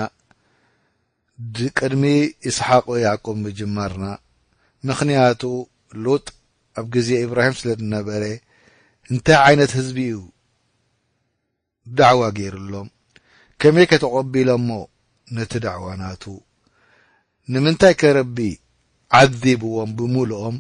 ብቅድሚ 1.58 2.04
እስሓቆ 2.50 2.88
ያዕቁብ 3.06 3.38
ምጅማርና 3.44 4.06
ምኽንያቱ 4.88 5.42
ሉጥ 6.06 6.26
ኣብ 6.80 6.86
ግዜ 6.96 7.10
እብራሂም 7.26 7.56
ስለ 7.60 7.70
ድነበረ 7.82 8.24
እንታይ 9.12 9.38
ዓይነት 9.46 9.72
ህዝቢ 9.80 9.98
እዩ 10.14 10.18
ዳዕዋ 12.00 12.22
ገይሩሎም 12.38 12.90
ከመይ 13.62 13.88
ከተቖቢሎሞ 13.92 14.70
ነቲ 15.38 15.52
ደዕዋ 15.66 15.88
ናቱ 16.04 16.24
ንምንታይ 17.54 17.94
ከረቢ 18.02 18.38
ዓዚብዎም 19.20 19.92
ብምልኦም 20.00 20.58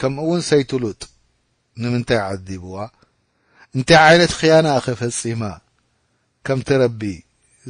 ከምኡእውን 0.00 0.42
ሰይቱ 0.50 0.70
ሉጥ 0.84 1.00
ንምንታይ 1.82 2.20
ዓዚብዋ 2.30 2.74
እንታይ 3.78 4.00
ዓይነት 4.08 4.32
ኽያና 4.40 4.66
አኸፈጺማ 4.78 5.42
ከምቲ 6.46 6.68
ረቢ 6.82 7.00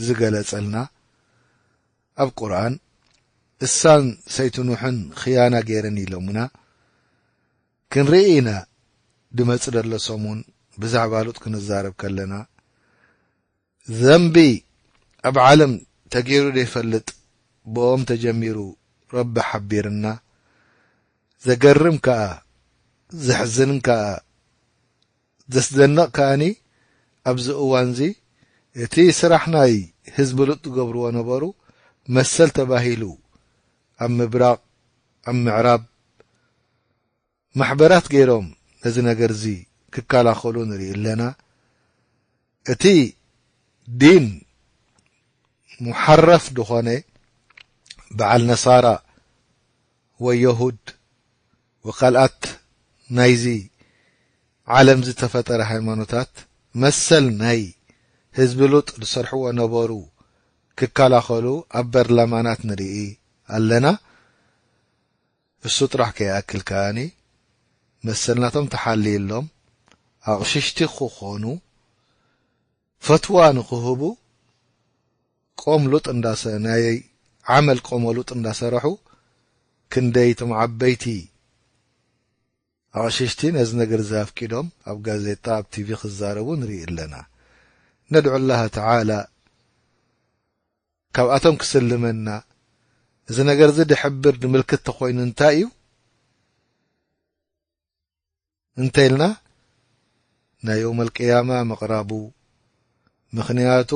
ዝገለጸልና 0.05 0.77
ኣብ 2.23 2.29
ቁርኣን 2.41 2.75
እሳን 3.67 4.05
ሰይትኑሑን 4.37 4.97
ኽያና 5.21 5.55
ጌይረን 5.69 5.97
ኢሎምና 6.05 6.39
ክንርኢኢና 7.95 8.51
ድመጽእ 9.39 9.75
ደሎሶሙን 9.77 10.41
ብዛዕባ 10.83 11.15
ሉጥ 11.27 11.37
ክንዛረብ 11.45 11.95
ከለና 12.03 12.35
ዘምቢ 14.03 14.37
ኣብ 15.29 15.37
ዓለም 15.49 15.73
ተገይሩ 16.15 16.45
ደይፈልጥ 16.59 17.09
ብኦም 17.75 18.03
ተጀሚሩ 18.11 18.59
ረቢ 19.17 19.35
ሓቢርና 19.49 20.07
ዘገርም 21.49 21.97
ከዓ 22.07 22.23
ዘሕዝንን 23.27 23.81
ከዓ 23.89 24.03
ዘስደንቕ 25.53 26.09
ከኣኒ 26.17 26.43
ኣብዚ 27.31 27.47
እዋን 27.65 27.89
ዚ 27.99 28.11
እቲ 28.85 28.95
ስራሕ 29.19 29.45
ናይ 29.55 29.75
ህዝብሉጥገብርዎ 30.17 31.05
ነበሩ 31.19 31.43
መሰል 32.17 32.51
ተባሂሉ 32.59 33.03
ኣብ 34.05 34.11
ምብራቕ 34.19 34.61
ኣብ 35.31 35.37
ምዕራብ 35.47 35.83
ማሕበራት 37.61 38.07
ገይሮም 38.15 38.47
ነዚ 38.85 38.97
ነገር 39.11 39.31
እዚ 39.37 39.45
ክከላኸሉ 39.95 40.57
ንርኢ 40.71 40.85
ኣለና 40.97 41.23
እቲ 42.73 42.85
ዲን 44.01 44.27
ሙሓረፍ 45.87 46.45
ንኾነ 46.57 46.89
በዓል 48.19 48.43
ነሳራ 48.51 48.87
ወየሁድ 50.25 50.81
ወካልኣት 51.87 52.41
ናይዚ 53.17 53.45
ዓለም 54.79 55.01
ዝተፈጠረ 55.07 55.61
ሃይማኖታት 55.71 56.33
መሰል 56.83 57.27
ናይ 57.41 57.61
ህዝቢ 58.39 58.61
ሉጥ 58.73 58.87
ዝሰርሕዎ 59.01 59.45
ነበሩ 59.61 59.91
ክከላኸሉ 60.81 61.47
ኣብ 61.79 61.87
በርላማናት 61.95 62.61
ንርኢ 62.69 62.95
ኣለና 63.57 63.87
እሱ 65.69 65.77
ጥራሕ 65.93 66.11
ከየኣክል 66.17 66.63
ካኣኒ 66.69 66.99
መሰልናቶም 68.07 68.67
ተሓልዩሎም 68.75 69.47
ኣቕሽሽቲ 70.33 70.79
ክኾኑ 70.97 71.45
ፈትዋ 73.07 73.37
ንኽህቡ 73.59 74.03
ቆም 75.63 75.83
ሉጥ 75.93 76.07
ናይ 76.67 76.85
ዓመል 77.57 77.79
ቆመ 77.89 78.05
ሉጥ 78.17 78.31
እንዳሰረሑ 78.39 78.87
ክንደይ 79.93 80.31
ቶም 80.41 80.53
ዓበይቲ 80.63 81.05
ኣቕሺሽቲ 83.03 83.41
ነዚ 83.57 83.71
ነገር 83.83 84.01
እዚ 84.03 84.13
ኣፍቂዶም 84.25 84.67
ኣብ 84.91 84.99
ጋዜጣ 85.07 85.47
ኣብ 85.59 85.65
ቲቪ 85.75 85.89
ኽዛረቡ 86.01 86.49
ንርኢ 86.61 86.77
ኣለና 86.87 87.15
ነድዑ 88.15 88.35
ላህ 88.51 88.61
ትዓላ 88.77 89.11
ካብኣቶም 91.17 91.57
ክስልመና 91.63 92.29
እዚ 93.31 93.37
ነገር 93.51 93.69
እዚ 93.73 93.79
ድሕብር 93.93 94.35
ንምልክት 94.43 94.83
ተ 94.87 94.95
ኾይኑ 94.99 95.19
እንታይ 95.27 95.57
እዩ 95.59 95.67
እንተይ 98.83 99.07
ኢልና 99.11 99.25
ናይ 100.67 100.79
ዮመ 100.85 100.99
ልቅያማ 101.09 101.51
መቕራቡ 101.71 102.11
ምኽንያቱ 103.37 103.91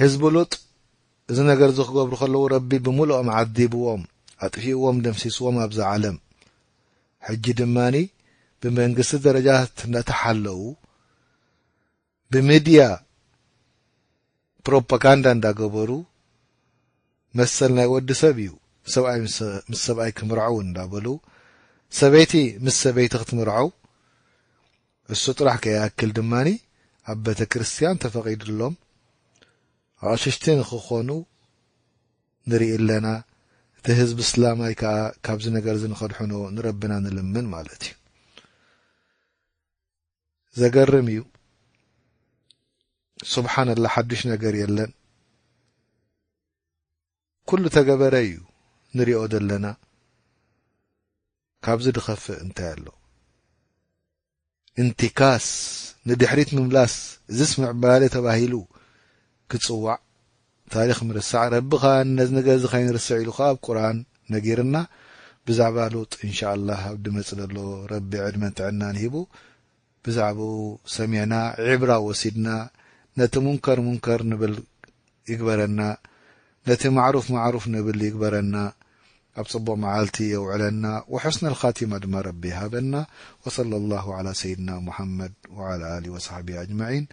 ህዝቢ 0.00 0.22
ሉጥ 0.36 0.52
እዚ 1.32 1.38
ነገር 1.52 1.68
እዚ 1.72 1.80
ክገብሩ 1.88 2.14
ኸለዉ 2.22 2.42
ረቢ 2.54 2.70
ብምሉኦም 2.86 3.28
ዓዲብዎም 3.38 4.02
ኣጥፊኡዎም 4.44 4.96
ደምሲስዎም 5.06 5.56
ኣብዛ 5.64 5.80
ዓለም 5.94 6.16
ሕጂ 7.28 7.44
ድማኒ 7.60 7.96
ብመንግስቲ 8.62 9.20
ደረጃት 9.26 9.76
ነታሓለዉ 9.94 10.60
ብሚድያ 12.32 12.82
ፕሮፓጋንዳ 14.66 15.26
እንዳገበሩ 15.36 15.90
መሰል 17.38 17.72
ናይ 17.78 17.86
ወዲ 17.94 18.08
ሰብ 18.22 18.36
እዩ 18.44 18.50
ሰብኣይ 18.94 19.18
ምስ 19.24 19.36
ሰብኣይ 19.86 20.10
ክምርዐእውን 20.18 20.66
እንዳበሉ 20.68 21.06
ሰበይቲ 21.98 22.32
ምስ 22.64 22.76
ሰበይቲ 22.84 23.12
ክትምርዐው 23.22 23.68
እሱ 25.14 25.24
ጥራሕ 25.38 25.56
ከየኣክል 25.64 26.10
ድማኒ 26.18 26.48
ኣብ 27.12 27.18
ቤተ 27.26 27.40
ክርስትያን 27.52 28.00
ተፈቒዱሎም 28.04 28.74
ኣቕሽሽቲ 30.10 30.44
ንክኾኑ 30.60 31.10
ንርኢ 32.50 32.70
ኣለና 32.78 33.06
እቲ 33.86 33.92
ህዝቢ 34.00 34.18
እስላማይ 34.24 34.74
ከዓ 34.80 34.94
ካብዚ 35.26 35.44
ነገር 35.56 35.74
ዝንኸድሑኖ 35.80 36.32
ንረቢና 36.56 36.92
ንልምን 37.04 37.46
ማለት 37.54 37.82
እዩ 37.86 37.90
ዘገርም 40.60 41.08
እዩ 41.14 41.18
ስብሓን 43.34 43.68
ላ 43.84 43.88
ሓዱሽ 43.94 44.20
ነገር 44.32 44.54
የለን 44.60 44.90
ኵሉ 47.50 47.64
ተገበረ 47.76 48.14
እዩ 48.28 48.38
ንርእኦ 48.96 49.20
ዘለና 49.34 49.66
ካብዚ 51.66 51.86
ድኸፍእ 51.98 52.40
እንታይ 52.46 52.70
ኣሎ 52.72 52.86
እንቲካስ 54.82 55.48
ንድሕሪት 56.10 56.52
ምምላስ 56.56 56.96
ዝስምዕ 57.36 57.72
ብላሊ 57.82 58.02
ተባሂሉ 58.16 58.54
ክፅዋዕ 59.50 59.98
ታሪክ 60.74 60.98
ምርስዕ 61.08 61.42
ረቢኻ 61.54 61.82
ነዚ 62.18 62.30
ነገ 62.36 62.46
ዚ 62.62 62.64
ኸይንርስዕ 62.72 63.16
ኢሉ 63.22 63.30
ከ 63.36 63.40
ኣብ 63.48 63.56
ቁርን 63.66 63.98
ነጊርና 64.32 64.76
ብዛዕባ 65.46 65.76
ሎጥ 65.94 66.12
እንሻ 66.26 66.38
ላه 66.68 66.80
ኣብድመፅ 66.92 67.28
ዘሎ 67.40 67.54
ረቢ 67.92 68.10
ዕድመ 68.26 68.42
ንትዐና 68.50 68.80
ንሂቡ 68.96 69.14
ብዛዕባኡ 70.04 70.56
ሰሚዕና 70.94 71.34
ዒብራ 71.66 71.90
ወሲድና 72.06 72.48
ነቲ 73.20 73.34
ሙንከር 73.44 73.78
ሙንከር 73.88 74.20
ንብል 74.30 74.54
ይግበረና 75.30 75.80
ነቲ 76.70 76.82
ማዕሩፍ 76.96 77.26
ማዕሩፍ 77.34 77.64
ንብል 77.74 78.00
ይግበረና 78.06 78.56
ኣብ 79.42 79.46
ፅቡቅ 79.52 79.76
መዓልቲ 79.84 80.16
የውዕለና 80.32 80.84
ሕስነ 81.26 81.52
ካቲማ 81.60 81.92
ድማ 82.02 82.14
ረቢ 82.28 82.42
የሃበና 82.52 82.94
وصለ 83.44 83.70
لله 83.82 84.04
لى 84.26 84.32
ሰይድና 84.40 84.70
ሓመድ 84.96 85.32
عى 85.66 85.96
ሊه 86.04 86.10
وصሕቢ 86.16 86.46
ኣጅማعን 86.62 87.06